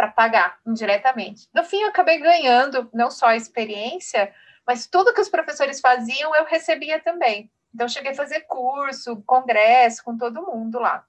para 0.02 0.12
pagar 0.12 0.60
indiretamente. 0.66 1.48
No 1.54 1.64
fim, 1.64 1.80
eu 1.82 1.90
acabei 1.90 2.18
ganhando 2.18 2.90
não 2.92 3.12
só 3.12 3.28
a 3.28 3.36
experiência, 3.36 4.34
mas 4.66 4.88
tudo 4.88 5.14
que 5.14 5.22
os 5.22 5.30
professores 5.30 5.80
faziam 5.80 6.36
eu 6.36 6.44
recebia 6.46 7.00
também. 7.00 7.52
Então, 7.72 7.88
cheguei 7.88 8.12
a 8.12 8.16
fazer 8.16 8.42
curso, 8.48 9.22
congresso 9.28 10.04
com 10.04 10.18
todo 10.18 10.42
mundo 10.42 10.80
lá. 10.80 11.06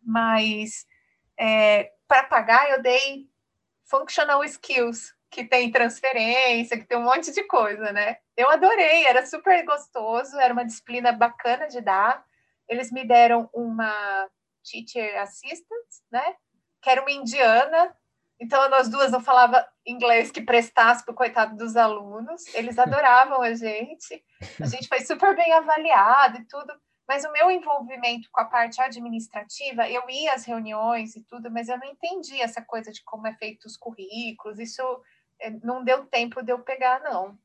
Mas, 0.00 0.86
é, 1.36 1.90
para 2.06 2.22
pagar, 2.22 2.70
eu 2.70 2.80
dei 2.80 3.28
functional 3.86 4.44
skills, 4.44 5.12
que 5.28 5.42
tem 5.42 5.72
transferência, 5.72 6.78
que 6.78 6.86
tem 6.86 6.96
um 6.96 7.04
monte 7.04 7.32
de 7.32 7.42
coisa, 7.42 7.90
né? 7.90 8.18
Eu 8.36 8.48
adorei, 8.50 9.04
era 9.04 9.26
super 9.26 9.64
gostoso, 9.64 10.38
era 10.38 10.52
uma 10.52 10.64
disciplina 10.64 11.10
bacana 11.10 11.66
de 11.66 11.80
dar. 11.80 12.24
Eles 12.68 12.92
me 12.92 13.04
deram 13.04 13.50
uma 13.52 14.30
teacher 14.62 15.20
assistant, 15.20 15.88
né? 16.08 16.36
Que 16.80 16.88
era 16.88 17.00
uma 17.02 17.10
indiana, 17.10 17.96
então, 18.42 18.68
nós 18.68 18.88
duas 18.88 19.12
não 19.12 19.20
falava 19.20 19.64
inglês 19.86 20.32
que 20.32 20.40
prestasse 20.40 21.04
para 21.04 21.12
o 21.12 21.14
coitado 21.14 21.56
dos 21.56 21.76
alunos. 21.76 22.42
Eles 22.52 22.76
adoravam 22.76 23.40
a 23.40 23.54
gente. 23.54 24.20
A 24.60 24.66
gente 24.66 24.88
foi 24.88 24.98
super 24.98 25.36
bem 25.36 25.52
avaliado 25.52 26.40
e 26.40 26.44
tudo. 26.46 26.74
Mas 27.06 27.24
o 27.24 27.30
meu 27.30 27.52
envolvimento 27.52 28.28
com 28.32 28.40
a 28.40 28.44
parte 28.44 28.80
administrativa, 28.80 29.88
eu 29.88 30.02
ia 30.10 30.34
às 30.34 30.44
reuniões 30.44 31.14
e 31.14 31.22
tudo, 31.22 31.52
mas 31.52 31.68
eu 31.68 31.78
não 31.78 31.86
entendi 31.86 32.40
essa 32.40 32.60
coisa 32.60 32.90
de 32.90 33.04
como 33.04 33.28
é 33.28 33.34
feito 33.34 33.66
os 33.66 33.76
currículos. 33.76 34.58
Isso 34.58 34.82
eh, 35.40 35.50
não 35.62 35.84
deu 35.84 36.04
tempo 36.06 36.42
de 36.42 36.50
eu 36.50 36.58
pegar, 36.58 37.00
não. 37.00 37.38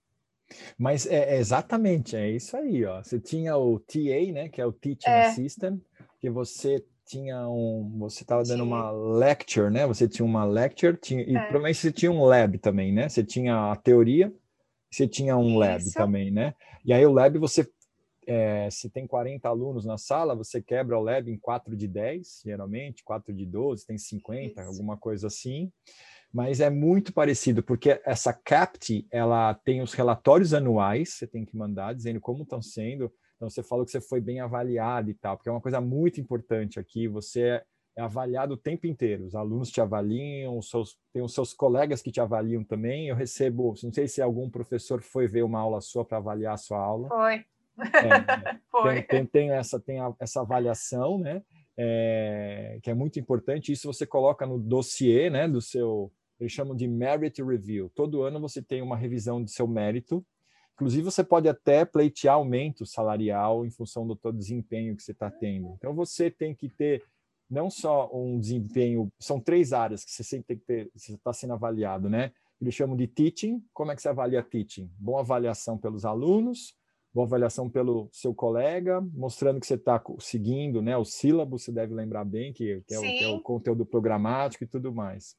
Mas 0.80 1.06
é, 1.06 1.36
é 1.36 1.38
exatamente, 1.38 2.16
é 2.16 2.28
isso 2.28 2.58
aí, 2.58 2.84
ó. 2.86 3.04
Você 3.04 3.20
tinha 3.20 3.56
o 3.56 3.80
TA, 3.80 4.32
né, 4.34 4.50
que 4.50 4.60
é 4.60 4.66
o 4.66 4.72
Teaching 4.74 5.10
é. 5.12 5.28
Assistant, 5.28 5.80
que 6.20 6.28
você 6.28 6.84
tinha 7.08 7.48
um. 7.48 7.98
Você 8.00 8.24
estava 8.24 8.44
dando 8.44 8.64
uma 8.64 8.92
lecture, 8.92 9.72
né? 9.72 9.88
Você 9.88 10.08
tinha 10.08 10.26
uma 10.26 10.44
lecture, 10.44 10.98
tinha, 10.98 11.24
e 11.24 11.36
é. 11.36 11.40
provavelmente 11.40 11.78
você 11.78 11.92
tinha 11.92 12.12
um 12.12 12.24
lab 12.24 12.58
também, 12.60 12.92
né? 12.92 13.08
Você 13.08 13.24
tinha 13.24 13.72
a 13.72 13.76
teoria, 13.76 14.34
você 14.92 15.08
tinha 15.08 15.38
um 15.38 15.50
Isso. 15.50 15.58
lab 15.58 15.94
também, 15.94 16.32
né? 16.32 16.54
E 16.84 16.92
aí 16.92 17.06
o 17.06 17.12
lab 17.12 17.38
você. 17.40 17.68
É, 18.30 18.70
se 18.70 18.90
tem 18.90 19.08
40 19.08 19.48
alunos 19.48 19.86
na 19.86 19.98
sala, 19.98 20.36
você 20.36 20.62
quebra 20.62 21.00
o 21.00 21.02
lab 21.02 21.32
em 21.32 21.40
4 21.40 21.78
de 21.78 21.88
10, 21.88 22.42
geralmente, 22.44 23.02
4 23.02 23.34
de 23.34 23.46
12, 23.46 23.86
tem 23.88 23.98
50, 23.98 24.60
Isso. 24.60 24.70
alguma 24.70 24.98
coisa 24.98 25.28
assim. 25.28 25.72
Mas 26.34 26.60
é 26.60 26.70
muito 26.70 27.14
parecido, 27.14 27.64
porque 27.64 28.02
essa 28.06 28.34
CAPT, 28.34 29.08
ela 29.10 29.54
tem 29.54 29.82
os 29.82 29.94
relatórios 29.94 30.54
anuais, 30.54 31.14
você 31.14 31.26
tem 31.26 31.46
que 31.46 31.56
mandar, 31.56 31.96
dizendo 31.96 32.20
como 32.20 32.44
estão 32.44 32.62
sendo, 32.62 33.10
então, 33.38 33.50
você 33.50 33.62
falou 33.62 33.86
que 33.86 33.92
você 33.92 34.02
foi 34.02 34.20
bem 34.20 34.40
avaliado 34.40 35.12
e 35.12 35.14
tal, 35.14 35.38
porque 35.38 35.48
é 35.48 35.52
uma 35.52 35.62
coisa 35.62 35.80
muito 35.80 36.20
importante 36.20 36.80
aqui. 36.80 37.08
Você 37.08 37.62
é 37.96 38.02
avaliado 38.02 38.56
o 38.56 38.58
tempo 38.58 38.88
inteiro. 38.88 39.26
Os 39.26 39.36
alunos 39.36 39.70
te 39.70 39.80
avaliam, 39.80 40.58
os 40.58 40.70
seus, 40.70 40.98
tem 41.14 41.22
os 41.22 41.34
seus 41.36 41.54
colegas 41.54 42.02
que 42.02 42.12
te 42.12 42.20
avaliam 42.20 42.64
também. 42.64 43.08
Eu 43.08 43.16
recebo, 43.16 43.76
não 43.84 43.94
sei 43.94 44.08
se 44.08 44.24
algum 44.24 44.50
professor 44.50 45.04
foi 45.04 45.28
ver 45.28 45.44
uma 45.44 45.60
aula 45.60 45.80
sua 45.82 46.04
para 46.04 46.18
avaliar 46.18 46.56
a 46.56 46.58
sua 46.58 46.80
aula. 46.80 47.10
Foi. 47.10 47.36
É, 47.36 47.46
foi. 48.72 49.04
Tem, 49.04 49.04
tem, 49.04 49.26
tem, 49.28 49.52
essa, 49.52 49.80
tem 49.80 50.00
a, 50.00 50.12
essa 50.20 50.42
avaliação, 50.42 51.20
né? 51.20 51.44
É, 51.78 52.80
que 52.82 52.90
é 52.90 52.94
muito 52.96 53.20
importante. 53.20 53.72
Isso 53.72 53.92
você 53.92 54.06
coloca 54.08 54.48
no 54.48 54.58
dossiê, 54.58 55.30
né? 55.30 55.48
Do 55.48 55.62
seu, 55.62 56.12
eles 56.40 56.52
chamam 56.52 56.76
de 56.76 56.88
merit 56.88 57.40
review. 57.44 57.92
Todo 57.94 58.24
ano 58.24 58.40
você 58.40 58.64
tem 58.64 58.82
uma 58.82 58.98
revisão 58.98 59.44
do 59.44 59.50
seu 59.50 59.68
mérito 59.68 60.26
Inclusive, 60.78 61.06
você 61.06 61.24
pode 61.24 61.50
até 61.50 61.84
pleitear 61.84 62.36
aumento 62.36 62.86
salarial 62.86 63.66
em 63.66 63.72
função 63.72 64.06
do 64.06 64.16
teu 64.16 64.32
desempenho 64.32 64.96
que 64.96 65.02
você 65.02 65.12
está 65.12 65.30
tendo. 65.32 65.74
Então, 65.76 65.96
você 65.96 66.30
tem 66.30 66.54
que 66.54 66.70
ter 66.70 67.04
não 67.50 67.68
só 67.68 68.08
um 68.14 68.40
desempenho, 68.40 69.12
são 69.20 69.40
três 69.40 69.74
áreas 69.74 70.06
que 70.06 70.12
você 70.12 70.24
sempre 70.24 70.46
tem 70.50 70.58
que 70.58 70.66
ter, 70.66 70.92
você 70.94 71.14
está 71.14 71.34
sendo 71.34 71.54
avaliado, 71.54 72.08
né? 72.08 72.32
Eles 72.62 72.76
chamam 72.76 72.96
de 72.96 73.08
teaching. 73.08 73.64
Como 73.74 73.92
é 73.92 73.96
que 73.96 74.04
você 74.04 74.10
avalia 74.10 74.44
teaching? 74.44 74.88
Boa 75.00 75.22
avaliação 75.22 75.80
pelos 75.80 76.06
alunos, 76.06 76.76
boa 77.12 77.26
avaliação 77.26 77.68
pelo 77.68 78.08
seu 78.12 78.36
colega, 78.36 79.02
mostrando 79.16 79.60
que 79.60 79.66
você 79.66 79.74
está 79.74 80.00
seguindo 80.20 80.80
né, 80.80 80.96
o 80.96 81.04
sílabo, 81.04 81.58
você 81.58 81.72
deve 81.72 81.96
lembrar 81.96 82.24
bem, 82.24 82.54
que, 82.54 82.84
que, 82.88 82.94
é 82.94 83.00
o, 83.00 83.02
que, 83.02 83.24
é 83.24 83.28
o, 83.30 83.42
conteúdo 83.42 83.84
programático 83.84 84.64
e 84.64 84.68
tudo 84.68 84.94
mais. 84.94 85.36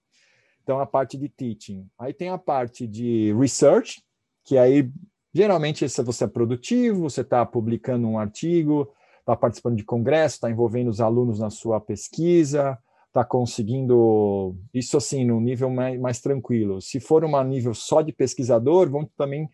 Então, 0.64 0.80
a 0.80 0.86
parte 0.86 1.16
de 1.16 1.28
teaching. 1.28 1.88
Aí 1.96 2.12
tem 2.12 2.28
a 2.28 2.38
parte 2.38 2.88
de 2.88 3.32
research, 3.34 4.02
que 4.44 4.58
aí 4.58 4.90
Geralmente, 5.38 5.88
se 5.88 6.02
você 6.02 6.24
é 6.24 6.26
produtivo, 6.26 7.08
você 7.08 7.20
está 7.20 7.46
publicando 7.46 8.08
um 8.08 8.18
artigo, 8.18 8.92
está 9.20 9.36
participando 9.36 9.76
de 9.76 9.84
congresso, 9.84 10.34
está 10.34 10.50
envolvendo 10.50 10.88
os 10.88 11.00
alunos 11.00 11.38
na 11.38 11.48
sua 11.48 11.80
pesquisa, 11.80 12.76
está 13.06 13.24
conseguindo 13.24 14.56
isso 14.74 14.96
assim 14.96 15.24
no 15.24 15.40
nível 15.40 15.70
mais, 15.70 16.00
mais 16.00 16.20
tranquilo. 16.20 16.80
Se 16.80 16.98
for 16.98 17.24
um 17.24 17.44
nível 17.44 17.72
só 17.72 18.02
de 18.02 18.12
pesquisador, 18.12 18.90
vamos 18.90 19.10
também 19.16 19.48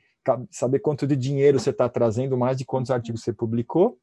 saber 0.51 0.79
quanto 0.79 1.07
de 1.07 1.17
dinheiro 1.17 1.61
você 1.61 1.69
está 1.69 1.87
trazendo, 1.87 2.35
mais 2.35 2.57
de 2.57 2.65
quantos 2.65 2.91
artigos 2.91 3.23
você 3.23 3.35
publicou. 3.35 3.99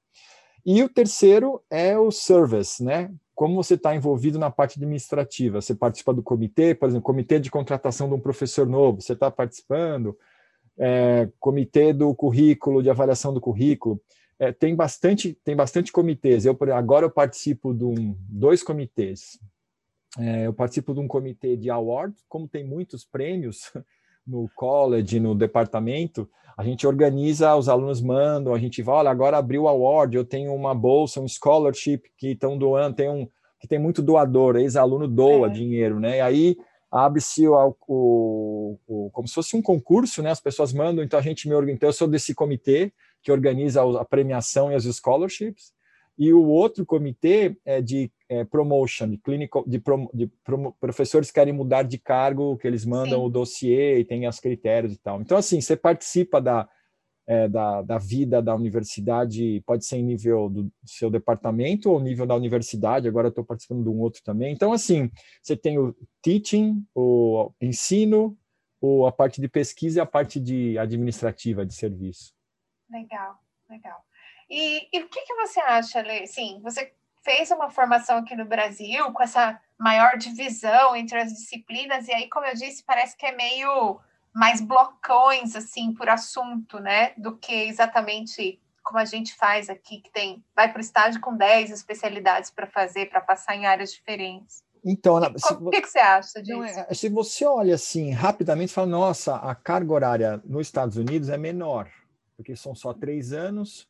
E 0.63 0.84
o 0.84 0.88
terceiro 0.88 1.63
é 1.67 1.97
o 1.97 2.11
service, 2.11 2.84
né? 2.84 3.11
Como 3.34 3.55
você 3.55 3.73
está 3.73 3.95
envolvido 3.95 4.38
na 4.38 4.51
parte 4.51 4.77
administrativa? 4.77 5.59
Você 5.59 5.73
participa 5.73 6.13
do 6.13 6.21
comitê, 6.21 6.75
por 6.75 6.88
exemplo, 6.88 7.01
comitê 7.01 7.39
de 7.39 7.49
contratação 7.49 8.07
de 8.07 8.13
um 8.13 8.19
professor 8.19 8.67
novo, 8.67 9.01
você 9.01 9.13
está 9.13 9.32
participando? 9.32 10.15
É, 10.82 11.29
comitê 11.39 11.93
do 11.93 12.13
currículo, 12.15 12.82
de 12.82 12.89
avaliação 12.89 13.32
do 13.32 13.39
currículo. 13.39 14.01
É, 14.39 14.51
tem 14.51 14.75
bastante 14.75 15.38
tem 15.43 15.55
bastante 15.55 15.91
comitês. 15.91 16.43
Eu 16.43 16.57
agora 16.75 17.05
eu 17.05 17.11
participo 17.11 17.71
de 17.71 17.86
um, 17.86 18.15
dois 18.27 18.63
comitês. 18.63 19.39
É, 20.17 20.47
eu 20.47 20.53
participo 20.53 20.95
de 20.95 20.99
um 20.99 21.07
comitê 21.07 21.55
de 21.55 21.69
award, 21.69 22.15
como 22.27 22.47
tem 22.47 22.65
muitos 22.65 23.05
prêmios 23.05 23.71
no 24.25 24.49
college, 24.55 25.19
no 25.19 25.36
departamento, 25.36 26.27
a 26.57 26.63
gente 26.63 26.86
organiza, 26.86 27.55
os 27.55 27.69
alunos 27.69 28.01
mandam, 28.01 28.53
a 28.53 28.59
gente 28.59 28.82
vai, 28.82 28.95
olha, 28.95 29.09
agora 29.09 29.38
abriu 29.38 29.63
o 29.63 29.67
award, 29.67 30.15
eu 30.15 30.25
tenho 30.25 30.53
uma 30.53 30.75
bolsa, 30.75 31.21
um 31.21 31.27
scholarship 31.27 32.03
que 32.17 32.29
estão 32.29 32.57
doando, 32.57 32.95
tem 32.95 33.09
um 33.09 33.27
que 33.59 33.67
tem 33.67 33.77
muito 33.77 34.01
doador, 34.01 34.55
ex-aluno 34.55 35.07
doa 35.07 35.45
é. 35.45 35.49
dinheiro, 35.51 35.99
né? 35.99 36.17
E 36.17 36.21
aí 36.21 36.57
abre-se 36.92 37.48
o, 37.48 37.76
o, 37.88 38.78
o, 38.88 39.10
como 39.12 39.28
se 39.28 39.34
fosse 39.34 39.56
um 39.56 39.62
concurso, 39.62 40.22
né? 40.22 40.30
As 40.30 40.42
pessoas 40.42 40.74
mandam, 40.74 41.04
então 41.04 41.18
a 41.18 41.22
gente 41.22 41.48
me 41.48 41.56
organiza, 41.56 41.78
então 41.78 41.89
eu 41.89 41.94
sou 41.94 42.08
desse 42.08 42.36
comitê 42.36 42.92
que 43.24 43.32
organiza 43.32 43.82
a 44.00 44.04
premiação 44.04 44.72
e 44.72 44.76
as 44.76 44.84
scholarships, 44.84 45.72
e 46.18 46.34
o 46.34 46.46
outro 46.48 46.86
comitê 46.86 47.58
é 47.66 47.82
de 47.82 48.12
é, 48.28 48.44
promotion, 48.44 49.10
de 49.10 49.18
clinical, 49.18 49.64
de, 49.66 49.80
prom, 49.80 50.08
de 50.14 50.28
prom, 50.44 50.72
professores 50.80 51.30
que 51.30 51.36
querem 51.36 51.54
mudar 51.54 51.84
de 51.84 51.98
cargo, 51.98 52.58
que 52.58 52.68
eles 52.68 52.86
mandam 52.86 53.22
Sim. 53.22 53.26
o 53.26 53.30
dossiê 53.30 54.00
e 54.00 54.06
tem 54.06 54.28
os 54.28 54.39
critérios 54.39 54.94
e 54.94 54.98
tal. 54.98 55.22
Então, 55.22 55.38
assim, 55.38 55.60
você 55.62 55.76
participa 55.76 56.42
da, 56.42 56.68
é, 57.28 57.47
da, 57.47 57.82
da 57.82 57.97
vida 57.97 58.41
da 58.41 58.55
universidade, 58.55 59.61
pode 59.65 59.86
ser 59.86 59.97
em 59.97 60.03
nível 60.03 60.49
do, 60.49 60.72
seu 60.86 61.09
departamento 61.09 61.89
ou 61.89 61.99
nível 61.99 62.26
da 62.26 62.36
universidade, 62.36 63.07
agora 63.07 63.30
estou 63.30 63.43
participando 63.43 63.84
de 63.84 63.89
um 63.89 63.99
outro 63.99 64.22
também. 64.24 64.53
Então, 64.53 64.74
assim, 64.74 65.09
você 65.41 65.55
tem 65.55 65.78
o 65.78 65.95
teaching, 66.22 66.86
o 66.95 67.51
ensino, 67.61 68.38
o, 68.80 69.05
a 69.05 69.11
parte 69.11 69.39
de 69.39 69.47
pesquisa 69.47 69.99
e 69.99 70.01
a 70.01 70.05
parte 70.05 70.39
de 70.39 70.78
administrativa 70.78 71.65
de 71.65 71.74
serviço. 71.74 72.34
Legal, 72.89 73.38
legal. 73.69 74.03
E, 74.49 74.89
e 74.91 75.01
o 75.01 75.07
que, 75.07 75.22
que 75.22 75.36
você 75.36 75.59
acha, 75.61 76.01
Lê? 76.01 76.26
Sim, 76.26 76.59
você 76.61 76.91
fez 77.24 77.51
uma 77.51 77.69
formação 77.69 78.17
aqui 78.17 78.36
no 78.36 78.45
Brasil 78.45 79.11
com 79.13 79.24
essa 79.24 79.61
maior 79.80 80.17
divisão 80.17 80.95
entre 80.95 81.19
as 81.19 81.32
disciplinas, 81.32 82.07
e 82.07 82.13
aí, 82.13 82.28
como 82.30 82.45
eu 82.45 82.53
disse, 82.53 82.84
parece 82.84 83.15
que 83.15 83.26
é 83.26 83.36
meio 83.36 83.99
mais 84.34 84.61
blocões 84.61 85.55
assim 85.55 85.93
por 85.93 86.09
assunto, 86.09 86.79
né, 86.79 87.13
do 87.17 87.38
que 87.38 87.53
exatamente 87.53 88.59
como 88.84 88.97
a 88.97 89.05
gente 89.05 89.36
faz 89.36 89.69
aqui, 89.69 90.01
que 90.01 90.11
tem 90.11 90.43
vai 90.55 90.71
para 90.71 90.79
o 90.79 90.82
estágio 90.82 91.21
com 91.21 91.36
10 91.36 91.71
especialidades 91.71 92.49
para 92.49 92.67
fazer, 92.67 93.09
para 93.09 93.21
passar 93.21 93.55
em 93.55 93.65
áreas 93.65 93.93
diferentes. 93.93 94.63
Então, 94.84 95.17
o 95.17 95.69
que, 95.69 95.82
que, 95.82 95.88
você 95.88 95.99
acha 95.99 96.41
disso? 96.41 96.79
É, 96.89 96.93
se 96.93 97.07
você 97.07 97.45
olha 97.45 97.75
assim 97.75 98.11
rapidamente, 98.11 98.73
fala, 98.73 98.88
nossa, 98.88 99.36
a 99.36 99.53
carga 99.53 99.93
horária 99.93 100.41
nos 100.43 100.67
Estados 100.67 100.97
Unidos 100.97 101.29
é 101.29 101.38
menor, 101.38 101.88
porque 102.36 102.55
são 102.55 102.73
só 102.73 102.91
três 102.91 103.32
anos, 103.32 103.88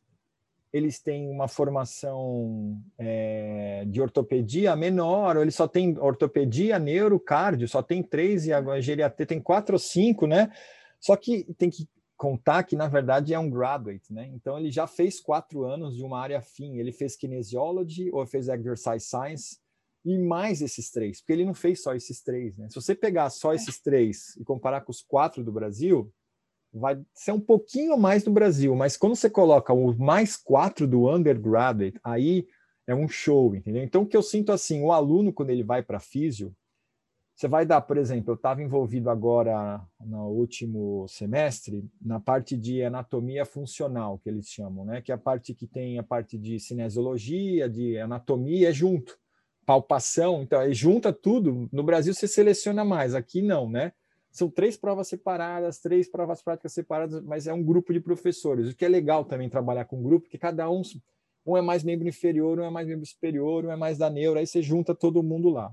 eles 0.72 0.98
têm 1.00 1.28
uma 1.28 1.46
formação 1.48 2.80
é, 2.96 3.84
de 3.86 4.00
ortopedia 4.00 4.74
menor, 4.74 5.36
ou 5.36 5.42
eles 5.42 5.54
só 5.54 5.68
têm 5.68 5.98
ortopedia, 5.98 6.78
neurocardio, 6.78 7.68
só 7.68 7.82
tem 7.82 8.02
três, 8.02 8.46
e 8.46 8.52
a 8.52 8.80
geriatria 8.80 9.26
tem 9.26 9.40
quatro 9.40 9.74
ou 9.74 9.78
cinco, 9.78 10.26
né? 10.26 10.50
Só 10.98 11.14
que 11.16 11.44
tem 11.58 11.68
que 11.68 11.86
contar 12.16 12.62
que, 12.62 12.76
na 12.76 12.88
verdade, 12.88 13.34
é 13.34 13.38
um 13.38 13.50
graduate, 13.50 14.12
né? 14.12 14.30
Então, 14.32 14.58
ele 14.58 14.70
já 14.70 14.86
fez 14.86 15.20
quatro 15.20 15.64
anos 15.64 15.96
de 15.96 16.04
uma 16.04 16.20
área 16.20 16.38
afim. 16.38 16.78
Ele 16.78 16.92
fez 16.92 17.16
kinesiology 17.16 18.10
ou 18.12 18.24
fez 18.24 18.48
exercise 18.48 19.00
science 19.00 19.58
e 20.04 20.16
mais 20.18 20.62
esses 20.62 20.90
três, 20.90 21.20
porque 21.20 21.32
ele 21.32 21.44
não 21.44 21.54
fez 21.54 21.82
só 21.82 21.94
esses 21.94 22.22
três, 22.22 22.56
né? 22.56 22.68
Se 22.68 22.76
você 22.76 22.94
pegar 22.94 23.28
só 23.30 23.52
esses 23.52 23.80
três 23.80 24.36
e 24.36 24.44
comparar 24.44 24.80
com 24.80 24.90
os 24.90 25.02
quatro 25.02 25.44
do 25.44 25.52
Brasil, 25.52 26.12
vai 26.72 27.00
ser 27.14 27.32
um 27.32 27.40
pouquinho 27.40 27.96
mais 27.96 28.22
do 28.22 28.30
Brasil, 28.30 28.74
mas 28.74 28.96
quando 28.96 29.14
você 29.14 29.28
coloca 29.28 29.72
o 29.72 29.96
mais 29.98 30.36
quatro 30.36 30.86
do 30.86 31.08
undergraduate, 31.08 31.98
aí 32.02 32.46
é 32.86 32.94
um 32.94 33.08
show, 33.08 33.54
entendeu? 33.54 33.82
Então, 33.82 34.02
o 34.02 34.06
que 34.06 34.16
eu 34.16 34.22
sinto 34.22 34.52
assim, 34.52 34.82
o 34.82 34.92
aluno, 34.92 35.32
quando 35.32 35.50
ele 35.50 35.62
vai 35.62 35.82
para 35.82 36.00
físio, 36.00 36.54
você 37.34 37.48
vai 37.48 37.64
dar, 37.64 37.80
por 37.80 37.96
exemplo, 37.96 38.32
eu 38.32 38.36
estava 38.36 38.62
envolvido 38.62 39.10
agora 39.10 39.80
no 40.00 40.28
último 40.28 41.06
semestre 41.08 41.84
na 42.00 42.20
parte 42.20 42.56
de 42.56 42.82
anatomia 42.82 43.44
funcional, 43.44 44.18
que 44.18 44.28
eles 44.28 44.48
chamam, 44.48 44.84
né? 44.84 45.00
Que 45.00 45.10
é 45.10 45.14
a 45.14 45.18
parte 45.18 45.54
que 45.54 45.66
tem 45.66 45.98
a 45.98 46.02
parte 46.02 46.38
de 46.38 46.60
cinesiologia, 46.60 47.68
de 47.68 47.98
anatomia, 47.98 48.68
é 48.68 48.72
junto. 48.72 49.18
Palpação, 49.64 50.42
então, 50.42 50.60
aí 50.60 50.74
junta 50.74 51.12
tudo. 51.12 51.68
No 51.72 51.82
Brasil 51.82 52.12
você 52.12 52.28
seleciona 52.28 52.84
mais, 52.84 53.14
aqui 53.14 53.40
não, 53.40 53.68
né? 53.68 53.92
São 54.32 54.48
três 54.48 54.78
provas 54.78 55.08
separadas, 55.08 55.78
três 55.78 56.10
provas 56.10 56.42
práticas 56.42 56.72
separadas, 56.72 57.22
mas 57.22 57.46
é 57.46 57.52
um 57.52 57.62
grupo 57.62 57.92
de 57.92 58.00
professores. 58.00 58.70
O 58.70 58.74
que 58.74 58.84
é 58.84 58.88
legal 58.88 59.26
também 59.26 59.48
trabalhar 59.48 59.84
com 59.84 60.02
grupo, 60.02 60.28
que 60.28 60.38
cada 60.38 60.70
um, 60.70 60.80
um 61.46 61.54
é 61.54 61.60
mais 61.60 61.84
membro 61.84 62.08
inferior, 62.08 62.58
um 62.58 62.64
é 62.64 62.70
mais 62.70 62.88
membro 62.88 63.04
superior, 63.04 63.66
um 63.66 63.70
é 63.70 63.76
mais 63.76 63.98
da 63.98 64.08
neuro, 64.08 64.38
aí 64.38 64.46
você 64.46 64.62
junta 64.62 64.94
todo 64.94 65.22
mundo 65.22 65.50
lá. 65.50 65.70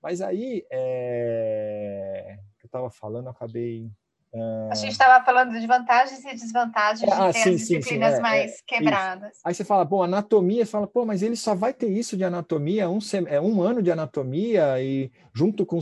Mas 0.00 0.20
aí, 0.20 0.64
é... 0.70 2.38
eu 2.62 2.66
estava 2.66 2.90
falando, 2.90 3.28
acabei. 3.28 3.90
Uh... 4.32 4.70
A 4.70 4.74
gente 4.76 4.92
estava 4.92 5.24
falando 5.24 5.58
de 5.58 5.66
vantagens 5.66 6.24
e 6.24 6.32
desvantagens 6.32 7.00
de 7.00 7.20
ah, 7.20 7.32
ter 7.32 7.40
sim, 7.40 7.50
as 7.50 7.60
disciplinas 7.60 8.10
sim, 8.10 8.14
sim. 8.14 8.18
É, 8.18 8.20
mais 8.20 8.52
é, 8.52 8.56
quebradas. 8.66 9.32
Isso. 9.32 9.40
Aí 9.44 9.54
você 9.54 9.64
fala, 9.64 9.84
bom, 9.84 10.02
anatomia, 10.02 10.64
você 10.64 10.70
fala, 10.70 10.86
pô, 10.86 11.04
mas 11.04 11.22
ele 11.22 11.34
só 11.34 11.56
vai 11.56 11.74
ter 11.74 11.88
isso 11.88 12.16
de 12.16 12.22
anatomia, 12.22 12.88
um, 12.88 13.00
sem... 13.00 13.26
é 13.26 13.40
um 13.40 13.60
ano 13.60 13.82
de 13.82 13.90
anatomia 13.90 14.80
e 14.80 15.10
junto 15.34 15.66
com. 15.66 15.80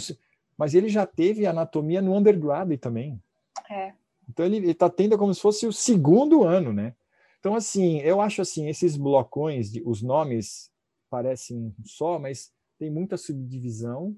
Mas 0.59 0.75
ele 0.75 0.89
já 0.89 1.07
teve 1.07 1.47
anatomia 1.47 2.03
no 2.03 2.15
undergrad 2.15 2.77
também. 2.79 3.23
É. 3.71 3.93
Então 4.29 4.45
ele 4.45 4.71
está 4.71 4.91
tendo 4.91 5.17
como 5.17 5.33
se 5.33 5.41
fosse 5.41 5.67
o 5.67 5.73
segundo 5.73 6.45
ano, 6.45 6.73
né? 6.73 6.95
Então, 7.39 7.55
assim, 7.55 7.99
eu 8.01 8.21
acho 8.21 8.43
assim, 8.43 8.69
esses 8.69 8.97
blocões, 8.97 9.71
de, 9.71 9.83
os 9.87 10.03
nomes 10.03 10.71
parecem 11.09 11.73
só, 11.85 12.19
mas 12.19 12.53
tem 12.79 12.91
muita 12.91 13.17
subdivisão 13.17 14.15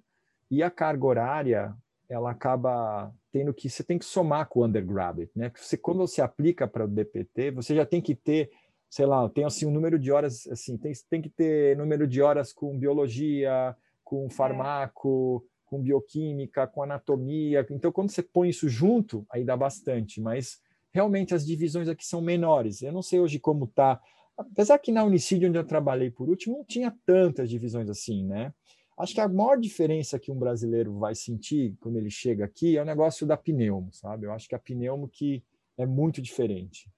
e 0.50 0.62
a 0.62 0.70
carga 0.70 1.06
horária 1.06 1.76
ela 2.08 2.32
acaba 2.32 3.14
tendo 3.30 3.54
que 3.54 3.70
você 3.70 3.84
tem 3.84 3.98
que 3.98 4.04
somar 4.04 4.48
com 4.48 4.60
o 4.60 4.64
undergraduate, 4.64 5.30
né? 5.36 5.48
Porque 5.48 5.64
você, 5.64 5.76
quando 5.76 5.98
você 5.98 6.20
aplica 6.20 6.66
para 6.66 6.84
o 6.84 6.88
DPT, 6.88 7.52
você 7.52 7.74
já 7.74 7.86
tem 7.86 8.00
que 8.00 8.16
ter, 8.16 8.50
sei 8.88 9.06
lá, 9.06 9.28
tem 9.28 9.44
assim 9.44 9.66
um 9.66 9.70
número 9.70 9.98
de 9.98 10.10
horas 10.10 10.48
assim, 10.48 10.76
tem, 10.76 10.92
tem 11.08 11.22
que 11.22 11.28
ter 11.30 11.76
número 11.76 12.08
de 12.08 12.20
horas 12.20 12.52
com 12.52 12.76
biologia, 12.76 13.76
com 14.02 14.26
é. 14.26 14.30
farmaco. 14.30 15.46
Com 15.70 15.80
bioquímica, 15.80 16.66
com 16.66 16.82
anatomia. 16.82 17.64
Então, 17.70 17.92
quando 17.92 18.10
você 18.10 18.22
põe 18.22 18.50
isso 18.50 18.68
junto, 18.68 19.24
aí 19.30 19.44
dá 19.44 19.56
bastante, 19.56 20.20
mas 20.20 20.60
realmente 20.92 21.34
as 21.34 21.46
divisões 21.46 21.88
aqui 21.88 22.04
são 22.04 22.20
menores. 22.20 22.82
Eu 22.82 22.92
não 22.92 23.02
sei 23.02 23.20
hoje 23.20 23.38
como 23.38 23.64
está 23.64 24.00
apesar 24.40 24.78
que 24.78 24.92
na 24.92 25.04
Unicid, 25.04 25.44
onde 25.46 25.58
eu 25.58 25.66
trabalhei 25.66 26.10
por 26.10 26.28
último, 26.28 26.58
não 26.58 26.64
tinha 26.64 26.96
tantas 27.04 27.48
divisões 27.48 27.88
assim, 27.88 28.24
né? 28.24 28.52
Acho 28.98 29.14
que 29.14 29.20
a 29.20 29.28
maior 29.28 29.58
diferença 29.58 30.18
que 30.18 30.30
um 30.30 30.38
brasileiro 30.38 30.98
vai 30.98 31.14
sentir 31.14 31.76
quando 31.80 31.96
ele 31.96 32.10
chega 32.10 32.44
aqui 32.44 32.76
é 32.76 32.82
o 32.82 32.84
negócio 32.84 33.26
da 33.26 33.36
pneumo, 33.36 33.92
sabe? 33.92 34.26
Eu 34.26 34.32
acho 34.32 34.48
que 34.48 34.54
a 34.54 34.58
pneumo 34.58 35.08
que 35.08 35.42
é 35.78 35.86
muito 35.86 36.20
diferente. 36.20 36.90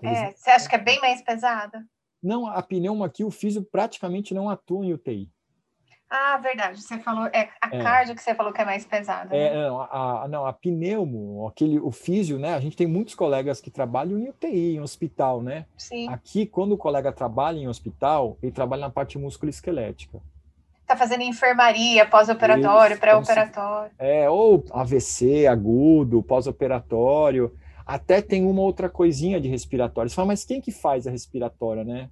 Eles... 0.00 0.18
É, 0.18 0.32
você 0.32 0.50
acha 0.50 0.68
que 0.68 0.74
é 0.76 0.78
bem 0.78 1.00
mais 1.00 1.22
pesada? 1.22 1.84
Não, 2.22 2.46
a 2.46 2.62
pneumo 2.62 3.02
aqui, 3.02 3.24
o 3.24 3.30
físio 3.30 3.64
praticamente 3.64 4.34
não 4.34 4.48
atua 4.48 4.84
em 4.84 4.92
UTI. 4.92 5.30
Ah, 6.08 6.38
verdade. 6.38 6.80
Você 6.80 6.98
falou, 6.98 7.26
é 7.26 7.48
a 7.60 7.74
é. 7.74 7.82
cardio 7.82 8.14
que 8.14 8.22
você 8.22 8.34
falou 8.34 8.52
que 8.52 8.60
é 8.60 8.64
mais 8.64 8.84
pesada. 8.84 9.34
É, 9.34 9.54
né? 9.54 9.68
não, 9.68 9.80
a, 9.80 10.26
não, 10.28 10.46
a 10.46 10.52
pneumo, 10.52 11.48
aquele, 11.48 11.80
o 11.80 11.90
físio, 11.90 12.38
né? 12.38 12.54
A 12.54 12.60
gente 12.60 12.76
tem 12.76 12.86
muitos 12.86 13.14
colegas 13.14 13.60
que 13.60 13.70
trabalham 13.70 14.18
em 14.18 14.28
UTI, 14.28 14.76
em 14.76 14.80
hospital, 14.80 15.42
né? 15.42 15.66
Sim. 15.76 16.08
Aqui, 16.08 16.46
quando 16.46 16.72
o 16.72 16.78
colega 16.78 17.12
trabalha 17.12 17.58
em 17.58 17.68
hospital, 17.68 18.38
ele 18.42 18.52
trabalha 18.52 18.82
na 18.82 18.90
parte 18.90 19.18
musculoesquelética. 19.18 20.20
Tá 20.86 20.96
fazendo 20.96 21.22
enfermaria, 21.22 22.06
pós-operatório, 22.06 22.96
pré-operatório. 22.98 23.90
É, 23.98 24.30
ou 24.30 24.64
AVC 24.70 25.48
agudo, 25.48 26.22
pós-operatório. 26.22 27.52
Até 27.84 28.22
tem 28.22 28.44
uma 28.44 28.62
outra 28.62 28.88
coisinha 28.88 29.40
de 29.40 29.48
respiratório. 29.48 30.08
Você 30.08 30.14
fala, 30.14 30.28
mas 30.28 30.44
quem 30.44 30.60
que 30.60 30.70
faz 30.70 31.06
a 31.06 31.10
respiratória, 31.10 31.82
né? 31.82 32.08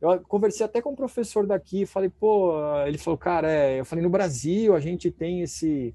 Eu 0.00 0.20
conversei 0.20 0.66
até 0.66 0.82
com 0.82 0.90
um 0.90 0.96
professor 0.96 1.46
daqui, 1.46 1.86
falei, 1.86 2.10
pô, 2.10 2.52
ele 2.86 2.98
falou, 2.98 3.16
cara, 3.16 3.50
é, 3.50 3.80
eu 3.80 3.84
falei, 3.84 4.02
no 4.04 4.10
Brasil 4.10 4.74
a 4.74 4.80
gente 4.80 5.10
tem 5.10 5.40
esse. 5.40 5.94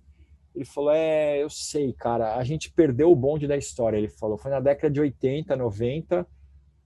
Ele 0.56 0.66
falou, 0.66 0.92
é, 0.92 1.44
eu 1.44 1.50
sei, 1.50 1.94
cara, 1.94 2.36
a 2.36 2.44
gente 2.44 2.72
perdeu 2.72 3.12
o 3.12 3.16
bonde 3.16 3.48
da 3.48 3.56
história. 3.56 3.98
Ele 3.98 4.10
falou, 4.10 4.38
foi 4.38 4.52
na 4.52 4.60
década 4.60 4.92
de 4.92 5.00
80, 5.00 5.56
90, 5.56 6.28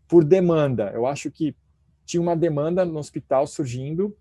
por 0.07 0.23
demanda. 0.23 0.91
Eu 0.93 1.05
acho 1.05 1.31
que 1.31 1.55
tinha 2.05 2.21
uma 2.21 2.35
demanda 2.35 2.83
no 2.83 2.99
hospital 2.99 3.47
surgindo. 3.47 4.15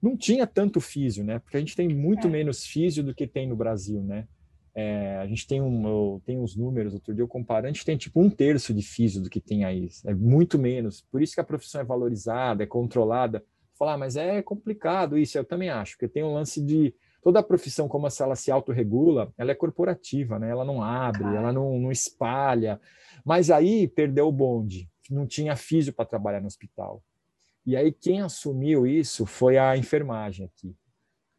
Não 0.00 0.16
tinha 0.16 0.46
tanto 0.46 0.80
físio, 0.80 1.24
né? 1.24 1.38
Porque 1.38 1.56
a 1.56 1.60
gente 1.60 1.74
tem 1.74 1.88
muito 1.88 2.26
é. 2.26 2.30
menos 2.30 2.66
físio 2.66 3.02
do 3.02 3.14
que 3.14 3.26
tem 3.26 3.48
no 3.48 3.56
Brasil, 3.56 4.02
né? 4.02 4.26
É, 4.74 5.18
a 5.18 5.26
gente 5.26 5.46
tem, 5.46 5.60
um, 5.60 6.18
tem 6.24 6.38
uns 6.38 6.56
números, 6.56 6.94
outro 6.94 7.14
dia 7.14 7.22
eu 7.22 7.28
comparo, 7.28 7.66
a 7.66 7.68
gente 7.68 7.84
tem 7.84 7.96
tipo 7.96 8.20
um 8.20 8.30
terço 8.30 8.72
de 8.72 8.82
físio 8.82 9.22
do 9.22 9.28
que 9.28 9.40
tem 9.40 9.64
aí, 9.64 9.88
é 10.06 10.14
muito 10.14 10.58
menos. 10.58 11.02
Por 11.10 11.22
isso 11.22 11.34
que 11.34 11.40
a 11.40 11.44
profissão 11.44 11.80
é 11.80 11.84
valorizada, 11.84 12.62
é 12.62 12.66
controlada. 12.66 13.44
Falar, 13.78 13.94
ah, 13.94 13.98
mas 13.98 14.16
é 14.16 14.40
complicado 14.42 15.18
isso, 15.18 15.36
eu 15.36 15.44
também 15.44 15.68
acho, 15.68 15.92
porque 15.92 16.08
tem 16.08 16.22
um 16.22 16.34
lance 16.34 16.62
de 16.62 16.94
toda 17.22 17.38
a 17.38 17.42
profissão, 17.42 17.88
como 17.88 18.08
se 18.10 18.22
ela 18.22 18.34
se 18.34 18.50
autorregula, 18.50 19.32
ela 19.36 19.52
é 19.52 19.54
corporativa, 19.54 20.38
né? 20.38 20.50
Ela 20.50 20.64
não 20.64 20.82
abre, 20.82 21.24
ela 21.24 21.52
não, 21.52 21.78
não 21.78 21.90
espalha. 21.90 22.80
Mas 23.24 23.50
aí 23.50 23.86
perdeu 23.86 24.28
o 24.28 24.32
bonde, 24.32 24.88
não 25.10 25.26
tinha 25.26 25.54
físio 25.56 25.92
para 25.92 26.04
trabalhar 26.04 26.40
no 26.40 26.46
hospital. 26.46 27.02
E 27.64 27.76
aí 27.76 27.92
quem 27.92 28.20
assumiu 28.20 28.86
isso 28.86 29.24
foi 29.24 29.56
a 29.56 29.76
enfermagem 29.76 30.46
aqui. 30.46 30.74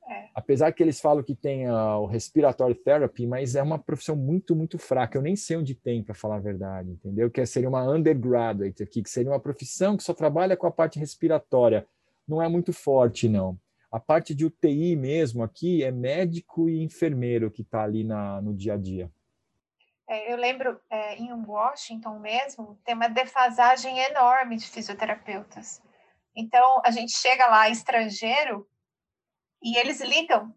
É. 0.07 0.29
Apesar 0.35 0.71
que 0.73 0.83
eles 0.83 0.99
falam 0.99 1.23
que 1.23 1.35
tem 1.35 1.69
uh, 1.69 1.99
o 1.99 2.05
respiratory 2.05 2.75
therapy, 2.75 3.25
mas 3.25 3.55
é 3.55 3.63
uma 3.63 3.79
profissão 3.79 4.15
muito, 4.15 4.55
muito 4.55 4.77
fraca. 4.77 5.17
Eu 5.17 5.21
nem 5.21 5.35
sei 5.35 5.57
onde 5.57 5.75
tem, 5.75 6.03
para 6.03 6.13
falar 6.13 6.35
a 6.35 6.41
verdade, 6.41 6.91
entendeu? 6.91 7.31
Que 7.31 7.45
seria 7.45 7.69
uma 7.69 7.83
undergraduate 7.83 8.83
aqui, 8.83 9.01
que 9.01 9.09
seria 9.09 9.31
uma 9.31 9.39
profissão 9.39 9.95
que 9.95 10.03
só 10.03 10.13
trabalha 10.13 10.57
com 10.57 10.67
a 10.67 10.71
parte 10.71 10.99
respiratória. 10.99 11.87
Não 12.27 12.41
é 12.41 12.49
muito 12.49 12.73
forte, 12.73 13.29
não. 13.29 13.57
A 13.91 13.99
parte 13.99 14.33
de 14.33 14.45
UTI 14.45 14.95
mesmo 14.95 15.43
aqui 15.43 15.83
é 15.83 15.91
médico 15.91 16.67
e 16.69 16.83
enfermeiro 16.83 17.51
que 17.51 17.61
está 17.61 17.83
ali 17.83 18.03
na, 18.03 18.41
no 18.41 18.53
dia 18.53 18.73
a 18.73 18.77
dia. 18.77 19.09
É, 20.09 20.33
eu 20.33 20.37
lembro, 20.37 20.79
é, 20.89 21.15
em 21.15 21.31
Washington 21.31 22.19
mesmo, 22.19 22.77
tem 22.83 22.95
uma 22.95 23.07
defasagem 23.07 23.97
enorme 23.99 24.57
de 24.57 24.67
fisioterapeutas. 24.67 25.81
Então, 26.35 26.81
a 26.83 26.91
gente 26.91 27.13
chega 27.13 27.47
lá 27.47 27.69
estrangeiro, 27.69 28.67
e 29.63 29.77
eles 29.77 30.01
ligam, 30.01 30.53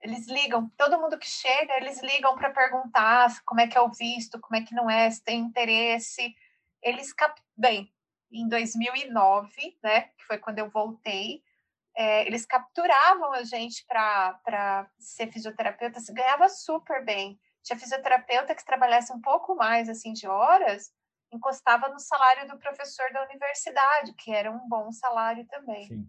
eles 0.00 0.26
ligam, 0.26 0.70
todo 0.76 0.98
mundo 0.98 1.18
que 1.18 1.26
chega, 1.26 1.76
eles 1.76 2.00
ligam 2.02 2.34
para 2.36 2.50
perguntar 2.50 3.42
como 3.44 3.60
é 3.60 3.66
que 3.66 3.76
é 3.76 3.80
o 3.80 3.90
visto, 3.90 4.40
como 4.40 4.56
é 4.56 4.64
que 4.64 4.74
não 4.74 4.88
é, 4.88 5.10
se 5.10 5.22
tem 5.22 5.40
interesse. 5.40 6.34
Eles 6.82 7.12
cap... 7.12 7.40
bem, 7.56 7.92
em 8.32 8.48
2009, 8.48 9.78
né, 9.82 10.02
que 10.16 10.24
foi 10.24 10.38
quando 10.38 10.60
eu 10.60 10.70
voltei, 10.70 11.42
é, 11.96 12.26
eles 12.26 12.46
capturavam 12.46 13.32
a 13.32 13.42
gente 13.42 13.84
para 13.86 14.88
ser 14.98 15.32
fisioterapeuta, 15.32 16.00
se 16.00 16.12
ganhava 16.12 16.48
super 16.48 17.04
bem. 17.04 17.38
Tinha 17.62 17.78
fisioterapeuta 17.78 18.54
que 18.54 18.64
trabalhasse 18.64 19.12
um 19.12 19.20
pouco 19.20 19.56
mais 19.56 19.88
assim 19.88 20.12
de 20.12 20.28
horas, 20.28 20.92
encostava 21.32 21.88
no 21.88 21.98
salário 21.98 22.48
do 22.48 22.58
professor 22.58 23.12
da 23.12 23.24
universidade, 23.24 24.14
que 24.14 24.32
era 24.32 24.50
um 24.50 24.68
bom 24.68 24.92
salário 24.92 25.44
também. 25.48 25.86
Sim. 25.88 26.08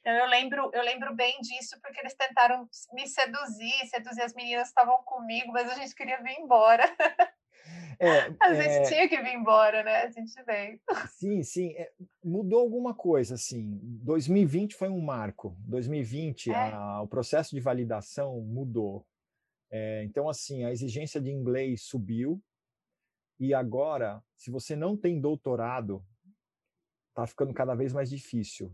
Então 0.00 0.12
eu 0.14 0.26
lembro, 0.26 0.70
eu 0.72 0.82
lembro 0.82 1.14
bem 1.14 1.38
disso 1.40 1.78
porque 1.82 2.00
eles 2.00 2.14
tentaram 2.14 2.66
me 2.92 3.06
seduzir, 3.06 3.86
seduzir 3.88 4.22
as 4.22 4.34
meninas 4.34 4.68
estavam 4.68 5.02
comigo, 5.04 5.52
mas 5.52 5.68
a 5.70 5.74
gente 5.74 5.94
queria 5.94 6.22
vir 6.22 6.38
embora. 6.38 6.84
É, 7.98 8.20
a 8.40 8.54
gente 8.54 8.76
é... 8.76 8.82
tinha 8.84 9.08
que 9.08 9.20
vir 9.20 9.34
embora, 9.34 9.82
né? 9.82 10.04
A 10.04 10.10
gente 10.10 10.42
veio. 10.44 10.80
Sim, 11.10 11.42
sim. 11.42 11.74
É, 11.76 11.92
mudou 12.24 12.60
alguma 12.60 12.94
coisa, 12.94 13.34
assim. 13.34 13.78
2020 14.02 14.74
foi 14.74 14.88
um 14.88 15.02
marco. 15.02 15.54
2020, 15.66 16.50
é. 16.50 16.54
a, 16.54 17.02
o 17.02 17.06
processo 17.08 17.54
de 17.54 17.60
validação 17.60 18.40
mudou. 18.40 19.06
É, 19.70 20.02
então, 20.04 20.28
assim, 20.28 20.64
a 20.64 20.70
exigência 20.70 21.20
de 21.20 21.30
inglês 21.30 21.82
subiu. 21.82 22.42
E 23.38 23.54
agora, 23.54 24.22
se 24.34 24.50
você 24.50 24.74
não 24.74 24.96
tem 24.96 25.20
doutorado, 25.20 26.04
está 27.10 27.26
ficando 27.26 27.52
cada 27.52 27.74
vez 27.74 27.92
mais 27.92 28.08
difícil. 28.08 28.72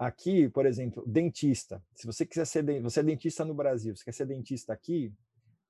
Aqui, 0.00 0.48
por 0.48 0.64
exemplo, 0.64 1.04
dentista. 1.06 1.84
Se 1.94 2.06
você 2.06 2.24
quiser 2.24 2.46
ser, 2.46 2.80
você 2.80 3.00
é 3.00 3.02
dentista 3.02 3.44
no 3.44 3.52
Brasil, 3.52 3.94
você 3.94 4.02
quer 4.02 4.14
ser 4.14 4.24
dentista 4.24 4.72
aqui, 4.72 5.12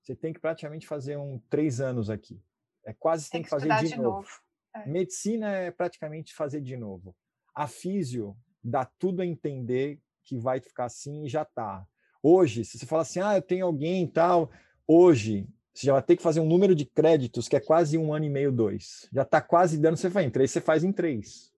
você 0.01 0.15
tem 0.15 0.33
que 0.33 0.39
praticamente 0.39 0.87
fazer 0.87 1.17
um 1.17 1.41
três 1.51 1.81
anos 1.81 2.09
aqui. 2.09 2.41
É 2.87 2.93
quase 2.93 3.29
tem, 3.29 3.41
tem 3.41 3.43
que, 3.43 3.51
fazer 3.51 3.69
de, 3.81 3.89
de 3.89 3.97
novo. 3.97 4.19
novo. 4.19 4.29
É. 4.77 4.89
Medicina 4.89 5.51
é 5.51 5.73
praticamente 5.73 6.33
fazer 6.33 6.61
de 6.61 6.77
novo. 6.77 7.13
A 7.53 7.67
físio 7.67 8.37
dá 8.63 8.85
tudo 8.85 9.21
a 9.21 9.27
entender 9.27 10.01
que 10.23 10.39
vai 10.39 10.61
ficar 10.61 10.85
assim 10.85 11.25
e 11.25 11.29
já 11.29 11.45
tá. 11.45 11.85
Hoje, 12.23 12.65
se 12.65 12.79
você 12.79 12.87
fala 12.87 13.03
assim, 13.03 13.19
ah, 13.19 13.35
eu 13.35 13.43
tenho 13.43 13.67
alguém 13.67 14.05
e 14.05 14.09
tal, 14.09 14.53
hoje 14.87 15.49
você 15.75 15.87
já 15.87 15.93
vai 15.93 16.03
ter 16.05 16.17
que 16.17 16.23
fazer 16.23 16.39
um 16.39 16.47
número 16.47 16.77
de 16.77 16.85
créditos 16.85 17.49
que 17.49 17.57
é 17.57 17.61
quase 17.61 17.99
um 17.99 18.15
ano 18.15 18.27
e 18.27 18.31
meio, 18.31 18.53
dois. 18.53 19.09
Já 19.13 19.23
está 19.23 19.41
quase 19.41 19.77
dando, 19.77 19.97
você 19.97 20.09
faz 20.09 20.25
em 20.25 20.31
três, 20.31 20.53
você 20.53 20.61
faz 20.61 20.85
em 20.85 20.93
três. 20.93 21.50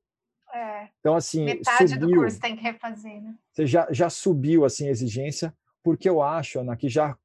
É. 0.52 0.88
Então, 1.00 1.14
assim. 1.14 1.44
Metade 1.44 1.94
subiu, 1.94 2.08
do 2.08 2.14
curso 2.14 2.40
tem 2.40 2.56
que 2.56 2.62
refazer, 2.62 3.22
né? 3.22 3.34
Você 3.52 3.66
já, 3.66 3.86
já 3.90 4.10
subiu 4.10 4.64
assim, 4.64 4.88
a 4.88 4.90
exigência, 4.90 5.54
porque 5.82 6.08
eu 6.08 6.22
acho, 6.22 6.60
Ana, 6.60 6.76
que 6.76 6.88
já. 6.88 7.16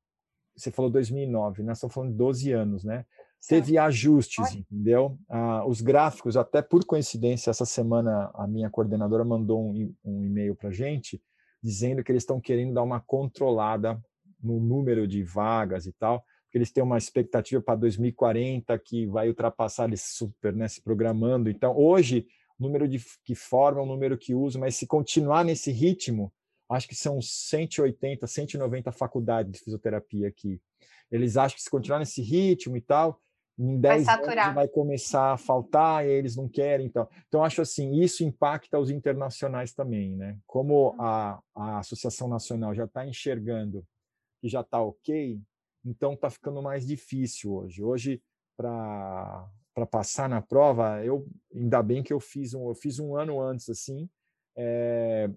Você 0.56 0.72
falou 0.72 0.90
2009, 0.90 1.62
nós 1.62 1.78
estamos 1.78 1.94
falando 1.94 2.12
de 2.12 2.18
12 2.18 2.52
anos, 2.52 2.84
né? 2.84 3.06
Certo. 3.40 3.66
Teve 3.66 3.78
ajustes, 3.78 4.56
entendeu? 4.56 5.20
Ah, 5.30 5.64
os 5.68 5.82
gráficos, 5.82 6.36
até 6.36 6.62
por 6.64 6.84
coincidência, 6.84 7.52
essa 7.52 7.66
semana 7.66 8.32
a 8.34 8.48
minha 8.48 8.68
coordenadora 8.68 9.24
mandou 9.24 9.64
um, 9.64 9.94
um 10.04 10.24
e-mail 10.24 10.56
para 10.56 10.72
gente 10.72 11.22
dizendo 11.62 12.04
que 12.04 12.12
eles 12.12 12.24
estão 12.24 12.42
querendo 12.42 12.74
dar 12.74 12.82
uma 12.82 13.00
controlada 13.00 14.02
no 14.42 14.60
número 14.60 15.08
de 15.08 15.24
vagas 15.24 15.86
e 15.86 15.92
tal 15.92 16.24
porque 16.48 16.58
eles 16.58 16.72
têm 16.72 16.84
uma 16.84 16.98
expectativa 16.98 17.62
para 17.62 17.76
2040 17.76 18.78
que 18.80 19.06
vai 19.06 19.28
ultrapassar 19.28 19.92
esse 19.92 20.16
super, 20.16 20.56
né, 20.56 20.68
se 20.68 20.82
programando. 20.82 21.50
Então, 21.50 21.78
hoje, 21.78 22.26
número 22.60 22.88
de 22.88 23.00
que 23.24 23.36
forma, 23.36 23.82
o 23.82 23.86
número 23.86 24.18
que 24.18 24.34
usa, 24.34 24.60
mas 24.60 24.76
se 24.76 24.88
continuar 24.88 25.44
nesse 25.44 25.72
ritmo, 25.72 26.34
acho 26.70 26.88
que 26.88 26.96
são 26.96 27.22
180, 27.22 28.26
190 28.26 28.92
faculdades 28.92 29.52
de 29.52 29.60
fisioterapia 29.60 30.28
aqui. 30.28 30.62
Eles 31.10 31.38
acham 31.38 31.56
que 31.56 31.64
se 31.64 31.70
continuar 31.70 32.00
nesse 32.00 32.22
ritmo 32.22 32.76
e 32.76 32.82
tal, 32.82 33.22
em 33.58 33.80
10 33.80 34.06
vai 34.06 34.16
anos 34.16 34.56
vai 34.56 34.68
começar 34.68 35.34
a 35.34 35.38
faltar 35.38 36.06
e 36.06 36.10
eles 36.10 36.36
não 36.36 36.48
querem. 36.48 36.86
Então, 36.86 37.08
então 37.28 37.44
acho 37.44 37.62
assim, 37.62 38.00
isso 38.02 38.24
impacta 38.24 38.78
os 38.78 38.92
internacionais 38.92 39.74
também, 39.74 40.16
né? 40.16 40.38
Como 40.46 40.92
uhum. 40.92 41.02
a, 41.02 41.42
a 41.56 41.80
Associação 41.80 42.28
Nacional 42.28 42.76
já 42.76 42.86
está 42.86 43.06
enxergando 43.08 43.86
que 44.40 44.48
já 44.48 44.62
está 44.62 44.80
ok, 44.80 45.42
então 45.84 46.14
está 46.14 46.30
ficando 46.30 46.62
mais 46.62 46.86
difícil 46.86 47.54
hoje. 47.54 47.82
Hoje, 47.82 48.22
para 48.56 49.48
passar 49.86 50.28
na 50.28 50.42
prova, 50.42 51.04
eu 51.04 51.28
ainda 51.54 51.84
bem 51.84 52.02
que 52.02 52.14
eu 52.14 52.20
fiz 52.20 52.54
um, 52.54 52.68
eu 52.68 52.76
fiz 52.76 53.00
um 53.00 53.16
ano 53.16 53.42
antes 53.42 53.70
assim. 53.70 54.10
É, 54.56 55.30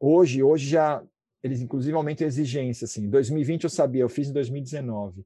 hoje, 0.00 0.42
hoje 0.42 0.68
já 0.68 1.04
eles 1.42 1.60
inclusive 1.60 1.94
aumentam 1.94 2.24
a 2.24 2.28
exigência. 2.28 2.84
Assim, 2.84 3.08
2020 3.08 3.64
eu 3.64 3.70
sabia, 3.70 4.02
eu 4.02 4.08
fiz 4.08 4.28
em 4.28 4.32
2019. 4.32 5.24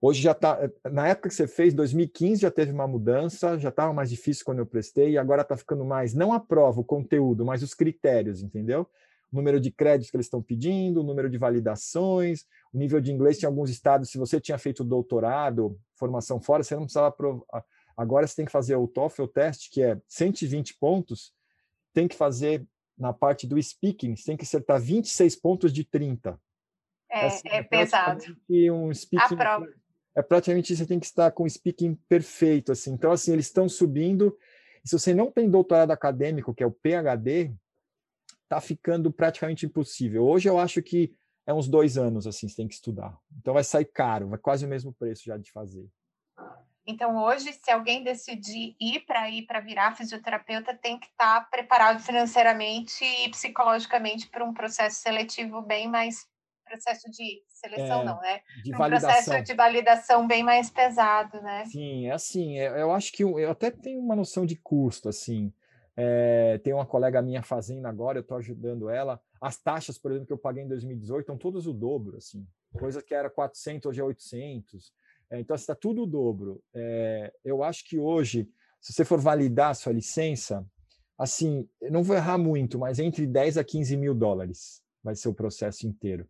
Hoje 0.00 0.20
já 0.20 0.32
está. 0.32 0.70
Na 0.92 1.08
época 1.08 1.30
que 1.30 1.34
você 1.34 1.46
fez, 1.46 1.72
2015 1.72 2.42
já 2.42 2.50
teve 2.50 2.70
uma 2.72 2.86
mudança, 2.86 3.58
já 3.58 3.70
estava 3.70 3.92
mais 3.92 4.10
difícil 4.10 4.44
quando 4.44 4.58
eu 4.58 4.66
prestei, 4.66 5.12
e 5.12 5.18
agora 5.18 5.42
está 5.42 5.56
ficando 5.56 5.84
mais, 5.84 6.12
não 6.12 6.32
a 6.32 6.38
prova, 6.38 6.80
o 6.80 6.84
conteúdo, 6.84 7.44
mas 7.44 7.62
os 7.62 7.72
critérios, 7.72 8.42
entendeu? 8.42 8.86
Número 9.34 9.58
de 9.60 9.70
créditos 9.70 10.10
que 10.10 10.16
eles 10.16 10.26
estão 10.26 10.40
pedindo, 10.40 11.00
o 11.00 11.02
número 11.02 11.28
de 11.28 11.36
validações, 11.36 12.44
o 12.72 12.78
nível 12.78 13.00
de 13.00 13.12
inglês 13.12 13.42
em 13.42 13.46
alguns 13.46 13.68
estados, 13.68 14.10
se 14.10 14.16
você 14.16 14.40
tinha 14.40 14.56
feito 14.56 14.84
doutorado, 14.84 15.76
formação 15.96 16.40
fora, 16.40 16.62
você 16.62 16.74
não 16.74 16.84
precisava 16.84 17.10
provar. 17.10 17.64
Agora 17.96 18.26
você 18.26 18.36
tem 18.36 18.44
que 18.44 18.52
fazer 18.52 18.76
o 18.76 18.86
TOEFL 18.86 19.26
teste, 19.26 19.70
que 19.70 19.82
é 19.82 20.00
120 20.08 20.76
pontos, 20.78 21.32
tem 21.92 22.06
que 22.06 22.16
fazer 22.16 22.64
na 22.96 23.12
parte 23.12 23.46
do 23.46 23.60
speaking, 23.60 24.14
você 24.14 24.26
tem 24.26 24.36
que 24.36 24.44
acertar 24.44 24.80
26 24.80 25.36
pontos 25.36 25.72
de 25.72 25.84
30. 25.84 26.40
É, 27.10 27.26
assim, 27.26 27.48
é, 27.48 27.56
é 27.56 27.62
pesado. 27.62 28.24
Um 28.48 28.94
speaking, 28.94 29.36
é 30.16 30.22
praticamente 30.22 30.76
você 30.76 30.86
tem 30.86 31.00
que 31.00 31.06
estar 31.06 31.30
com 31.32 31.42
o 31.42 31.50
speaking 31.50 31.96
perfeito, 32.08 32.70
assim. 32.70 32.92
Então, 32.92 33.10
assim, 33.10 33.32
eles 33.32 33.46
estão 33.46 33.68
subindo. 33.68 34.36
E 34.84 34.88
se 34.88 34.96
você 34.96 35.12
não 35.12 35.30
tem 35.30 35.50
doutorado 35.50 35.90
acadêmico, 35.90 36.54
que 36.54 36.62
é 36.62 36.66
o 36.66 36.70
PhD, 36.70 37.52
tá 38.48 38.60
ficando 38.60 39.12
praticamente 39.12 39.66
impossível. 39.66 40.24
Hoje 40.24 40.48
eu 40.48 40.58
acho 40.58 40.82
que 40.82 41.14
é 41.46 41.52
uns 41.52 41.68
dois 41.68 41.98
anos, 41.98 42.26
assim, 42.26 42.48
você 42.48 42.56
tem 42.56 42.68
que 42.68 42.74
estudar. 42.74 43.16
Então 43.38 43.54
vai 43.54 43.64
sair 43.64 43.84
caro, 43.84 44.28
vai 44.28 44.38
quase 44.38 44.64
o 44.64 44.68
mesmo 44.68 44.92
preço 44.92 45.24
já 45.24 45.36
de 45.36 45.50
fazer. 45.50 45.86
Então, 46.86 47.16
hoje, 47.16 47.50
se 47.52 47.70
alguém 47.70 48.04
decidir 48.04 48.76
ir 48.78 49.00
para 49.06 49.30
ir 49.30 49.46
para 49.46 49.58
virar 49.60 49.96
fisioterapeuta, 49.96 50.74
tem 50.74 50.98
que 50.98 51.06
estar 51.06 51.40
tá 51.40 51.46
preparado 51.50 51.98
financeiramente 52.00 53.02
e 53.02 53.30
psicologicamente 53.30 54.28
para 54.28 54.44
um 54.44 54.52
processo 54.52 55.00
seletivo 55.00 55.62
bem 55.62 55.88
mais 55.88 56.26
processo 56.64 57.10
de 57.10 57.42
seleção, 57.46 58.02
é, 58.02 58.04
não, 58.04 58.20
né? 58.20 58.40
De 58.62 58.74
um 58.74 58.78
validação. 58.78 59.10
processo 59.10 59.44
de 59.44 59.54
validação 59.54 60.26
bem 60.26 60.42
mais 60.42 60.70
pesado, 60.70 61.40
né? 61.40 61.64
Sim, 61.66 62.06
é 62.06 62.12
assim. 62.12 62.58
É, 62.58 62.82
eu 62.82 62.92
acho 62.92 63.12
que 63.12 63.22
eu, 63.22 63.38
eu 63.38 63.50
até 63.50 63.70
tenho 63.70 64.00
uma 64.00 64.16
noção 64.16 64.44
de 64.44 64.56
custo, 64.56 65.08
assim. 65.08 65.52
É, 65.96 66.58
tem 66.58 66.72
uma 66.72 66.86
colega 66.86 67.22
minha 67.22 67.42
fazendo 67.42 67.86
agora, 67.86 68.18
eu 68.18 68.22
estou 68.22 68.36
ajudando 68.36 68.88
ela. 68.88 69.20
As 69.40 69.56
taxas, 69.56 69.98
por 69.98 70.10
exemplo, 70.10 70.26
que 70.26 70.32
eu 70.32 70.38
paguei 70.38 70.64
em 70.64 70.68
2018 70.68 71.20
estão 71.20 71.38
todas 71.38 71.66
o 71.66 71.72
dobro, 71.72 72.16
assim. 72.16 72.46
Coisa 72.78 73.02
que 73.02 73.14
era 73.14 73.30
400, 73.30 73.90
hoje 73.90 74.00
é 74.00 74.04
800. 74.04 74.92
É, 75.30 75.40
então, 75.40 75.54
está 75.54 75.74
tudo 75.74 76.02
o 76.02 76.06
dobro. 76.06 76.62
É, 76.74 77.32
eu 77.44 77.62
acho 77.62 77.84
que 77.84 77.98
hoje, 77.98 78.48
se 78.80 78.92
você 78.92 79.04
for 79.04 79.20
validar 79.20 79.70
a 79.70 79.74
sua 79.74 79.92
licença, 79.92 80.66
assim, 81.18 81.68
não 81.82 82.02
vou 82.02 82.16
errar 82.16 82.38
muito, 82.38 82.78
mas 82.78 82.98
entre 82.98 83.26
10 83.26 83.58
a 83.58 83.64
15 83.64 83.96
mil 83.96 84.14
dólares 84.14 84.82
vai 85.02 85.14
ser 85.14 85.28
o 85.28 85.34
processo 85.34 85.86
inteiro. 85.86 86.28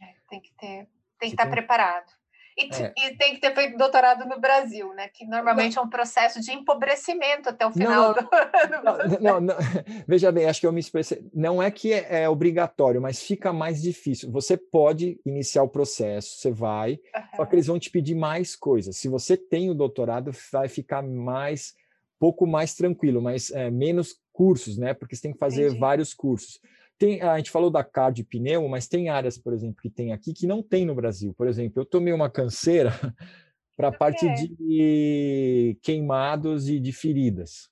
É, 0.00 0.14
tem 0.28 0.40
que 0.40 0.52
ter, 0.56 0.88
tem 1.18 1.28
que 1.30 1.34
estar 1.34 1.44
tem... 1.44 1.52
preparado. 1.52 2.17
E, 2.58 2.68
é. 2.74 2.92
e, 2.96 3.16
tem 3.16 3.34
que 3.34 3.40
ter 3.40 3.54
feito 3.54 3.78
doutorado 3.78 4.28
no 4.28 4.40
Brasil, 4.40 4.92
né? 4.92 5.08
Que 5.08 5.24
normalmente 5.24 5.76
não. 5.76 5.84
é 5.84 5.86
um 5.86 5.88
processo 5.88 6.40
de 6.40 6.50
empobrecimento 6.50 7.48
até 7.48 7.64
o 7.64 7.70
final 7.70 8.14
não, 8.14 8.14
do, 8.14 9.22
não, 9.22 9.40
não, 9.40 9.56
Veja 10.08 10.32
bem, 10.32 10.46
acho 10.46 10.60
que 10.60 10.66
eu 10.66 10.72
me 10.72 10.80
expressei. 10.80 11.24
Não 11.32 11.62
é 11.62 11.70
que 11.70 11.92
é, 11.92 12.22
é, 12.22 12.28
obrigatório, 12.28 13.00
mas 13.00 13.22
fica 13.22 13.52
mais 13.52 13.80
difícil. 13.80 14.32
Você 14.32 14.56
pode 14.56 15.20
iniciar 15.24 15.62
o 15.62 15.68
processo, 15.68 16.36
você 16.36 16.50
vai, 16.50 16.94
uhum. 17.14 17.22
só 17.36 17.46
que 17.46 17.54
eles 17.54 17.68
vão 17.68 17.78
te 17.78 17.90
pedir 17.90 18.16
mais 18.16 18.56
coisas. 18.56 18.96
Se 18.96 19.08
você 19.08 19.36
tem 19.36 19.70
o 19.70 19.74
doutorado, 19.74 20.32
vai 20.52 20.66
ficar 20.66 21.00
mais, 21.00 21.74
pouco 22.18 22.44
mais 22.44 22.74
tranquilo, 22.74 23.22
mas 23.22 23.52
é, 23.52 23.70
menos 23.70 24.16
cursos, 24.32 24.76
né? 24.76 24.94
Porque 24.94 25.14
você 25.14 25.22
tem 25.22 25.32
que 25.32 25.38
fazer 25.38 25.66
Entendi. 25.66 25.78
vários 25.78 26.12
cursos. 26.12 26.60
Tem, 26.98 27.22
a 27.22 27.36
gente 27.36 27.50
falou 27.50 27.70
da 27.70 27.84
CAD 27.84 28.24
pneu, 28.24 28.66
mas 28.68 28.88
tem 28.88 29.08
áreas, 29.08 29.38
por 29.38 29.52
exemplo, 29.52 29.80
que 29.80 29.88
tem 29.88 30.12
aqui 30.12 30.34
que 30.34 30.46
não 30.46 30.62
tem 30.62 30.84
no 30.84 30.94
Brasil. 30.94 31.32
Por 31.32 31.46
exemplo, 31.46 31.80
eu 31.80 31.86
tomei 31.86 32.12
uma 32.12 32.28
canseira 32.28 32.92
para 33.76 33.88
a 33.88 33.92
parte 33.92 34.26
de 34.34 35.78
queimados 35.80 36.68
e 36.68 36.80
de 36.80 36.92
feridas, 36.92 37.68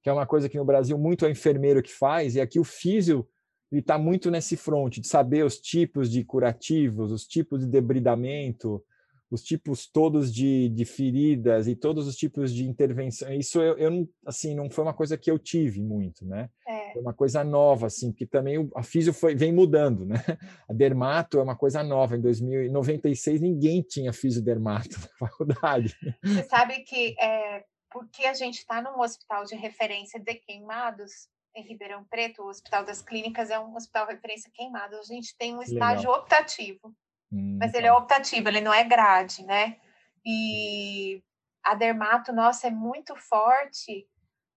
que 0.00 0.08
é 0.08 0.12
uma 0.12 0.24
coisa 0.24 0.48
que 0.48 0.56
no 0.56 0.64
Brasil 0.64 0.96
muito 0.96 1.26
é 1.26 1.30
enfermeiro 1.30 1.82
que 1.82 1.92
faz, 1.92 2.36
e 2.36 2.40
aqui 2.40 2.60
o 2.60 2.64
físio 2.64 3.28
está 3.72 3.98
muito 3.98 4.30
nesse 4.30 4.56
front 4.56 4.98
de 4.98 5.06
saber 5.06 5.44
os 5.44 5.58
tipos 5.58 6.08
de 6.08 6.24
curativos, 6.24 7.10
os 7.10 7.26
tipos 7.26 7.60
de 7.60 7.66
debridamento, 7.66 8.84
os 9.30 9.42
tipos 9.42 9.86
todos 9.86 10.34
de, 10.34 10.68
de 10.70 10.84
feridas 10.84 11.68
e 11.68 11.76
todos 11.76 12.06
os 12.06 12.16
tipos 12.16 12.52
de 12.52 12.66
intervenção. 12.66 13.32
Isso 13.32 13.60
eu, 13.60 13.78
eu, 13.78 14.08
assim 14.26 14.54
não 14.54 14.68
foi 14.68 14.84
uma 14.84 14.92
coisa 14.92 15.16
que 15.16 15.30
eu 15.30 15.38
tive 15.38 15.80
muito, 15.80 16.26
né? 16.26 16.50
É. 16.66 16.92
Foi 16.92 17.02
uma 17.02 17.14
coisa 17.14 17.44
nova, 17.44 17.86
assim, 17.86 18.10
porque 18.10 18.26
também 18.26 18.68
a 18.74 18.82
físio 18.82 19.12
foi, 19.12 19.36
vem 19.36 19.52
mudando, 19.52 20.04
né? 20.04 20.16
A 20.68 20.72
dermato 20.72 21.38
é 21.38 21.42
uma 21.42 21.56
coisa 21.56 21.82
nova. 21.82 22.16
Em 22.16 22.20
2096 22.20 23.40
ninguém 23.40 23.82
tinha 23.82 24.12
fisiodermato 24.12 24.98
na 25.00 25.08
faculdade. 25.28 25.96
Você 26.24 26.42
sabe 26.44 26.80
que 26.80 27.14
é, 27.20 27.64
porque 27.90 28.24
a 28.24 28.34
gente 28.34 28.58
está 28.58 28.82
num 28.82 29.00
hospital 29.00 29.44
de 29.44 29.54
referência 29.54 30.18
de 30.18 30.34
queimados 30.34 31.28
em 31.54 31.62
Ribeirão 31.62 32.04
Preto, 32.04 32.42
o 32.42 32.48
Hospital 32.48 32.84
das 32.84 33.02
Clínicas 33.02 33.50
é 33.50 33.58
um 33.58 33.74
hospital 33.74 34.06
de 34.06 34.14
referência 34.14 34.50
queimado. 34.54 34.96
A 34.96 35.02
gente 35.02 35.36
tem 35.36 35.56
um 35.56 35.62
estágio 35.62 36.08
Legal. 36.08 36.22
optativo 36.22 36.94
Hum, 37.32 37.58
mas 37.58 37.74
ele 37.74 37.86
é 37.86 37.90
tá. 37.90 37.98
optativo, 37.98 38.48
ele 38.48 38.60
não 38.60 38.72
é 38.72 38.84
grade, 38.84 39.44
né? 39.44 39.78
E 40.24 41.22
a 41.62 41.74
dermato, 41.74 42.32
nossa, 42.32 42.68
é 42.68 42.70
muito 42.70 43.14
forte 43.16 44.08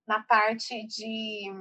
na 0.08 0.22
parte 0.24 0.86
de 0.88 1.52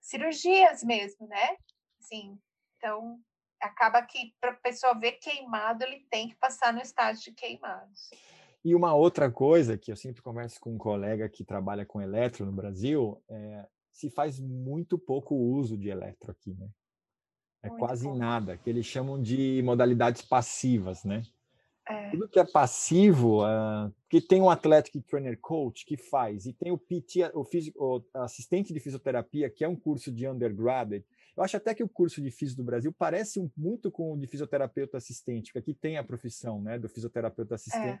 cirurgias 0.00 0.82
mesmo, 0.84 1.26
né? 1.26 1.56
Assim, 2.00 2.38
então, 2.76 3.18
acaba 3.60 4.02
que 4.02 4.34
para 4.40 4.52
a 4.52 4.56
pessoa 4.56 4.98
ver 4.98 5.12
queimado, 5.12 5.84
ele 5.84 6.06
tem 6.10 6.28
que 6.28 6.36
passar 6.36 6.72
no 6.72 6.80
estágio 6.80 7.24
de 7.24 7.32
queimados. 7.32 8.10
E 8.64 8.74
uma 8.74 8.94
outra 8.94 9.30
coisa 9.30 9.78
que 9.78 9.92
eu 9.92 9.96
sempre 9.96 10.22
converso 10.22 10.60
com 10.60 10.74
um 10.74 10.78
colega 10.78 11.28
que 11.28 11.44
trabalha 11.44 11.86
com 11.86 12.00
eletro 12.00 12.44
no 12.44 12.52
Brasil, 12.52 13.22
é, 13.28 13.66
se 13.92 14.10
faz 14.10 14.40
muito 14.40 14.98
pouco 14.98 15.34
uso 15.34 15.76
de 15.76 15.88
eletro 15.88 16.32
aqui, 16.32 16.54
né? 16.54 16.68
É 17.66 17.68
Muito 17.68 17.80
quase 17.80 18.04
bom. 18.04 18.16
nada, 18.16 18.56
que 18.56 18.70
eles 18.70 18.86
chamam 18.86 19.20
de 19.20 19.60
modalidades 19.64 20.22
passivas, 20.22 21.04
né? 21.04 21.22
É. 21.88 22.10
Tudo 22.10 22.28
que 22.28 22.38
é 22.38 22.44
passivo, 22.44 23.44
uh, 23.44 23.92
que 24.08 24.20
tem 24.20 24.42
um 24.42 24.50
athletic 24.50 25.00
trainer 25.06 25.38
coach 25.40 25.84
que 25.84 25.96
faz, 25.96 26.46
e 26.46 26.52
tem 26.52 26.72
o 26.72 26.78
PT, 26.78 27.30
o, 27.32 27.44
físico, 27.44 27.78
o 27.80 28.18
assistente 28.20 28.72
de 28.72 28.80
fisioterapia, 28.80 29.48
que 29.48 29.64
é 29.64 29.68
um 29.68 29.76
curso 29.76 30.10
de 30.10 30.26
undergraduate. 30.26 31.04
Eu 31.36 31.44
acho 31.44 31.56
até 31.56 31.74
que 31.74 31.84
o 31.84 31.88
curso 31.88 32.20
de 32.20 32.30
físico 32.30 32.62
do 32.62 32.66
Brasil 32.66 32.92
parece 32.96 33.48
muito 33.56 33.90
com 33.90 34.12
o 34.12 34.18
de 34.18 34.26
fisioterapeuta 34.26 34.96
assistente, 34.96 35.52
porque 35.52 35.58
aqui 35.58 35.74
tem 35.74 35.96
a 35.96 36.02
profissão 36.02 36.60
né, 36.60 36.78
do 36.78 36.88
fisioterapeuta 36.88 37.54
assistente. 37.54 38.00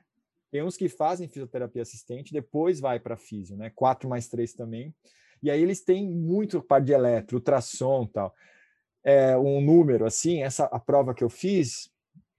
Tem 0.50 0.62
uns 0.62 0.76
que 0.76 0.88
fazem 0.88 1.28
fisioterapia 1.28 1.82
assistente, 1.82 2.32
depois 2.32 2.80
vai 2.80 2.98
para 2.98 3.16
físio, 3.16 3.56
né? 3.56 3.70
Quatro 3.74 4.08
mais 4.08 4.26
três 4.26 4.52
também. 4.52 4.94
E 5.42 5.50
aí 5.50 5.60
eles 5.60 5.84
têm 5.84 6.08
muito 6.08 6.62
parte 6.62 6.86
de 6.86 6.92
eletro, 6.92 7.36
ultrassom 7.36 8.06
tal. 8.06 8.34
É, 9.08 9.38
um 9.38 9.60
número 9.60 10.04
assim, 10.04 10.42
essa 10.42 10.64
a 10.64 10.80
prova 10.80 11.14
que 11.14 11.22
eu 11.22 11.30
fiz, 11.30 11.88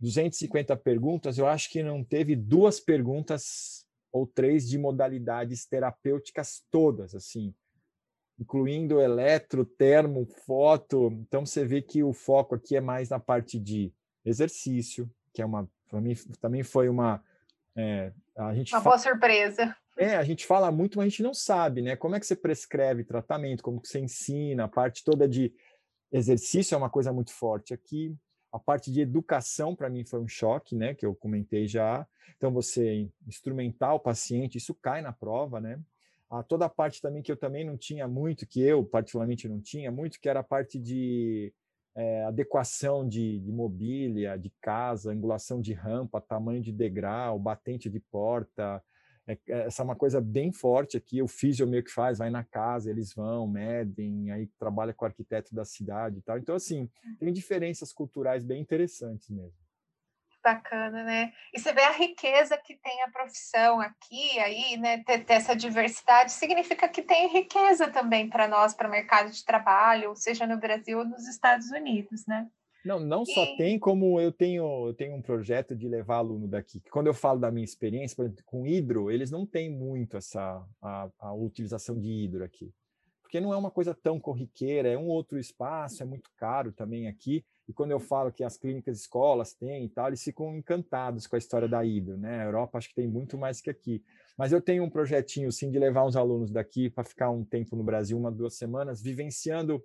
250 0.01 0.75
perguntas, 0.75 1.37
eu 1.37 1.47
acho 1.47 1.71
que 1.71 1.81
não 1.81 2.03
teve 2.03 2.35
duas 2.35 2.79
perguntas 2.79 3.85
ou 4.11 4.27
três 4.27 4.67
de 4.67 4.77
modalidades 4.77 5.65
terapêuticas 5.65 6.63
todas, 6.69 7.15
assim, 7.15 7.53
incluindo 8.37 8.99
eletro, 8.99 9.65
termo, 9.65 10.25
foto. 10.45 11.09
Então 11.13 11.45
você 11.45 11.65
vê 11.65 11.81
que 11.81 12.03
o 12.03 12.11
foco 12.11 12.55
aqui 12.55 12.75
é 12.75 12.81
mais 12.81 13.09
na 13.09 13.19
parte 13.19 13.57
de 13.57 13.93
exercício, 14.25 15.09
que 15.33 15.41
é 15.41 15.45
uma, 15.45 15.69
para 15.87 16.01
mim 16.01 16.15
também 16.41 16.63
foi 16.63 16.89
uma 16.89 17.23
é, 17.77 18.11
a 18.35 18.53
gente 18.55 18.73
uma 18.73 18.81
boa 18.81 18.97
surpresa. 18.97 19.75
É, 19.97 20.15
a 20.15 20.23
gente 20.23 20.45
fala 20.45 20.71
muito, 20.71 20.97
mas 20.97 21.07
a 21.07 21.09
gente 21.09 21.23
não 21.23 21.33
sabe, 21.33 21.81
né? 21.81 21.95
Como 21.95 22.15
é 22.15 22.19
que 22.19 22.25
você 22.25 22.35
prescreve 22.35 23.03
tratamento, 23.03 23.63
como 23.63 23.79
que 23.79 23.87
você 23.87 23.99
ensina, 23.99 24.65
a 24.65 24.67
parte 24.67 25.03
toda 25.03 25.27
de 25.27 25.53
exercício 26.11 26.75
é 26.75 26.77
uma 26.77 26.89
coisa 26.89 27.11
muito 27.11 27.31
forte 27.31 27.73
aqui. 27.73 28.15
A 28.51 28.59
parte 28.59 28.91
de 28.91 29.01
educação, 29.01 29.75
para 29.75 29.89
mim, 29.89 30.03
foi 30.05 30.19
um 30.19 30.27
choque, 30.27 30.75
né? 30.75 30.93
Que 30.93 31.05
eu 31.05 31.15
comentei 31.15 31.67
já. 31.67 32.07
Então, 32.37 32.51
você 32.51 33.09
instrumentar 33.27 33.93
o 33.93 33.99
paciente, 33.99 34.57
isso 34.57 34.73
cai 34.73 35.01
na 35.01 35.11
prova, 35.11 35.59
né? 35.59 35.79
A 36.29 36.43
toda 36.43 36.65
a 36.65 36.69
parte 36.69 37.01
também 37.01 37.21
que 37.21 37.31
eu 37.31 37.37
também 37.37 37.65
não 37.65 37.77
tinha 37.77 38.07
muito, 38.07 38.45
que 38.45 38.61
eu 38.61 38.83
particularmente 38.83 39.47
não 39.47 39.61
tinha 39.61 39.91
muito, 39.91 40.19
que 40.19 40.27
era 40.27 40.41
a 40.41 40.43
parte 40.43 40.77
de 40.77 41.53
é, 41.95 42.25
adequação 42.25 43.07
de, 43.07 43.39
de, 43.39 43.51
mobília, 43.51 44.37
de 44.37 44.51
casa, 44.61 45.11
angulação 45.11 45.59
de 45.59 45.73
rampa, 45.73 46.21
tamanho 46.21 46.61
de 46.61 46.71
degrau, 46.71 47.39
batente 47.39 47.89
de 47.89 47.99
porta. 47.99 48.83
É, 49.27 49.37
é, 49.47 49.59
essa 49.67 49.81
é 49.81 49.85
uma 49.85 49.95
coisa 49.95 50.21
bem 50.21 50.51
forte 50.51 50.95
aqui. 50.97 51.21
O 51.21 51.27
físio 51.27 51.67
meio 51.67 51.83
que 51.83 51.91
faz, 51.91 52.17
vai 52.17 52.29
na 52.29 52.43
casa, 52.43 52.89
eles 52.89 53.13
vão, 53.13 53.47
medem, 53.47 54.31
aí 54.31 54.47
trabalha 54.57 54.93
com 54.93 55.05
o 55.05 55.07
arquiteto 55.07 55.53
da 55.53 55.65
cidade 55.65 56.19
e 56.19 56.21
tal. 56.21 56.37
Então, 56.37 56.55
assim, 56.55 56.89
tem 57.19 57.33
diferenças 57.33 57.91
culturais 57.91 58.43
bem 58.43 58.61
interessantes 58.61 59.29
mesmo 59.29 59.67
bacana, 60.47 61.03
né? 61.03 61.33
E 61.53 61.59
você 61.59 61.73
vê 61.73 61.81
a 61.81 61.91
riqueza 61.91 62.57
que 62.57 62.75
tem 62.77 63.03
a 63.03 63.11
profissão 63.11 63.81
aqui, 63.81 64.39
aí, 64.39 64.77
né? 64.77 65.03
Ter, 65.03 65.25
ter 65.25 65.33
essa 65.33 65.53
diversidade 65.53 66.31
significa 66.31 66.87
que 66.87 67.01
tem 67.01 67.27
riqueza 67.27 67.89
também 67.89 68.29
para 68.29 68.47
nós, 68.47 68.73
para 68.73 68.87
o 68.87 68.91
mercado 68.91 69.29
de 69.29 69.43
trabalho, 69.43 70.15
seja 70.15 70.47
no 70.47 70.57
Brasil 70.57 70.99
ou 70.99 71.05
nos 71.05 71.27
Estados 71.27 71.69
Unidos, 71.71 72.25
né? 72.25 72.47
Não, 72.87 73.01
não 73.01 73.25
só 73.25 73.43
e... 73.43 73.57
tem 73.57 73.77
como 73.77 74.19
eu 74.19 74.31
tenho, 74.31 74.87
eu 74.87 74.93
tenho 74.93 75.13
um 75.13 75.21
projeto 75.21 75.75
de 75.75 75.89
levar 75.89 76.17
aluno 76.17 76.47
daqui. 76.47 76.81
Quando 76.89 77.07
eu 77.07 77.13
falo 77.13 77.37
da 77.37 77.51
minha 77.51 77.65
experiência, 77.65 78.15
por 78.15 78.25
exemplo, 78.25 78.43
com 78.45 78.65
hidro, 78.65 79.11
eles 79.11 79.29
não 79.29 79.45
têm 79.45 79.69
muito 79.69 80.15
essa 80.15 80.65
a, 80.81 81.09
a 81.19 81.33
utilização 81.33 81.99
de 81.99 82.09
hidro 82.09 82.45
aqui, 82.45 82.73
porque 83.21 83.41
não 83.41 83.53
é 83.53 83.57
uma 83.57 83.69
coisa 83.69 83.93
tão 83.93 84.21
corriqueira, 84.21 84.87
é 84.87 84.97
um 84.97 85.07
outro 85.07 85.37
espaço, 85.37 86.01
é 86.01 86.05
muito 86.05 86.31
caro 86.37 86.71
também 86.71 87.09
aqui. 87.09 87.43
E 87.67 87.73
quando 87.73 87.91
eu 87.91 87.99
falo 87.99 88.31
que 88.31 88.41
as 88.41 88.55
clínicas 88.55 89.01
escolas 89.01 89.53
têm 89.53 89.83
e 89.83 89.89
tal, 89.89 90.07
eles 90.07 90.23
ficam 90.23 90.55
encantados 90.55 91.27
com 91.27 91.35
a 91.35 91.39
história 91.39 91.67
da 91.67 91.83
hidro, 91.83 92.17
né? 92.17 92.39
A 92.39 92.45
Europa 92.45 92.77
acho 92.77 92.87
que 92.87 92.95
tem 92.95 93.07
muito 93.07 93.37
mais 93.37 93.59
que 93.59 93.69
aqui. 93.69 94.01
Mas 94.37 94.53
eu 94.53 94.61
tenho 94.61 94.85
um 94.85 94.89
projetinho, 94.89 95.51
sim, 95.51 95.69
de 95.69 95.77
levar 95.77 96.05
uns 96.05 96.15
alunos 96.15 96.49
daqui 96.49 96.89
para 96.89 97.03
ficar 97.03 97.29
um 97.29 97.43
tempo 97.43 97.75
no 97.75 97.83
Brasil, 97.83 98.17
uma, 98.17 98.31
duas 98.31 98.55
semanas, 98.55 99.01
vivenciando 99.01 99.83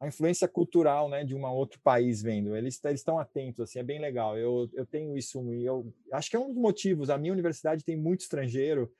a 0.00 0.08
influência 0.08 0.48
cultural, 0.48 1.10
né, 1.10 1.22
de 1.24 1.34
um 1.34 1.44
outro 1.44 1.78
país 1.80 2.22
vendo. 2.22 2.56
Eles, 2.56 2.80
estão 2.82 3.18
atentos, 3.18 3.60
assim, 3.60 3.80
é 3.80 3.82
bem 3.82 4.00
legal. 4.00 4.36
Eu, 4.36 4.68
eu 4.72 4.86
tenho 4.86 5.14
isso, 5.14 5.38
eu 5.52 5.92
acho 6.10 6.30
que 6.30 6.36
é 6.36 6.38
um 6.38 6.48
dos 6.48 6.56
motivos. 6.56 7.10
A 7.10 7.18
minha 7.18 7.32
universidade 7.34 7.84
tem 7.84 7.96
muito 7.96 8.22
estrangeiro, 8.22 8.90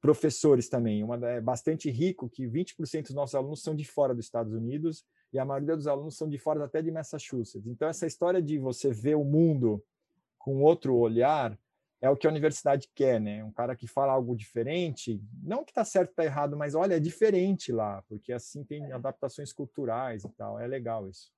professores 0.00 0.68
também. 0.68 1.02
Uma 1.02 1.16
é 1.28 1.40
bastante 1.40 1.90
rico 1.90 2.30
que 2.30 2.46
20% 2.46 3.02
dos 3.02 3.14
nossos 3.14 3.34
alunos 3.34 3.62
são 3.62 3.74
de 3.74 3.84
fora 3.84 4.14
dos 4.14 4.26
Estados 4.26 4.52
Unidos 4.52 5.04
e 5.32 5.40
a 5.40 5.44
maioria 5.44 5.74
dos 5.74 5.88
alunos 5.88 6.16
são 6.16 6.28
de 6.28 6.38
fora 6.38 6.64
até 6.64 6.80
de 6.80 6.92
Massachusetts. 6.92 7.66
Então, 7.66 7.88
essa 7.88 8.06
história 8.06 8.40
de 8.40 8.56
você 8.56 8.92
ver 8.92 9.16
o 9.16 9.24
mundo 9.24 9.82
com 10.38 10.62
outro 10.62 10.94
olhar 10.94 11.58
é 12.04 12.10
o 12.10 12.16
que 12.16 12.26
a 12.26 12.30
universidade 12.30 12.86
quer, 12.94 13.18
né? 13.18 13.42
Um 13.42 13.50
cara 13.50 13.74
que 13.74 13.86
fala 13.86 14.12
algo 14.12 14.36
diferente, 14.36 15.18
não 15.42 15.64
que 15.64 15.70
está 15.70 15.86
certo, 15.86 16.10
está 16.10 16.22
errado, 16.22 16.54
mas 16.54 16.74
olha, 16.74 16.96
é 16.96 17.00
diferente 17.00 17.72
lá, 17.72 18.04
porque 18.06 18.30
assim 18.30 18.62
tem 18.62 18.92
adaptações 18.92 19.54
culturais 19.54 20.22
e 20.22 20.28
tal. 20.36 20.60
É 20.60 20.66
legal 20.66 21.08
isso. 21.08 21.32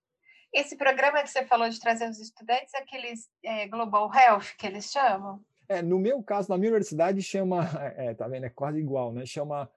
Esse 0.52 0.76
programa 0.76 1.22
que 1.22 1.28
você 1.30 1.44
falou 1.44 1.68
de 1.68 1.78
trazer 1.78 2.10
os 2.10 2.18
estudantes 2.18 2.74
é 2.74 2.78
aqueles 2.78 3.28
é, 3.44 3.68
Global 3.68 4.10
Health 4.12 4.56
que 4.58 4.66
eles 4.66 4.90
chamam? 4.90 5.40
É, 5.68 5.80
no 5.82 6.00
meu 6.00 6.20
caso, 6.20 6.48
na 6.48 6.58
minha 6.58 6.70
universidade 6.70 7.22
chama, 7.22 7.60
é, 7.96 8.12
tá 8.12 8.26
vendo? 8.26 8.46
É 8.46 8.50
quase 8.50 8.80
igual, 8.80 9.12
né? 9.12 9.24
Chama 9.24 9.70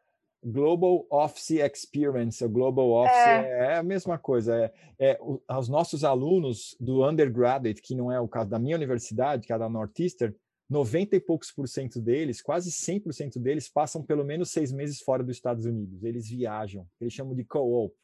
Global 0.43 1.05
Office 1.11 1.51
Experience, 1.51 2.43
o 2.43 2.49
Global 2.49 2.89
Office 2.89 3.15
é, 3.15 3.73
é 3.73 3.75
a 3.75 3.83
mesma 3.83 4.17
coisa. 4.17 4.55
É, 4.57 4.73
é, 4.97 5.19
os 5.55 5.69
nossos 5.69 6.03
alunos 6.03 6.75
do 6.79 7.07
undergraduate, 7.07 7.79
que 7.79 7.93
não 7.93 8.11
é 8.11 8.19
o 8.19 8.27
caso 8.27 8.49
da 8.49 8.57
minha 8.57 8.75
universidade, 8.75 9.45
que 9.45 9.53
é 9.53 9.57
da 9.57 9.69
Northeastern, 9.69 10.35
90 10.69 11.15
e 11.15 11.19
poucos 11.19 11.51
por 11.51 11.67
cento 11.67 11.99
deles, 11.99 12.41
quase 12.41 12.71
100% 12.71 13.39
deles, 13.39 13.67
passam 13.67 14.03
pelo 14.03 14.23
menos 14.23 14.51
seis 14.51 14.71
meses 14.71 15.01
fora 15.01 15.23
dos 15.23 15.35
Estados 15.35 15.65
Unidos. 15.65 16.03
Eles 16.03 16.29
viajam, 16.29 16.87
eles 17.01 17.13
chamam 17.13 17.33
de 17.33 17.43
co-op. 17.43 17.95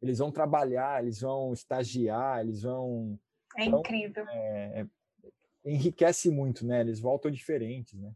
Eles 0.00 0.18
vão 0.18 0.30
trabalhar, 0.30 1.02
eles 1.02 1.20
vão 1.20 1.52
estagiar, 1.52 2.40
eles 2.40 2.62
vão. 2.62 3.18
É 3.56 3.64
então, 3.64 3.80
incrível. 3.80 4.24
É, 4.28 4.80
é, 4.80 4.86
enriquece 5.64 6.30
muito, 6.30 6.66
né? 6.66 6.80
Eles 6.80 7.00
voltam 7.00 7.30
diferentes, 7.30 7.94
né? 7.94 8.12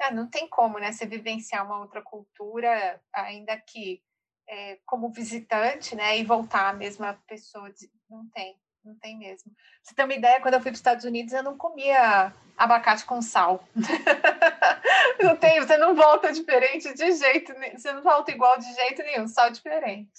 É, 0.00 0.12
não 0.12 0.28
tem 0.28 0.48
como, 0.48 0.78
né? 0.78 0.92
Você 0.92 1.06
vivenciar 1.06 1.64
uma 1.64 1.80
outra 1.80 2.02
cultura, 2.02 3.00
ainda 3.12 3.56
que 3.58 4.02
é, 4.48 4.78
como 4.84 5.10
visitante, 5.10 5.94
né? 5.94 6.18
E 6.18 6.24
voltar 6.24 6.70
a 6.70 6.74
mesma 6.74 7.14
pessoa, 7.26 7.72
não 8.10 8.28
tem, 8.30 8.56
não 8.84 8.94
tem 8.96 9.18
mesmo. 9.18 9.50
Você 9.82 9.94
tem 9.94 10.04
uma 10.04 10.14
ideia, 10.14 10.40
quando 10.40 10.54
eu 10.54 10.60
fui 10.60 10.70
para 10.70 10.74
os 10.74 10.78
Estados 10.78 11.04
Unidos, 11.04 11.32
eu 11.32 11.42
não 11.42 11.56
comia 11.56 12.32
abacate 12.56 13.04
com 13.04 13.22
sal. 13.22 13.66
não 15.22 15.36
tem, 15.36 15.60
você 15.60 15.76
não 15.76 15.94
volta 15.94 16.32
diferente 16.32 16.92
de 16.94 17.12
jeito 17.12 17.52
nenhum, 17.54 17.78
você 17.78 17.92
não 17.92 18.02
volta 18.02 18.30
igual 18.30 18.58
de 18.58 18.72
jeito 18.72 19.02
nenhum, 19.02 19.26
só 19.26 19.48
diferente. 19.48 20.10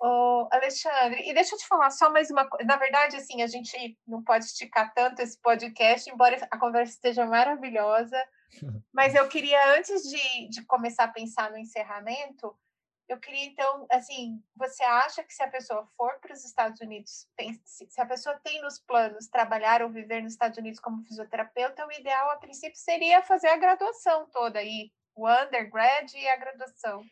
Ô, 0.00 0.48
Alexandre, 0.52 1.28
e 1.28 1.34
deixa 1.34 1.54
eu 1.54 1.58
te 1.58 1.66
falar 1.66 1.90
só 1.90 2.10
mais 2.10 2.30
uma 2.30 2.48
coisa. 2.48 2.64
Na 2.64 2.76
verdade, 2.76 3.16
assim, 3.16 3.42
a 3.42 3.48
gente 3.48 3.98
não 4.06 4.22
pode 4.22 4.44
esticar 4.44 4.92
tanto 4.94 5.20
esse 5.20 5.36
podcast, 5.40 6.08
embora 6.08 6.46
a 6.50 6.58
conversa 6.58 6.92
esteja 6.92 7.26
maravilhosa. 7.26 8.16
Mas 8.92 9.14
eu 9.14 9.28
queria, 9.28 9.76
antes 9.76 10.02
de, 10.02 10.48
de 10.50 10.64
começar 10.64 11.04
a 11.04 11.12
pensar 11.12 11.50
no 11.50 11.58
encerramento, 11.58 12.56
eu 13.08 13.18
queria 13.18 13.46
então, 13.46 13.86
assim, 13.90 14.42
você 14.54 14.82
acha 14.84 15.24
que 15.24 15.32
se 15.32 15.42
a 15.42 15.48
pessoa 15.48 15.86
for 15.96 16.18
para 16.20 16.32
os 16.32 16.44
Estados 16.44 16.80
Unidos, 16.80 17.26
se 17.64 18.00
a 18.00 18.06
pessoa 18.06 18.38
tem 18.44 18.60
nos 18.60 18.78
planos 18.78 19.28
trabalhar 19.28 19.82
ou 19.82 19.90
viver 19.90 20.22
nos 20.22 20.32
Estados 20.32 20.58
Unidos 20.58 20.78
como 20.78 21.02
fisioterapeuta, 21.04 21.86
o 21.86 21.92
ideal 21.92 22.30
a 22.30 22.36
princípio 22.36 22.78
seria 22.78 23.22
fazer 23.22 23.48
a 23.48 23.56
graduação 23.56 24.28
toda 24.30 24.58
aí, 24.58 24.92
o 25.16 25.26
undergrad 25.26 26.12
e 26.12 26.28
a 26.28 26.36
graduação. 26.36 27.02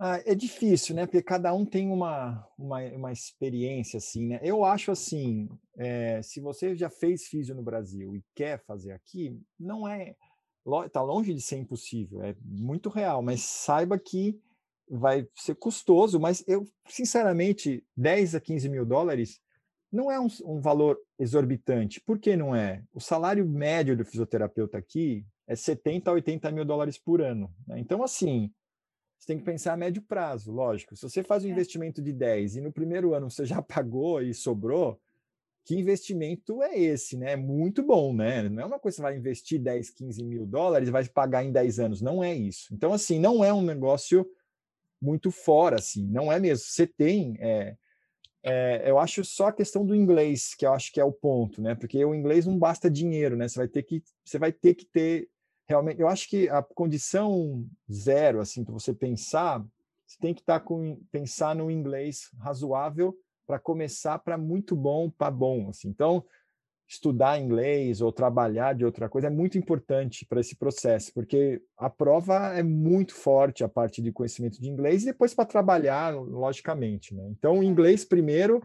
Ah, 0.00 0.20
é 0.24 0.34
difícil, 0.34 0.94
né? 0.96 1.06
Porque 1.06 1.22
cada 1.22 1.54
um 1.54 1.64
tem 1.64 1.88
uma, 1.88 2.48
uma, 2.58 2.80
uma 2.80 3.12
experiência, 3.12 3.98
assim, 3.98 4.26
né? 4.26 4.40
Eu 4.42 4.64
acho 4.64 4.90
assim, 4.90 5.48
é, 5.76 6.20
se 6.22 6.40
você 6.40 6.74
já 6.74 6.90
fez 6.90 7.28
físio 7.28 7.54
no 7.54 7.62
Brasil 7.62 8.16
e 8.16 8.24
quer 8.34 8.64
fazer 8.64 8.92
aqui, 8.92 9.38
não 9.58 9.86
é 9.86 10.16
está 10.86 11.02
longe 11.02 11.34
de 11.34 11.42
ser 11.42 11.58
impossível, 11.58 12.22
é 12.22 12.34
muito 12.40 12.88
real, 12.88 13.20
mas 13.22 13.42
saiba 13.42 13.98
que 13.98 14.40
vai 14.88 15.26
ser 15.34 15.54
custoso, 15.54 16.20
mas 16.20 16.44
eu, 16.46 16.64
sinceramente, 16.86 17.84
10 17.96 18.34
a 18.34 18.40
15 18.40 18.68
mil 18.68 18.84
dólares 18.84 19.40
não 19.90 20.10
é 20.10 20.18
um, 20.18 20.26
um, 20.44 20.60
valor 20.60 20.98
exorbitante. 21.18 22.00
Por 22.00 22.18
que 22.18 22.36
não 22.36 22.54
é? 22.54 22.82
O 22.92 23.00
salário 23.00 23.46
médio 23.46 23.96
do 23.96 24.04
fisioterapeuta 24.04 24.76
aqui 24.76 25.24
é 25.46 25.54
70 25.54 26.10
a 26.10 26.14
80 26.14 26.50
mil 26.50 26.64
dólares 26.64 26.98
por 26.98 27.22
ano. 27.22 27.54
Né? 27.66 27.78
Então, 27.78 28.02
assim, 28.02 28.50
você 29.18 29.28
tem 29.28 29.38
que 29.38 29.44
pensar 29.44 29.72
a 29.72 29.76
médio 29.76 30.02
prazo, 30.02 30.52
lógico. 30.52 30.96
Se 30.96 31.02
você 31.02 31.22
faz 31.22 31.44
um 31.44 31.48
é. 31.48 31.50
investimento 31.52 32.02
de 32.02 32.12
10 32.12 32.56
e 32.56 32.60
no 32.60 32.72
primeiro 32.72 33.14
ano 33.14 33.30
você 33.30 33.46
já 33.46 33.62
pagou 33.62 34.20
e 34.20 34.34
sobrou, 34.34 35.00
que 35.64 35.74
investimento 35.74 36.62
é 36.62 36.78
esse, 36.78 37.16
né? 37.16 37.32
É 37.32 37.36
muito 37.36 37.82
bom, 37.82 38.12
né? 38.12 38.48
Não 38.48 38.62
é 38.62 38.66
uma 38.66 38.78
coisa 38.78 38.96
que 38.96 39.00
você 39.00 39.02
vai 39.02 39.16
investir 39.16 39.58
10, 39.58 39.90
15 39.90 40.22
mil 40.22 40.44
dólares 40.44 40.88
e 40.88 40.92
vai 40.92 41.08
pagar 41.08 41.42
em 41.42 41.50
10 41.50 41.78
anos. 41.78 42.02
Não 42.02 42.22
é 42.22 42.34
isso. 42.34 42.74
Então, 42.74 42.92
assim, 42.92 43.18
não 43.18 43.42
é 43.42 43.52
um 43.52 43.62
negócio 43.62 44.26
muito 45.04 45.30
fora, 45.30 45.76
assim, 45.76 46.06
não 46.06 46.32
é 46.32 46.40
mesmo. 46.40 46.64
Você 46.66 46.86
tem. 46.86 47.36
É, 47.38 47.76
é, 48.42 48.90
eu 48.90 48.98
acho 48.98 49.24
só 49.24 49.48
a 49.48 49.52
questão 49.52 49.84
do 49.84 49.94
inglês, 49.94 50.54
que 50.54 50.66
eu 50.66 50.72
acho 50.72 50.92
que 50.92 51.00
é 51.00 51.04
o 51.04 51.12
ponto, 51.12 51.62
né? 51.62 51.74
Porque 51.74 52.02
o 52.04 52.14
inglês 52.14 52.46
não 52.46 52.58
basta 52.58 52.90
dinheiro, 52.90 53.36
né? 53.36 53.48
Você 53.48 53.58
vai 53.58 53.68
ter 53.68 53.82
que, 53.82 54.02
você 54.24 54.38
vai 54.38 54.52
ter, 54.52 54.74
que 54.74 54.86
ter 54.86 55.28
realmente. 55.66 56.00
Eu 56.00 56.08
acho 56.08 56.28
que 56.28 56.48
a 56.48 56.62
condição 56.62 57.66
zero, 57.90 58.40
assim, 58.40 58.64
para 58.64 58.72
você 58.72 58.92
pensar, 58.92 59.64
você 60.06 60.18
tem 60.20 60.34
que 60.34 60.40
estar 60.40 60.60
tá 60.60 60.64
com 60.64 61.00
pensar 61.10 61.54
no 61.54 61.70
inglês 61.70 62.30
razoável 62.38 63.16
para 63.46 63.58
começar 63.58 64.18
para 64.18 64.38
muito 64.38 64.74
bom 64.74 65.10
para 65.10 65.30
bom 65.30 65.68
assim. 65.68 65.88
Então, 65.88 66.24
estudar 66.86 67.40
inglês 67.40 68.00
ou 68.00 68.12
trabalhar 68.12 68.74
de 68.74 68.84
outra 68.84 69.08
coisa 69.08 69.28
é 69.28 69.30
muito 69.30 69.56
importante 69.56 70.26
para 70.26 70.40
esse 70.40 70.54
processo, 70.56 71.12
porque 71.14 71.62
a 71.76 71.88
prova 71.88 72.54
é 72.56 72.62
muito 72.62 73.14
forte 73.14 73.64
a 73.64 73.68
parte 73.68 74.02
de 74.02 74.12
conhecimento 74.12 74.60
de 74.60 74.68
inglês 74.68 75.02
e 75.02 75.06
depois 75.06 75.34
para 75.34 75.46
trabalhar, 75.46 76.14
logicamente. 76.14 77.14
Né? 77.14 77.26
Então, 77.30 77.62
inglês 77.62 78.04
primeiro 78.04 78.62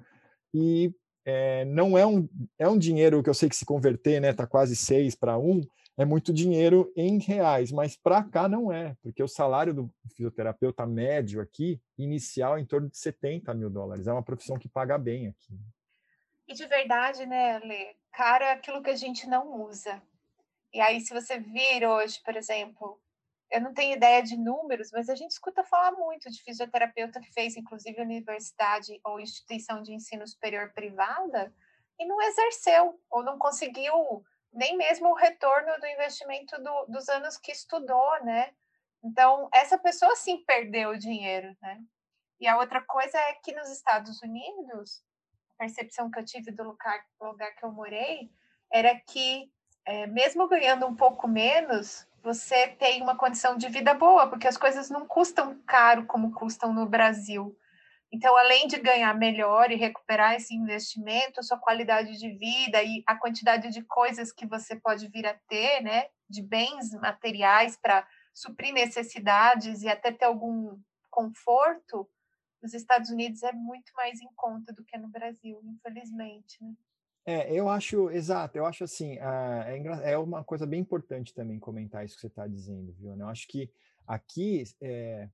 e 0.53 0.93
é, 1.25 1.65
não 1.65 1.97
é 1.97 2.05
um, 2.05 2.27
é 2.57 2.67
um 2.67 2.77
dinheiro 2.77 3.21
que 3.23 3.29
eu 3.29 3.33
sei 3.33 3.47
que 3.47 3.55
se 3.55 3.65
converter, 3.65 4.19
né, 4.19 4.33
tá 4.33 4.47
quase 4.47 4.75
seis 4.75 5.15
para 5.15 5.37
um, 5.37 5.61
é 5.97 6.05
muito 6.05 6.33
dinheiro 6.33 6.91
em 6.95 7.19
reais, 7.19 7.73
mas 7.73 7.97
para 7.97 8.23
cá 8.23 8.47
não 8.47 8.71
é, 8.71 8.95
porque 9.03 9.21
o 9.21 9.27
salário 9.27 9.73
do 9.73 9.91
fisioterapeuta 10.15 10.85
médio 10.87 11.41
aqui, 11.41 11.79
inicial, 11.97 12.57
é 12.57 12.61
em 12.61 12.65
torno 12.65 12.89
de 12.89 12.97
70 12.97 13.53
mil 13.53 13.69
dólares. 13.69 14.07
É 14.07 14.13
uma 14.13 14.23
profissão 14.23 14.57
que 14.57 14.69
paga 14.69 14.97
bem 14.97 15.27
aqui. 15.27 15.59
E 16.49 16.53
de 16.55 16.65
verdade, 16.65 17.27
né, 17.27 17.59
Lê? 17.59 17.95
Cara 18.11 18.45
é 18.45 18.51
aquilo 18.53 18.81
que 18.81 18.89
a 18.89 18.95
gente 18.95 19.27
não 19.27 19.61
usa. 19.61 20.01
E 20.73 20.81
aí, 20.81 20.99
se 20.99 21.13
você 21.13 21.39
vir 21.39 21.85
hoje, 21.85 22.19
por 22.25 22.35
exemplo, 22.35 22.99
eu 23.51 23.61
não 23.61 23.71
tenho 23.71 23.95
ideia 23.95 24.23
de 24.23 24.35
números, 24.35 24.89
mas 24.91 25.09
a 25.09 25.15
gente 25.15 25.29
escuta 25.29 25.63
falar 25.63 25.91
muito 25.91 26.27
de 26.31 26.41
fisioterapeuta 26.41 27.21
que 27.21 27.31
fez, 27.31 27.55
inclusive, 27.55 28.01
universidade 28.01 28.99
ou 29.03 29.19
instituição 29.19 29.83
de 29.83 29.93
ensino 29.93 30.27
superior 30.27 30.73
privada 30.73 31.53
e 31.99 32.05
não 32.07 32.19
exerceu, 32.19 32.99
ou 33.11 33.23
não 33.23 33.37
conseguiu 33.37 34.23
nem 34.51 34.75
mesmo 34.75 35.09
o 35.09 35.15
retorno 35.15 35.79
do 35.79 35.85
investimento 35.85 36.59
do, 36.63 36.85
dos 36.87 37.07
anos 37.09 37.37
que 37.37 37.51
estudou, 37.51 38.23
né? 38.23 38.51
Então, 39.03 39.47
essa 39.53 39.77
pessoa 39.77 40.15
sim 40.15 40.43
perdeu 40.45 40.89
o 40.89 40.97
dinheiro, 40.97 41.55
né? 41.61 41.79
E 42.39 42.47
a 42.47 42.57
outra 42.57 42.81
coisa 42.81 43.19
é 43.19 43.33
que 43.35 43.53
nos 43.53 43.69
Estados 43.69 44.19
Unidos, 44.23 45.03
percepção 45.59 46.09
que 46.09 46.17
eu 46.17 46.25
tive 46.25 46.51
do 46.51 46.63
lugar, 46.63 47.03
lugar 47.21 47.53
que 47.53 47.65
eu 47.65 47.71
morei 47.71 48.31
era 48.71 48.95
que, 48.95 49.51
é, 49.85 50.07
mesmo 50.07 50.47
ganhando 50.47 50.87
um 50.87 50.95
pouco 50.95 51.27
menos, 51.27 52.07
você 52.23 52.67
tem 52.67 53.01
uma 53.01 53.17
condição 53.17 53.57
de 53.57 53.67
vida 53.67 53.93
boa, 53.93 54.27
porque 54.27 54.47
as 54.47 54.57
coisas 54.57 54.89
não 54.89 55.05
custam 55.05 55.59
caro 55.67 56.05
como 56.05 56.31
custam 56.31 56.73
no 56.73 56.85
Brasil. 56.85 57.57
Então, 58.11 58.35
além 58.35 58.67
de 58.67 58.79
ganhar 58.79 59.13
melhor 59.13 59.71
e 59.71 59.75
recuperar 59.75 60.33
esse 60.33 60.55
investimento, 60.55 61.43
sua 61.43 61.59
qualidade 61.59 62.17
de 62.17 62.29
vida 62.31 62.81
e 62.81 63.03
a 63.05 63.15
quantidade 63.15 63.69
de 63.69 63.83
coisas 63.83 64.31
que 64.31 64.47
você 64.47 64.75
pode 64.75 65.07
vir 65.09 65.27
a 65.27 65.35
ter, 65.47 65.81
né, 65.81 66.07
de 66.27 66.41
bens 66.41 66.91
materiais 66.93 67.77
para 67.77 68.07
suprir 68.33 68.73
necessidades 68.73 69.83
e 69.83 69.89
até 69.89 70.11
ter 70.11 70.25
algum 70.25 70.79
conforto, 71.11 72.09
nos 72.61 72.73
Estados 72.73 73.09
Unidos 73.09 73.43
é 73.43 73.51
muito 73.51 73.91
mais 73.95 74.21
em 74.21 74.29
conta 74.35 74.73
do 74.73 74.83
que 74.83 74.97
no 74.97 75.07
Brasil, 75.07 75.61
infelizmente. 75.63 76.61
Né? 76.61 76.73
É, 77.25 77.53
eu 77.53 77.69
acho, 77.69 78.09
exato, 78.09 78.57
eu 78.57 78.65
acho 78.65 78.83
assim, 78.83 79.17
uh, 79.17 80.03
é, 80.03 80.11
é, 80.13 80.17
uma 80.17 80.43
coisa 80.43 80.65
bem 80.65 80.81
importante 80.81 81.33
também 81.33 81.59
comentar 81.59 82.05
isso 82.05 82.15
que 82.15 82.21
você 82.21 82.27
está 82.27 82.47
dizendo, 82.47 82.91
viu? 82.93 83.15
Eu 83.15 83.27
acho 83.27 83.47
que 83.47 83.71
aqui 84.07 84.63
é, 84.81 85.29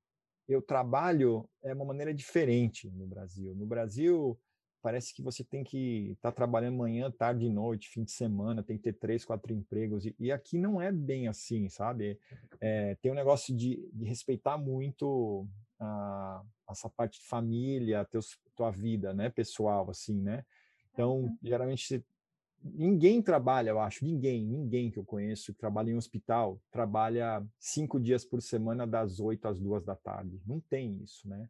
eu 0.48 0.62
trabalho 0.62 1.50
é 1.64 1.74
uma 1.74 1.86
maneira 1.86 2.14
diferente 2.14 2.90
no 2.90 3.08
Brasil. 3.08 3.56
No 3.56 3.66
Brasil, 3.66 4.38
parece 4.82 5.14
que 5.14 5.22
você 5.22 5.44
tem 5.44 5.64
que 5.64 6.12
estar 6.12 6.32
tá 6.32 6.36
trabalhando 6.36 6.78
manhã, 6.78 7.10
tarde 7.10 7.46
e 7.46 7.50
noite, 7.50 7.90
fim 7.90 8.04
de 8.04 8.12
semana, 8.12 8.62
tem 8.62 8.78
que 8.78 8.84
ter 8.84 8.94
três, 8.94 9.24
quatro 9.26 9.54
empregos. 9.54 10.06
E, 10.06 10.16
e 10.20 10.32
aqui 10.32 10.58
não 10.58 10.82
é 10.82 10.92
bem 10.92 11.28
assim, 11.28 11.70
sabe? 11.70 12.20
É, 12.60 12.96
tem 12.96 13.12
um 13.12 13.16
negócio 13.16 13.56
de, 13.56 13.90
de 13.94 14.06
respeitar 14.06 14.58
muito 14.58 15.48
a, 15.80 16.44
essa 16.70 16.90
parte 16.90 17.20
de 17.20 17.28
família, 17.28 18.06
teus, 18.06 18.38
tua 18.56 18.72
vida, 18.72 19.14
né, 19.14 19.30
pessoal, 19.30 19.90
assim, 19.90 20.22
né? 20.22 20.44
Então, 20.92 21.22
uhum. 21.22 21.38
geralmente, 21.44 22.06
ninguém 22.64 23.22
trabalha, 23.22 23.70
eu 23.70 23.80
acho, 23.80 24.04
ninguém, 24.04 24.46
ninguém 24.46 24.90
que 24.90 24.98
eu 24.98 25.06
conheço 25.06 25.54
que 25.54 25.60
trabalha 25.60 25.92
em 25.92 25.98
hospital, 25.98 26.60
trabalha 26.72 27.46
cinco 27.60 28.00
dias 28.00 28.26
por 28.26 28.42
semana, 28.42 28.88
das 28.88 29.20
oito 29.20 29.48
às 29.48 29.60
duas 29.60 29.84
da 29.84 29.96
tarde. 29.96 30.42
Não 30.46 30.60
tem 30.60 31.02
isso, 31.04 31.28
né? 31.28 31.50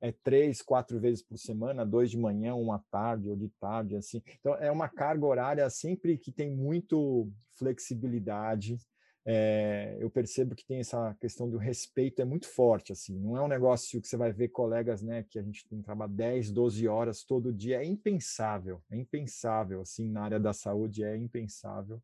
É 0.00 0.10
três, 0.10 0.60
quatro 0.60 0.98
vezes 0.98 1.22
por 1.22 1.38
semana, 1.38 1.86
dois 1.86 2.10
de 2.10 2.18
manhã, 2.18 2.56
uma 2.56 2.80
tarde 2.90 3.30
ou 3.30 3.36
de 3.36 3.48
tarde, 3.60 3.94
assim. 3.94 4.20
Então, 4.40 4.56
é 4.56 4.70
uma 4.70 4.88
carga 4.88 5.24
horária 5.24 5.70
sempre 5.70 6.18
que 6.18 6.32
tem 6.32 6.50
muito 6.50 7.30
flexibilidade, 7.54 8.78
é, 9.24 9.96
eu 10.00 10.10
percebo 10.10 10.54
que 10.54 10.66
tem 10.66 10.80
essa 10.80 11.14
questão 11.20 11.48
do 11.48 11.56
respeito 11.56 12.20
é 12.20 12.24
muito 12.24 12.48
forte, 12.48 12.92
assim, 12.92 13.16
não 13.18 13.36
é 13.36 13.42
um 13.42 13.48
negócio 13.48 14.00
que 14.00 14.08
você 14.08 14.16
vai 14.16 14.32
ver 14.32 14.48
colegas, 14.48 15.02
né, 15.02 15.24
que 15.30 15.38
a 15.38 15.42
gente 15.42 15.66
tem 15.68 15.78
que 15.78 15.84
trabalhar 15.84 16.12
10, 16.12 16.50
12 16.50 16.88
horas 16.88 17.22
todo 17.22 17.52
dia, 17.52 17.80
é 17.80 17.84
impensável, 17.84 18.82
é 18.90 18.96
impensável, 18.96 19.80
assim, 19.80 20.08
na 20.08 20.22
área 20.22 20.40
da 20.40 20.52
saúde 20.52 21.04
é 21.04 21.16
impensável. 21.16 22.02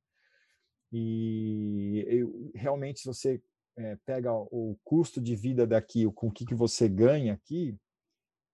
E 0.93 2.05
eu, 2.09 2.51
realmente, 2.55 3.01
se 3.01 3.07
você 3.07 3.43
é, 3.77 3.97
pega 4.07 4.33
o 4.33 4.77
custo 4.85 5.21
de 5.21 5.35
vida 5.35 5.66
daqui, 5.66 6.11
com 6.12 6.29
o 6.29 6.33
que, 6.33 6.47
que 6.47 6.55
você 6.55 6.89
ganha 6.89 7.35
aqui, 7.35 7.77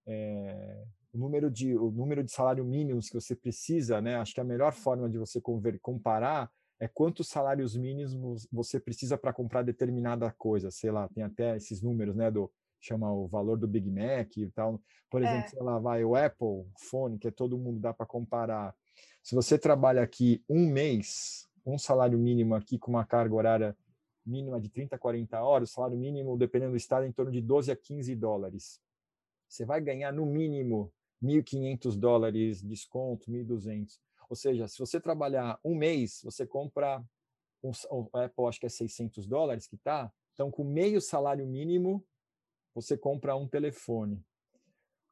é, 0.07 0.85
o 1.13 1.19
número 1.19 1.51
de 1.51 1.77
o 1.77 1.91
número 1.91 2.25
de 2.25 2.33
salário 2.33 2.65
mínimos 2.65 3.09
que 3.09 3.15
você 3.15 3.37
precisa, 3.37 4.01
né? 4.01 4.17
Acho 4.17 4.35
que 4.35 4.41
a 4.41 4.45
melhor 4.45 4.73
forma 4.73 5.09
de 5.09 5.17
você 5.17 5.41
comparar 5.81 6.51
é 6.81 6.89
quantos 6.89 7.29
salários 7.29 7.77
mínimos 7.77 8.47
você 8.51 8.81
precisa 8.81 9.17
para 9.17 9.33
comprar 9.33 9.63
determinada 9.63 10.31
coisa, 10.33 10.71
sei 10.71 10.91
lá, 10.91 11.09
tem 11.09 11.23
até 11.23 11.57
esses 11.57 11.81
números, 11.81 12.17
né, 12.17 12.31
do 12.31 12.51
chama 12.81 13.11
o 13.11 13.27
valor 13.27 13.57
do 13.57 13.67
Big 13.67 13.91
Mac 13.91 14.37
e 14.37 14.51
tal. 14.51 14.79
Por 15.09 15.23
exemplo, 15.23 15.47
é. 15.47 15.49
sei 15.49 15.63
lá, 15.63 15.79
vai 15.79 16.05
o 16.05 16.15
Apple 16.15 16.67
Phone, 16.79 17.19
que 17.19 17.29
é 17.29 17.31
todo 17.31 17.57
mundo 17.57 17.81
dá 17.81 17.95
para 17.95 18.05
comparar. 18.05 18.75
Se 19.23 19.35
você 19.35 19.59
trabalha 19.59 20.03
aqui 20.03 20.45
um 20.49 20.67
mês, 20.67 21.49
um 21.65 21.79
salário 21.79 22.19
mínimo 22.19 22.55
aqui 22.55 22.79
com 22.79 22.91
uma 22.91 23.07
carga 23.07 23.35
horária 23.35 23.77
mínima 24.27 24.61
de 24.61 24.69
30, 24.69 24.99
40 24.99 25.41
horas, 25.43 25.71
salário 25.71 25.97
mínimo, 25.97 26.37
dependendo 26.37 26.73
do 26.73 26.77
estado, 26.77 27.05
é 27.05 27.09
em 27.09 27.13
torno 27.13 27.33
de 27.33 27.41
12 27.41 27.71
a 27.71 27.77
15 27.77 28.15
dólares. 28.15 28.81
Você 29.49 29.65
vai 29.65 29.81
ganhar 29.81 30.13
no 30.13 30.27
mínimo 30.27 30.93
1.500 31.23 31.97
dólares, 31.97 32.63
desconto, 32.63 33.31
1.200. 33.31 33.99
Ou 34.35 34.37
seja, 34.37 34.67
se 34.67 34.81
você 34.81 35.01
trabalhar 35.01 35.61
um 35.65 35.77
mês, 35.77 36.21
você 36.25 36.45
compra, 36.45 37.01
um, 37.63 37.71
o 37.89 38.19
Apple 38.19 38.47
acho 38.49 38.59
que 38.59 38.67
é 38.67 38.69
600 38.69 39.29
dólares 39.29 39.69
que 39.69 39.77
tá, 39.77 40.13
então 40.33 40.51
com 40.51 40.65
meio 40.65 41.01
salário 41.01 41.47
mínimo, 41.47 42.05
você 42.75 42.99
compra 42.99 43.37
um 43.37 43.47
telefone. 43.47 44.21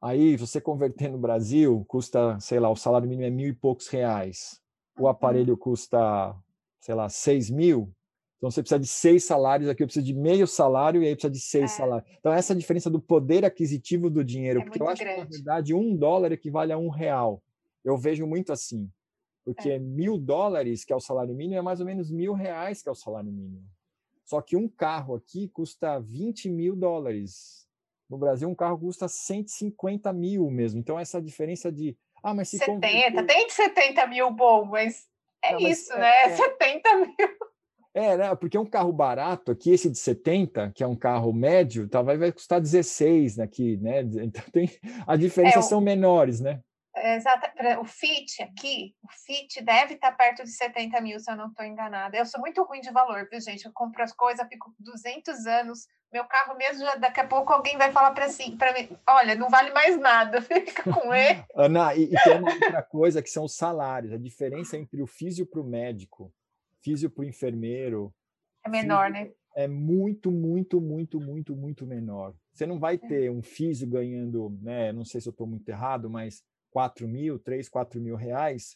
Aí, 0.01 0.35
você 0.35 0.59
converter 0.59 1.09
no 1.09 1.17
Brasil, 1.17 1.85
custa, 1.87 2.37
sei 2.41 2.59
lá, 2.59 2.69
o 2.69 2.75
salário 2.75 3.07
mínimo 3.07 3.25
é 3.25 3.29
mil 3.29 3.47
e 3.47 3.53
poucos 3.53 3.87
reais. 3.87 4.59
O 4.97 5.03
uhum. 5.03 5.07
aparelho 5.07 5.55
custa, 5.55 6.35
sei 6.81 6.93
lá, 6.93 7.07
seis 7.07 7.49
mil. 7.49 7.95
Então, 8.35 8.51
você 8.51 8.61
precisa 8.61 8.77
de 8.77 8.87
seis 8.87 9.23
salários, 9.23 9.69
aqui 9.69 9.83
eu 9.83 9.87
preciso 9.87 10.05
de 10.05 10.13
meio 10.13 10.45
salário 10.45 11.01
e 11.01 11.07
aí 11.07 11.15
precisa 11.15 11.31
de 11.31 11.39
seis 11.39 11.71
é. 11.71 11.75
salários. 11.77 12.11
Então, 12.19 12.33
essa 12.33 12.51
é 12.51 12.55
a 12.55 12.59
diferença 12.59 12.89
do 12.89 12.99
poder 12.99 13.45
aquisitivo 13.45 14.09
do 14.09 14.21
dinheiro. 14.21 14.59
É 14.59 14.65
porque 14.65 14.81
eu 14.81 14.89
acho 14.89 15.01
grande. 15.01 15.15
que, 15.15 15.23
na 15.23 15.29
verdade, 15.29 15.73
um 15.73 15.95
dólar 15.95 16.33
equivale 16.33 16.73
a 16.73 16.77
um 16.77 16.89
real. 16.89 17.41
Eu 17.83 17.97
vejo 17.97 18.25
muito 18.25 18.51
assim. 18.51 18.89
Porque 19.43 19.71
é. 19.71 19.79
mil 19.79 20.17
dólares, 20.17 20.85
que 20.85 20.93
é 20.93 20.95
o 20.95 21.01
salário 21.01 21.33
mínimo, 21.35 21.59
é 21.59 21.61
mais 21.61 21.79
ou 21.79 21.85
menos 21.85 22.09
mil 22.09 22.33
reais, 22.33 22.81
que 22.81 22.89
é 22.89 22.91
o 22.91 22.95
salário 22.95 23.31
mínimo. 23.31 23.63
Só 24.23 24.41
que 24.41 24.55
um 24.55 24.67
carro 24.67 25.15
aqui 25.15 25.49
custa 25.49 25.99
20 25.99 26.49
mil 26.49 26.75
dólares. 26.75 27.67
No 28.09 28.17
Brasil, 28.17 28.47
um 28.47 28.55
carro 28.55 28.79
custa 28.79 29.07
150 29.07 30.13
mil 30.13 30.49
mesmo. 30.49 30.79
Então, 30.79 30.99
essa 30.99 31.21
diferença 31.21 31.71
de. 31.71 31.97
Ah, 32.23 32.33
mas 32.33 32.49
se 32.49 32.57
70, 32.57 32.75
converter... 32.75 33.25
tem 33.25 33.47
de 33.47 33.53
70 33.53 34.07
mil 34.07 34.31
bom, 34.31 34.65
mas 34.65 35.07
é 35.43 35.53
Não, 35.53 35.59
isso, 35.59 35.89
mas, 35.91 35.99
né? 35.99 36.23
É, 36.23 36.35
70 36.35 36.95
mil. 36.97 37.37
É, 37.93 38.17
né? 38.17 38.35
Porque 38.35 38.57
um 38.57 38.65
carro 38.65 38.91
barato 38.91 39.51
aqui, 39.51 39.71
esse 39.71 39.89
de 39.89 39.97
70, 39.99 40.71
que 40.73 40.83
é 40.83 40.87
um 40.87 40.95
carro 40.95 41.31
médio, 41.31 41.87
talvez 41.87 42.19
vai 42.19 42.31
custar 42.31 42.59
16 42.59 43.39
aqui, 43.39 43.77
né? 43.77 44.01
Então 44.01 44.43
tem 44.51 44.69
a 45.05 45.15
diferença 45.15 45.59
é, 45.59 45.61
são 45.61 45.79
menores, 45.79 46.39
né? 46.39 46.61
Exato, 47.05 47.45
o 47.81 47.83
FIT 47.83 48.41
aqui, 48.41 48.95
o 49.03 49.11
FIT 49.11 49.61
deve 49.61 49.95
estar 49.95 50.13
perto 50.13 50.41
de 50.41 50.51
70 50.51 51.01
mil, 51.01 51.19
se 51.19 51.29
eu 51.29 51.35
não 51.35 51.47
estou 51.49 51.65
enganada. 51.65 52.15
Eu 52.15 52.25
sou 52.25 52.39
muito 52.39 52.63
ruim 52.63 52.79
de 52.79 52.91
valor, 52.91 53.27
viu, 53.29 53.41
gente? 53.41 53.65
Eu 53.65 53.73
compro 53.73 54.01
as 54.01 54.13
coisas, 54.13 54.47
fico 54.47 54.73
200 54.79 55.45
anos, 55.45 55.85
meu 56.13 56.23
carro 56.23 56.55
mesmo, 56.55 56.79
já, 56.85 56.95
daqui 56.95 57.19
a 57.19 57.27
pouco 57.27 57.51
alguém 57.51 57.77
vai 57.77 57.91
falar 57.91 58.11
para 58.11 58.25
assim, 58.25 58.55
para 58.55 58.71
mim, 58.71 58.87
olha, 59.09 59.35
não 59.35 59.49
vale 59.49 59.71
mais 59.71 59.99
nada, 59.99 60.39
fica 60.43 60.93
com 60.93 61.13
ele. 61.13 61.43
Ana, 61.53 61.93
e, 61.93 62.03
e, 62.05 62.23
tem 62.23 62.39
uma 62.39 62.53
outra 62.53 62.81
coisa 62.81 63.21
que 63.21 63.29
são 63.29 63.43
os 63.43 63.55
salários, 63.55 64.13
a 64.13 64.17
diferença 64.17 64.77
entre 64.77 65.01
o 65.01 65.07
físio 65.07 65.45
para 65.45 65.59
o 65.59 65.65
médico, 65.65 66.33
físio 66.81 67.09
para 67.09 67.23
o 67.23 67.27
enfermeiro. 67.27 68.13
É 68.65 68.69
menor, 68.69 69.09
né? 69.09 69.29
É 69.55 69.67
muito, 69.67 70.31
muito, 70.31 70.79
muito, 70.79 71.19
muito, 71.19 71.53
muito 71.53 71.85
menor. 71.85 72.33
Você 72.53 72.65
não 72.65 72.79
vai 72.79 72.95
é. 72.95 72.97
ter 72.97 73.29
um 73.29 73.41
físio 73.41 73.87
ganhando, 73.87 74.57
né? 74.61 74.93
Não 74.93 75.03
sei 75.03 75.19
se 75.19 75.27
eu 75.27 75.31
estou 75.31 75.45
muito 75.45 75.67
errado, 75.67 76.09
mas 76.09 76.41
4 76.73 77.07
mil, 77.07 77.37
3, 77.39 77.69
4 77.69 78.01
mil 78.01 78.15
reais, 78.15 78.75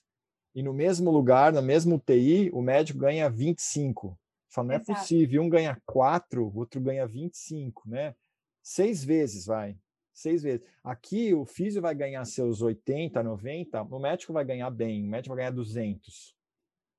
e 0.55 0.63
no 0.63 0.73
mesmo 0.73 1.11
lugar, 1.11 1.51
no 1.51 1.61
mesmo 1.61 1.95
UTI, 1.95 2.49
o 2.53 2.61
médico 2.61 2.99
ganha 2.99 3.29
25. 3.29 4.17
Fala, 4.49 4.67
não 4.69 4.75
é 4.75 4.79
possível, 4.79 5.41
um 5.41 5.49
ganha 5.49 5.79
4, 5.85 6.43
o 6.43 6.57
outro 6.57 6.79
ganha 6.79 7.05
25, 7.05 7.89
né? 7.89 8.15
Seis 8.63 9.03
vezes, 9.03 9.45
vai. 9.45 9.77
seis 10.13 10.43
vezes. 10.43 10.65
Aqui 10.83 11.33
o 11.33 11.45
físio 11.45 11.81
vai 11.81 11.93
ganhar 11.93 12.23
seus 12.25 12.61
80, 12.61 13.21
90, 13.21 13.83
o 13.83 13.99
médico 13.99 14.33
vai 14.33 14.45
ganhar 14.45 14.69
bem, 14.69 15.05
o 15.05 15.09
médico 15.09 15.35
vai 15.35 15.43
ganhar 15.43 15.51
200. 15.51 16.35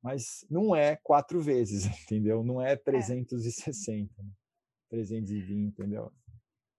Mas 0.03 0.47
não 0.51 0.75
é 0.75 0.97
quatro 0.97 1.41
vezes, 1.41 1.87
entendeu? 2.05 2.45
Não 2.45 2.61
é 2.61 2.77
360, 2.77 4.13
é. 4.21 4.25
320, 4.91 5.69
entendeu? 5.69 6.13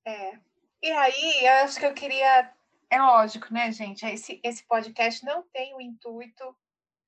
É. 0.05 0.39
E 0.81 0.91
aí, 0.91 1.45
eu 1.45 1.53
acho 1.65 1.77
que 1.77 1.85
eu 1.85 1.93
queria. 1.93 2.53
É 2.89 2.99
lógico, 2.99 3.53
né, 3.53 3.71
gente? 3.71 4.05
Esse, 4.05 4.39
esse 4.43 4.65
podcast 4.65 5.23
não 5.23 5.43
tem 5.43 5.75
o 5.75 5.81
intuito 5.81 6.55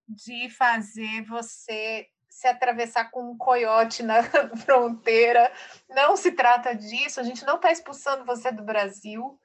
de 0.08 0.50
fazer 0.50 1.24
você 1.24 2.08
se 2.30 2.48
atravessar 2.48 3.12
com 3.12 3.32
um 3.32 3.38
coiote 3.38 4.04
na 4.04 4.24
fronteira. 4.64 5.52
Não 5.90 6.16
se 6.16 6.32
trata 6.32 6.76
disso. 6.76 7.20
A 7.20 7.24
gente 7.24 7.44
não 7.46 7.56
está 7.56 7.72
expulsando 7.72 8.26
você 8.26 8.52
do 8.52 8.64
Brasil. 8.64 9.40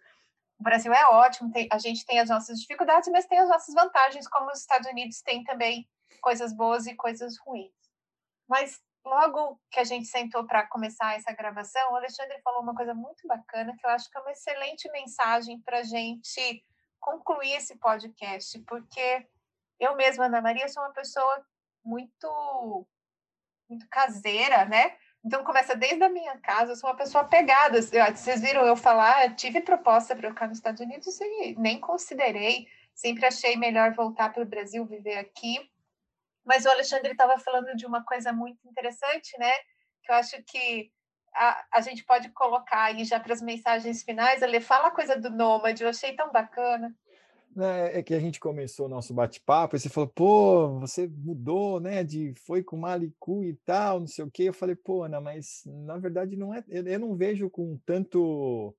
O 0.59 0.63
Brasil 0.63 0.93
é 0.93 1.05
ótimo, 1.07 1.53
tem, 1.53 1.69
a 1.71 1.79
gente 1.79 2.07
tem 2.07 2.19
as 2.19 2.31
nossas 2.31 2.59
dificuldades, 2.59 3.11
mas 3.13 3.27
tem 3.27 3.39
as 3.39 3.49
nossas 3.49 3.75
vantagens, 3.75 4.27
como 4.27 4.51
os 4.51 4.61
Estados 4.61 4.89
Unidos 4.89 5.21
têm 5.21 5.45
também 5.45 5.87
coisas 6.23 6.53
boas 6.53 6.87
e 6.87 6.95
coisas 6.95 7.37
ruins. 7.39 7.75
Mas 8.49 8.81
logo 9.07 9.61
que 9.71 9.81
a 9.81 9.85
gente 9.85 10.07
sentou 10.07 10.45
para 10.47 10.67
começar 10.67 11.15
essa 11.15 11.33
gravação, 11.33 11.93
o 11.93 11.97
Alexandre 11.97 12.41
falou 12.43 12.63
uma 12.63 12.75
coisa 12.75 12.93
muito 12.93 13.27
bacana, 13.27 13.75
que 13.79 13.87
eu 13.87 13.91
acho 13.91 14.11
que 14.11 14.19
é 14.19 14.21
uma 14.21 14.33
excelente 14.33 14.91
mensagem 14.91 15.61
para 15.61 15.79
a 15.79 15.83
gente 15.85 16.65
concluir 17.01 17.53
esse 17.53 17.79
podcast, 17.79 18.59
porque 18.67 19.27
eu 19.79 19.95
mesma, 19.95 20.27
Ana 20.27 20.43
Maria, 20.43 20.69
sou 20.69 20.83
uma 20.83 20.93
pessoa 20.93 21.47
muito, 21.85 22.87
muito 23.69 23.89
caseira, 23.89 24.65
né? 24.65 24.97
Então 25.25 25.45
começa 25.45 25.75
desde 25.75 26.03
a 26.03 26.09
minha 26.09 26.39
casa, 26.39 26.73
eu 26.73 26.77
sou 26.77 26.91
uma 26.91 26.97
pessoa 26.97 27.23
apegada. 27.23 27.81
Vocês 27.81 28.41
viram 28.41 28.67
eu 28.67 28.77
falar, 28.77 29.35
tive 29.35 29.61
proposta 29.61 30.15
para 30.15 30.31
ficar 30.31 30.49
nos 30.49 30.59
Estados 30.59 30.81
Unidos 30.81 31.21
e 31.21 31.55
nem 31.59 31.81
considerei. 31.81 32.67
Sempre 32.95 33.27
achei 33.27 33.57
melhor 33.57 33.93
voltar 33.93 34.33
para 34.33 34.43
o 34.43 34.47
Brasil, 34.47 34.85
viver 34.87 35.19
aqui. 35.19 35.59
Mas 36.47 36.65
o 36.65 36.71
Alexandre 36.71 37.13
estava 37.13 37.39
falando 37.39 37.75
de 37.77 37.85
uma 37.85 38.05
coisa 38.05 38.33
muito 38.33 38.67
interessante, 38.67 39.37
né? 39.39 39.53
Que 40.03 40.13
eu 40.13 40.15
acho 40.15 40.43
que 40.45 40.91
a, 41.35 41.65
a 41.75 41.81
gente 41.81 42.05
pode 42.05 42.31
colocar 42.31 42.85
aí 42.85 43.05
já 43.05 43.19
para 43.21 43.33
as 43.33 43.43
mensagens 43.43 44.03
finais. 44.03 44.43
Ele 44.43 44.61
fala 44.61 44.89
a 44.89 44.93
coisa 44.93 45.17
do 45.21 45.29
nômade, 45.31 45.83
eu 45.83 45.89
achei 45.89 46.15
tão 46.15 46.31
bacana 46.31 46.95
né, 47.57 47.99
é 47.99 48.03
que 48.03 48.13
a 48.13 48.21
gente 48.21 48.39
começou 48.39 48.85
o 48.85 48.89
nosso 48.89 49.15
bate-papo 49.15 49.75
e 49.75 49.81
você 49.81 49.89
falou, 49.89 50.11
pô, 50.11 50.79
você 50.79 51.09
mudou, 51.09 51.81
né, 51.81 52.05
de 52.05 52.35
foi 52.47 52.63
com 52.63 52.77
Malicu 52.77 53.43
e 53.43 53.55
tal, 53.65 54.01
não 54.01 54.07
sei 54.07 54.27
o 54.27 54.31
quê. 54.31 54.45
Eu 54.45 54.53
falei, 54.53 54.77
pô, 54.77 55.03
Ana, 55.03 55.23
mas 55.23 55.63
na 55.65 55.97
verdade 55.97 56.37
não 56.37 56.55
é, 56.55 56.63
eu, 56.69 56.87
eu, 56.87 57.01
não 57.01 57.17
vejo 57.17 57.49
com 57.49 57.79
tanto 57.87 58.77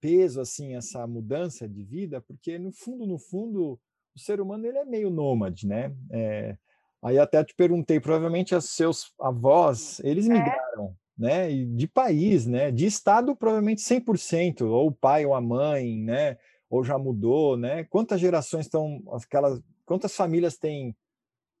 peso 0.00 0.38
assim 0.38 0.76
essa 0.76 1.06
mudança 1.06 1.66
de 1.66 1.82
vida, 1.82 2.20
porque 2.20 2.58
no 2.58 2.70
fundo, 2.70 3.06
no 3.06 3.18
fundo, 3.18 3.80
o 4.14 4.18
ser 4.18 4.38
humano 4.38 4.66
ele 4.66 4.76
é 4.76 4.84
meio 4.84 5.08
nômade, 5.08 5.66
né? 5.66 5.94
É, 6.12 6.58
aí 7.02 7.18
até 7.18 7.42
te 7.44 7.54
perguntei, 7.54 7.98
provavelmente 8.00 8.54
os 8.54 8.70
seus 8.70 9.12
avós, 9.20 10.00
eles 10.00 10.26
é. 10.26 10.32
migraram, 10.32 10.94
é. 11.18 11.22
né, 11.22 11.64
de 11.64 11.88
país, 11.88 12.46
né, 12.46 12.70
de 12.70 12.86
estado 12.86 13.34
provavelmente 13.34 13.82
100%, 13.82 14.62
ou 14.62 14.88
o 14.88 14.92
pai 14.92 15.24
ou 15.24 15.34
a 15.34 15.40
mãe, 15.40 16.02
né? 16.02 16.36
ou 16.70 16.84
já 16.84 16.96
mudou, 16.96 17.56
né? 17.56 17.84
Quantas 17.84 18.20
gerações 18.20 18.66
estão, 18.66 19.02
aquelas, 19.12 19.60
quantas 19.84 20.14
famílias 20.14 20.56
têm 20.56 20.96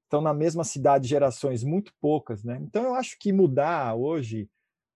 estão 0.04 0.20
na 0.20 0.32
mesma 0.32 0.64
cidade 0.64 1.08
gerações 1.08 1.62
muito 1.62 1.92
poucas, 2.00 2.44
né? 2.44 2.58
Então 2.62 2.84
eu 2.84 2.94
acho 2.94 3.18
que 3.18 3.32
mudar 3.32 3.94
hoje 3.96 4.48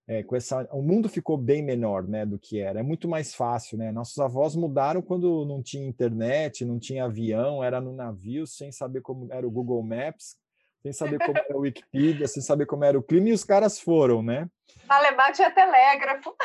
é, 0.07 0.23
com 0.23 0.35
essa, 0.35 0.67
o 0.71 0.81
mundo 0.81 1.09
ficou 1.09 1.37
bem 1.37 1.63
menor, 1.63 2.07
né, 2.07 2.25
do 2.25 2.37
que 2.37 2.59
era. 2.59 2.79
É 2.79 2.83
muito 2.83 3.07
mais 3.07 3.33
fácil, 3.33 3.77
né? 3.77 3.91
Nossos 3.91 4.17
avós 4.19 4.55
mudaram 4.55 5.01
quando 5.01 5.45
não 5.45 5.63
tinha 5.63 5.87
internet, 5.87 6.63
não 6.63 6.79
tinha 6.79 7.05
avião, 7.05 7.63
era 7.63 7.81
no 7.81 7.93
navio, 7.93 8.45
sem 8.45 8.71
saber 8.71 9.01
como 9.01 9.27
era 9.31 9.47
o 9.47 9.51
Google 9.51 9.81
Maps 9.81 10.37
sem 10.85 10.93
saber 10.93 11.17
como 11.17 11.37
era 11.37 11.57
o 11.57 11.61
Wikipedia, 11.61 12.27
sem 12.27 12.43
saber 12.43 12.67
como 12.67 12.83
era 12.83 12.97
o 12.97 13.01
clima, 13.01 13.29
e 13.29 13.33
os 13.33 13.43
caras 13.43 13.79
foram, 13.79 14.21
né? 14.21 14.47
Alemão 14.87 15.31
tinha 15.33 15.49
telégrafo. 15.49 16.35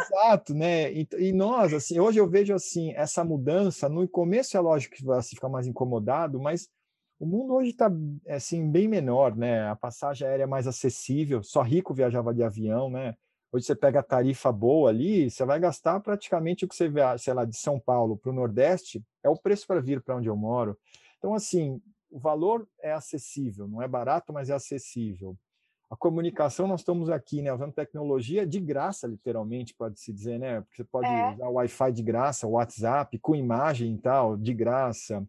Exato, 0.00 0.54
né? 0.54 0.90
E, 0.90 1.06
e, 1.18 1.32
nós, 1.32 1.74
assim, 1.74 2.00
hoje 2.00 2.18
eu 2.18 2.26
vejo 2.26 2.54
assim, 2.54 2.94
essa 2.94 3.22
mudança, 3.22 3.90
no 3.90 4.08
começo 4.08 4.56
é 4.56 4.60
lógico 4.60 4.96
que 4.96 5.04
você 5.04 5.30
fica 5.34 5.50
mais 5.50 5.66
incomodado, 5.66 6.40
mas 6.40 6.66
o 7.20 7.26
mundo 7.26 7.52
hoje 7.52 7.68
está 7.68 7.92
assim, 8.28 8.70
bem 8.70 8.88
menor, 8.88 9.36
né? 9.36 9.68
A 9.68 9.76
passagem 9.76 10.26
aérea 10.26 10.44
é 10.44 10.46
mais 10.46 10.66
acessível, 10.66 11.42
só 11.42 11.60
rico 11.60 11.92
viajava 11.92 12.32
de 12.32 12.42
avião, 12.42 12.88
né? 12.88 13.14
Hoje 13.52 13.66
você 13.66 13.76
pega 13.76 14.00
a 14.00 14.02
tarifa 14.02 14.50
boa 14.50 14.88
ali, 14.88 15.30
você 15.30 15.44
vai 15.44 15.60
gastar 15.60 16.00
praticamente 16.00 16.64
o 16.64 16.68
que 16.68 16.74
você 16.74 16.88
vê, 16.88 17.02
sei 17.18 17.34
lá, 17.34 17.44
de 17.44 17.54
São 17.54 17.78
Paulo 17.78 18.16
para 18.16 18.30
o 18.30 18.32
Nordeste, 18.34 19.04
é 19.22 19.28
o 19.28 19.36
preço 19.36 19.66
para 19.66 19.80
vir 19.80 20.00
para 20.00 20.16
onde 20.16 20.28
eu 20.28 20.36
moro. 20.36 20.78
Então, 21.18 21.34
assim, 21.34 21.78
o 22.10 22.18
valor 22.18 22.66
é 22.80 22.92
acessível, 22.92 23.68
não 23.68 23.82
é 23.82 23.88
barato, 23.88 24.32
mas 24.32 24.48
é 24.48 24.54
acessível. 24.54 25.36
A 25.90 25.96
comunicação, 25.96 26.66
nós 26.66 26.80
estamos 26.80 27.10
aqui, 27.10 27.42
né, 27.42 27.52
usando 27.52 27.74
tecnologia 27.74 28.46
de 28.46 28.60
graça, 28.60 29.06
literalmente, 29.06 29.74
pode-se 29.74 30.10
dizer, 30.10 30.38
né? 30.38 30.62
Porque 30.62 30.76
você 30.76 30.84
pode 30.84 31.06
é. 31.06 31.34
usar 31.34 31.48
o 31.48 31.54
Wi-Fi 31.54 31.92
de 31.92 32.02
graça, 32.02 32.46
o 32.46 32.52
WhatsApp, 32.52 33.18
com 33.18 33.34
imagem 33.34 33.94
e 33.94 33.98
tal, 33.98 34.38
de 34.38 34.54
graça. 34.54 35.26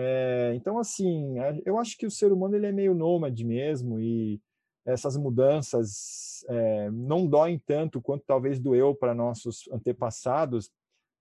É, 0.00 0.52
então, 0.54 0.78
assim, 0.78 1.34
eu 1.66 1.76
acho 1.76 1.98
que 1.98 2.06
o 2.06 2.10
ser 2.10 2.30
humano 2.30 2.54
ele 2.54 2.66
é 2.66 2.72
meio 2.72 2.94
nômade 2.94 3.44
mesmo 3.44 3.98
e 3.98 4.40
essas 4.86 5.16
mudanças 5.16 6.44
é, 6.48 6.88
não 6.92 7.26
doem 7.26 7.58
tanto 7.58 8.00
quanto 8.00 8.24
talvez 8.24 8.60
doeu 8.60 8.94
para 8.94 9.12
nossos 9.12 9.68
antepassados, 9.72 10.70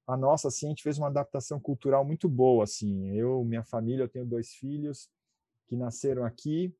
a 0.06 0.16
nossa, 0.16 0.50
assim, 0.50 0.68
a 0.68 0.70
gente 0.70 0.84
fez 0.84 1.00
uma 1.00 1.08
adaptação 1.08 1.60
cultural 1.60 2.06
muito 2.06 2.30
boa, 2.30 2.64
assim. 2.66 3.10
Eu, 3.10 3.44
minha 3.44 3.64
família, 3.64 4.04
eu 4.04 4.08
tenho 4.08 4.28
dois 4.28 4.54
filhos 4.54 5.10
que 5.68 5.76
nasceram 5.76 6.24
aqui, 6.24 6.72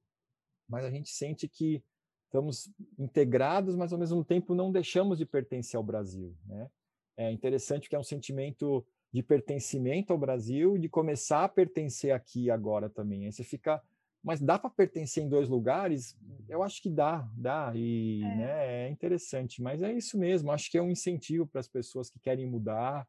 mas 0.70 0.86
a 0.86 0.92
gente 0.92 1.10
sente 1.10 1.48
que 1.48 1.84
estamos 2.26 2.72
integrados, 3.00 3.76
mas 3.76 3.92
ao 3.92 3.98
mesmo 3.98 4.24
tempo 4.24 4.54
não 4.54 4.72
deixamos 4.72 5.18
de 5.18 5.26
pertencer 5.26 5.78
ao 5.78 5.84
Brasil, 5.84 6.38
né? 6.46 6.70
É 7.18 7.32
interessante 7.32 7.90
que 7.90 7.96
é 7.96 8.00
um 8.00 8.04
sentimento 8.04 8.86
de 9.14 9.24
pertencimento 9.24 10.12
ao 10.12 10.20
Brasil 10.20 10.76
e 10.76 10.80
de 10.80 10.90
começar 10.90 11.44
a 11.44 11.50
pertencer 11.50 12.12
aqui 12.12 12.50
agora 12.52 12.90
também. 12.90 13.26
Aí 13.26 13.32
você 13.32 13.44
fica, 13.44 13.82
mas 14.24 14.42
dá 14.42 14.60
para 14.60 14.70
pertencer 14.70 15.24
em 15.24 15.30
dois 15.30 15.48
lugares? 15.48 16.18
Eu 16.50 16.62
acho 16.62 16.82
que 16.82 16.90
dá, 16.90 17.28
dá 17.34 17.72
e 17.76 18.22
é. 18.24 18.36
Né, 18.36 18.86
é 18.86 18.90
interessante. 18.90 19.62
Mas 19.62 19.82
é 19.82 19.92
isso 19.94 20.18
mesmo. 20.18 20.52
Acho 20.52 20.70
que 20.70 20.78
é 20.78 20.82
um 20.82 20.92
incentivo 20.92 21.48
para 21.48 21.60
as 21.60 21.68
pessoas 21.68 22.10
que 22.10 22.20
querem 22.20 22.46
mudar, 22.46 23.08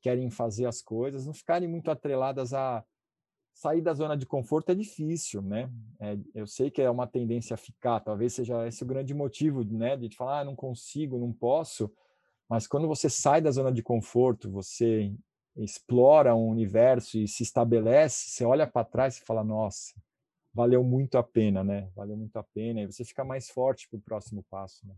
querem 0.00 0.30
fazer 0.30 0.66
as 0.66 0.82
coisas, 0.82 1.24
não 1.24 1.32
ficarem 1.32 1.66
muito 1.66 1.90
atreladas 1.90 2.52
a 2.52 2.84
sair 3.54 3.80
da 3.80 3.94
zona 3.94 4.16
de 4.16 4.26
conforto 4.26 4.70
é 4.70 4.74
difícil, 4.74 5.40
né? 5.40 5.70
É, 5.98 6.18
eu 6.34 6.46
sei 6.46 6.70
que 6.70 6.82
é 6.82 6.90
uma 6.90 7.06
tendência 7.06 7.54
a 7.54 7.56
ficar, 7.56 8.00
talvez 8.00 8.34
seja 8.34 8.66
esse 8.66 8.82
o 8.82 8.86
grande 8.86 9.14
motivo, 9.14 9.64
né, 9.64 9.96
de 9.96 10.14
falar, 10.14 10.40
ah, 10.40 10.44
não 10.44 10.56
consigo, 10.56 11.18
não 11.18 11.32
posso, 11.32 11.90
mas 12.48 12.66
quando 12.66 12.88
você 12.88 13.08
sai 13.08 13.40
da 13.40 13.50
zona 13.50 13.72
de 13.72 13.82
conforto, 13.82 14.50
você 14.50 15.14
explora 15.56 16.34
um 16.34 16.48
universo 16.48 17.18
e 17.18 17.28
se 17.28 17.42
estabelece, 17.42 18.30
você 18.30 18.44
olha 18.44 18.66
para 18.66 18.84
trás 18.84 19.16
e 19.16 19.24
fala, 19.24 19.44
nossa, 19.44 19.94
valeu 20.52 20.82
muito 20.82 21.16
a 21.16 21.22
pena, 21.22 21.62
né? 21.62 21.90
Valeu 21.94 22.16
muito 22.16 22.36
a 22.36 22.42
pena, 22.42 22.80
e 22.80 22.86
você 22.86 23.04
fica 23.04 23.24
mais 23.24 23.50
forte 23.50 23.88
para 23.88 23.98
o 23.98 24.02
próximo 24.02 24.44
passo, 24.50 24.86
né? 24.86 24.94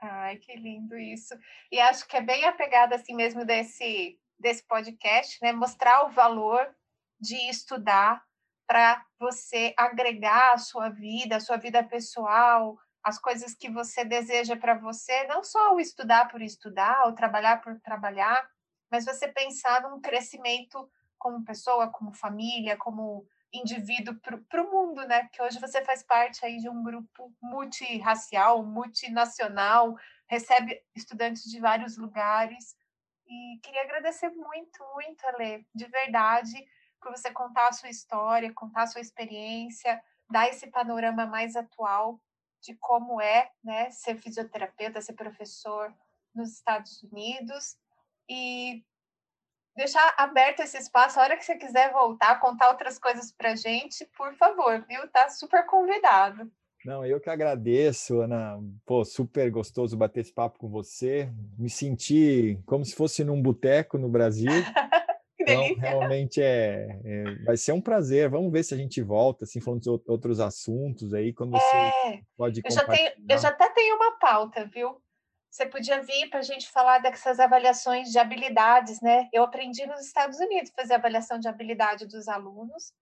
Ai, 0.00 0.36
que 0.36 0.54
lindo 0.56 0.96
isso. 0.96 1.34
E 1.72 1.80
acho 1.80 2.06
que 2.06 2.16
é 2.16 2.20
bem 2.20 2.44
a 2.44 2.52
pegada 2.52 2.94
assim 2.94 3.14
mesmo 3.14 3.44
desse 3.44 4.18
desse 4.38 4.64
podcast, 4.64 5.36
né? 5.42 5.52
Mostrar 5.52 6.06
o 6.06 6.10
valor 6.10 6.72
de 7.20 7.34
estudar 7.50 8.22
para 8.68 9.04
você 9.18 9.74
agregar 9.76 10.52
a 10.52 10.58
sua 10.58 10.90
vida, 10.90 11.36
a 11.36 11.40
sua 11.40 11.56
vida 11.56 11.82
pessoal, 11.82 12.78
as 13.02 13.18
coisas 13.18 13.54
que 13.54 13.68
você 13.68 14.04
deseja 14.04 14.56
para 14.56 14.74
você, 14.74 15.24
não 15.24 15.42
só 15.42 15.74
o 15.74 15.80
estudar 15.80 16.28
por 16.28 16.40
estudar, 16.40 17.08
o 17.08 17.14
trabalhar 17.14 17.60
por 17.62 17.80
trabalhar, 17.80 18.48
mas 18.90 19.04
você 19.04 19.28
pensar 19.28 19.82
num 19.82 20.00
crescimento 20.00 20.90
como 21.18 21.44
pessoa, 21.44 21.88
como 21.88 22.12
família, 22.12 22.76
como 22.76 23.26
indivíduo 23.52 24.14
para 24.48 24.62
o 24.62 24.70
mundo, 24.70 25.06
né? 25.06 25.22
Porque 25.22 25.42
hoje 25.42 25.58
você 25.58 25.82
faz 25.84 26.02
parte 26.02 26.44
aí 26.44 26.58
de 26.58 26.68
um 26.68 26.82
grupo 26.82 27.32
multirracial, 27.42 28.62
multinacional, 28.64 29.96
recebe 30.26 30.82
estudantes 30.94 31.44
de 31.44 31.58
vários 31.58 31.96
lugares 31.96 32.76
e 33.26 33.58
queria 33.62 33.82
agradecer 33.82 34.30
muito, 34.30 34.84
muito, 34.94 35.26
Ale, 35.26 35.66
de 35.74 35.86
verdade, 35.86 36.64
por 37.00 37.10
você 37.10 37.30
contar 37.30 37.68
a 37.68 37.72
sua 37.72 37.88
história, 37.88 38.52
contar 38.52 38.82
a 38.82 38.86
sua 38.86 39.00
experiência, 39.00 40.02
dar 40.30 40.48
esse 40.48 40.66
panorama 40.68 41.26
mais 41.26 41.56
atual 41.56 42.20
de 42.60 42.74
como 42.74 43.20
é 43.20 43.50
né, 43.62 43.90
ser 43.90 44.16
fisioterapeuta, 44.16 45.00
ser 45.00 45.12
professor 45.12 45.94
nos 46.34 46.52
Estados 46.52 47.02
Unidos. 47.02 47.76
E 48.28 48.82
deixar 49.76 50.14
aberto 50.16 50.60
esse 50.60 50.76
espaço, 50.76 51.18
a 51.18 51.22
hora 51.22 51.36
que 51.36 51.44
você 51.44 51.56
quiser 51.56 51.92
voltar, 51.92 52.40
contar 52.40 52.68
outras 52.70 52.98
coisas 52.98 53.32
para 53.32 53.54
gente, 53.54 54.04
por 54.16 54.34
favor, 54.34 54.84
viu? 54.88 55.08
Tá 55.08 55.28
super 55.30 55.64
convidado. 55.66 56.50
Não, 56.84 57.04
eu 57.04 57.20
que 57.20 57.30
agradeço, 57.30 58.20
Ana. 58.20 58.58
Pô, 58.86 59.04
super 59.04 59.50
gostoso 59.50 59.96
bater 59.96 60.20
esse 60.20 60.32
papo 60.32 60.58
com 60.58 60.68
você. 60.68 61.30
Me 61.58 61.68
senti 61.68 62.58
como 62.66 62.84
se 62.84 62.94
fosse 62.94 63.24
num 63.24 63.40
boteco 63.40 63.98
no 63.98 64.08
Brasil. 64.08 64.50
Então, 65.40 65.74
realmente 65.76 66.42
é, 66.42 67.00
é, 67.02 67.34
vai 67.44 67.56
ser 67.56 67.72
um 67.72 67.80
prazer. 67.80 68.28
Vamos 68.28 68.52
ver 68.52 68.62
se 68.62 68.74
a 68.74 68.76
gente 68.76 69.00
volta, 69.00 69.44
assim, 69.44 69.60
falando 69.60 69.80
de 69.80 69.88
outros 69.88 70.40
assuntos 70.40 71.14
aí, 71.14 71.32
quando 71.32 71.52
você 71.52 71.76
é, 71.76 72.20
pode 72.36 72.60
eu 72.62 72.70
já, 72.70 72.84
tenho, 72.84 73.12
eu 73.30 73.38
já 73.38 73.48
até 73.48 73.70
tenho 73.70 73.96
uma 73.96 74.18
pauta, 74.18 74.66
viu? 74.66 75.00
Você 75.50 75.64
podia 75.66 76.02
vir 76.02 76.28
para 76.28 76.40
a 76.40 76.42
gente 76.42 76.70
falar 76.70 76.98
dessas 76.98 77.40
avaliações 77.40 78.10
de 78.10 78.18
habilidades, 78.18 79.00
né? 79.00 79.28
Eu 79.32 79.44
aprendi 79.44 79.86
nos 79.86 80.00
Estados 80.00 80.38
Unidos 80.38 80.70
fazer 80.76 80.94
avaliação 80.94 81.38
de 81.38 81.48
habilidade 81.48 82.06
dos 82.06 82.28
alunos. 82.28 82.92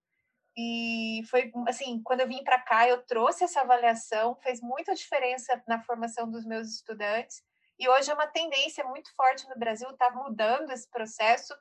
E 0.56 1.22
foi 1.28 1.52
assim, 1.68 2.00
quando 2.02 2.20
eu 2.20 2.28
vim 2.28 2.42
para 2.42 2.58
cá, 2.58 2.88
eu 2.88 3.02
trouxe 3.04 3.44
essa 3.44 3.60
avaliação, 3.60 4.34
fez 4.36 4.60
muita 4.62 4.94
diferença 4.94 5.62
na 5.68 5.82
formação 5.82 6.30
dos 6.30 6.46
meus 6.46 6.68
estudantes. 6.68 7.42
E 7.78 7.88
hoje 7.88 8.10
é 8.10 8.14
uma 8.14 8.26
tendência 8.26 8.82
muito 8.84 9.14
forte 9.14 9.46
no 9.48 9.58
Brasil, 9.58 9.90
está 9.90 10.10
mudando 10.10 10.70
esse 10.70 10.88
processo. 10.88 11.52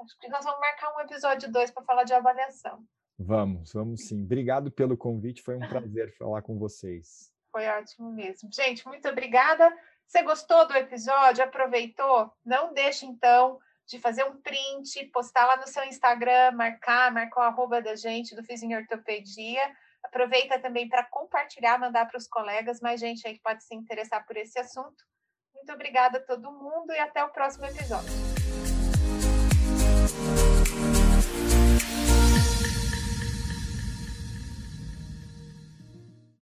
Acho 0.00 0.18
que 0.20 0.28
nós 0.28 0.44
vamos 0.44 0.60
marcar 0.60 0.94
um 0.94 1.00
episódio 1.00 1.50
2 1.50 1.72
para 1.72 1.82
falar 1.82 2.04
de 2.04 2.14
avaliação. 2.14 2.84
Vamos, 3.18 3.72
vamos 3.72 4.06
sim. 4.06 4.22
Obrigado 4.22 4.70
pelo 4.70 4.96
convite, 4.96 5.42
foi 5.42 5.56
um 5.56 5.68
prazer 5.68 6.14
falar 6.16 6.42
com 6.42 6.56
vocês. 6.56 7.32
Foi 7.50 7.66
ótimo 7.66 8.12
mesmo. 8.12 8.48
Gente, 8.52 8.86
muito 8.86 9.08
obrigada. 9.08 9.68
Você 10.08 10.22
gostou 10.22 10.66
do 10.66 10.74
episódio? 10.74 11.44
Aproveitou? 11.44 12.32
Não 12.42 12.72
deixe 12.72 13.04
então 13.04 13.58
de 13.86 13.98
fazer 13.98 14.24
um 14.24 14.40
print, 14.40 15.04
postar 15.12 15.46
lá 15.46 15.58
no 15.58 15.68
seu 15.68 15.84
Instagram, 15.84 16.52
marcar, 16.52 17.12
marcar 17.12 17.40
o 17.40 17.44
arroba 17.44 17.82
da 17.82 17.94
gente 17.94 18.34
do 18.34 18.42
Fiz 18.42 18.62
em 18.62 18.74
Ortopedia. 18.74 19.60
Aproveita 20.02 20.58
também 20.58 20.88
para 20.88 21.04
compartilhar, 21.04 21.78
mandar 21.78 22.06
para 22.06 22.16
os 22.16 22.26
colegas, 22.26 22.80
mais 22.80 22.98
gente 22.98 23.26
aí 23.28 23.34
que 23.34 23.42
pode 23.42 23.62
se 23.62 23.74
interessar 23.74 24.26
por 24.26 24.36
esse 24.38 24.58
assunto. 24.58 25.04
Muito 25.54 25.72
obrigada 25.72 26.18
a 26.18 26.22
todo 26.22 26.52
mundo 26.52 26.90
e 26.90 26.98
até 26.98 27.22
o 27.22 27.28
próximo 27.28 27.66
episódio. 27.66 28.27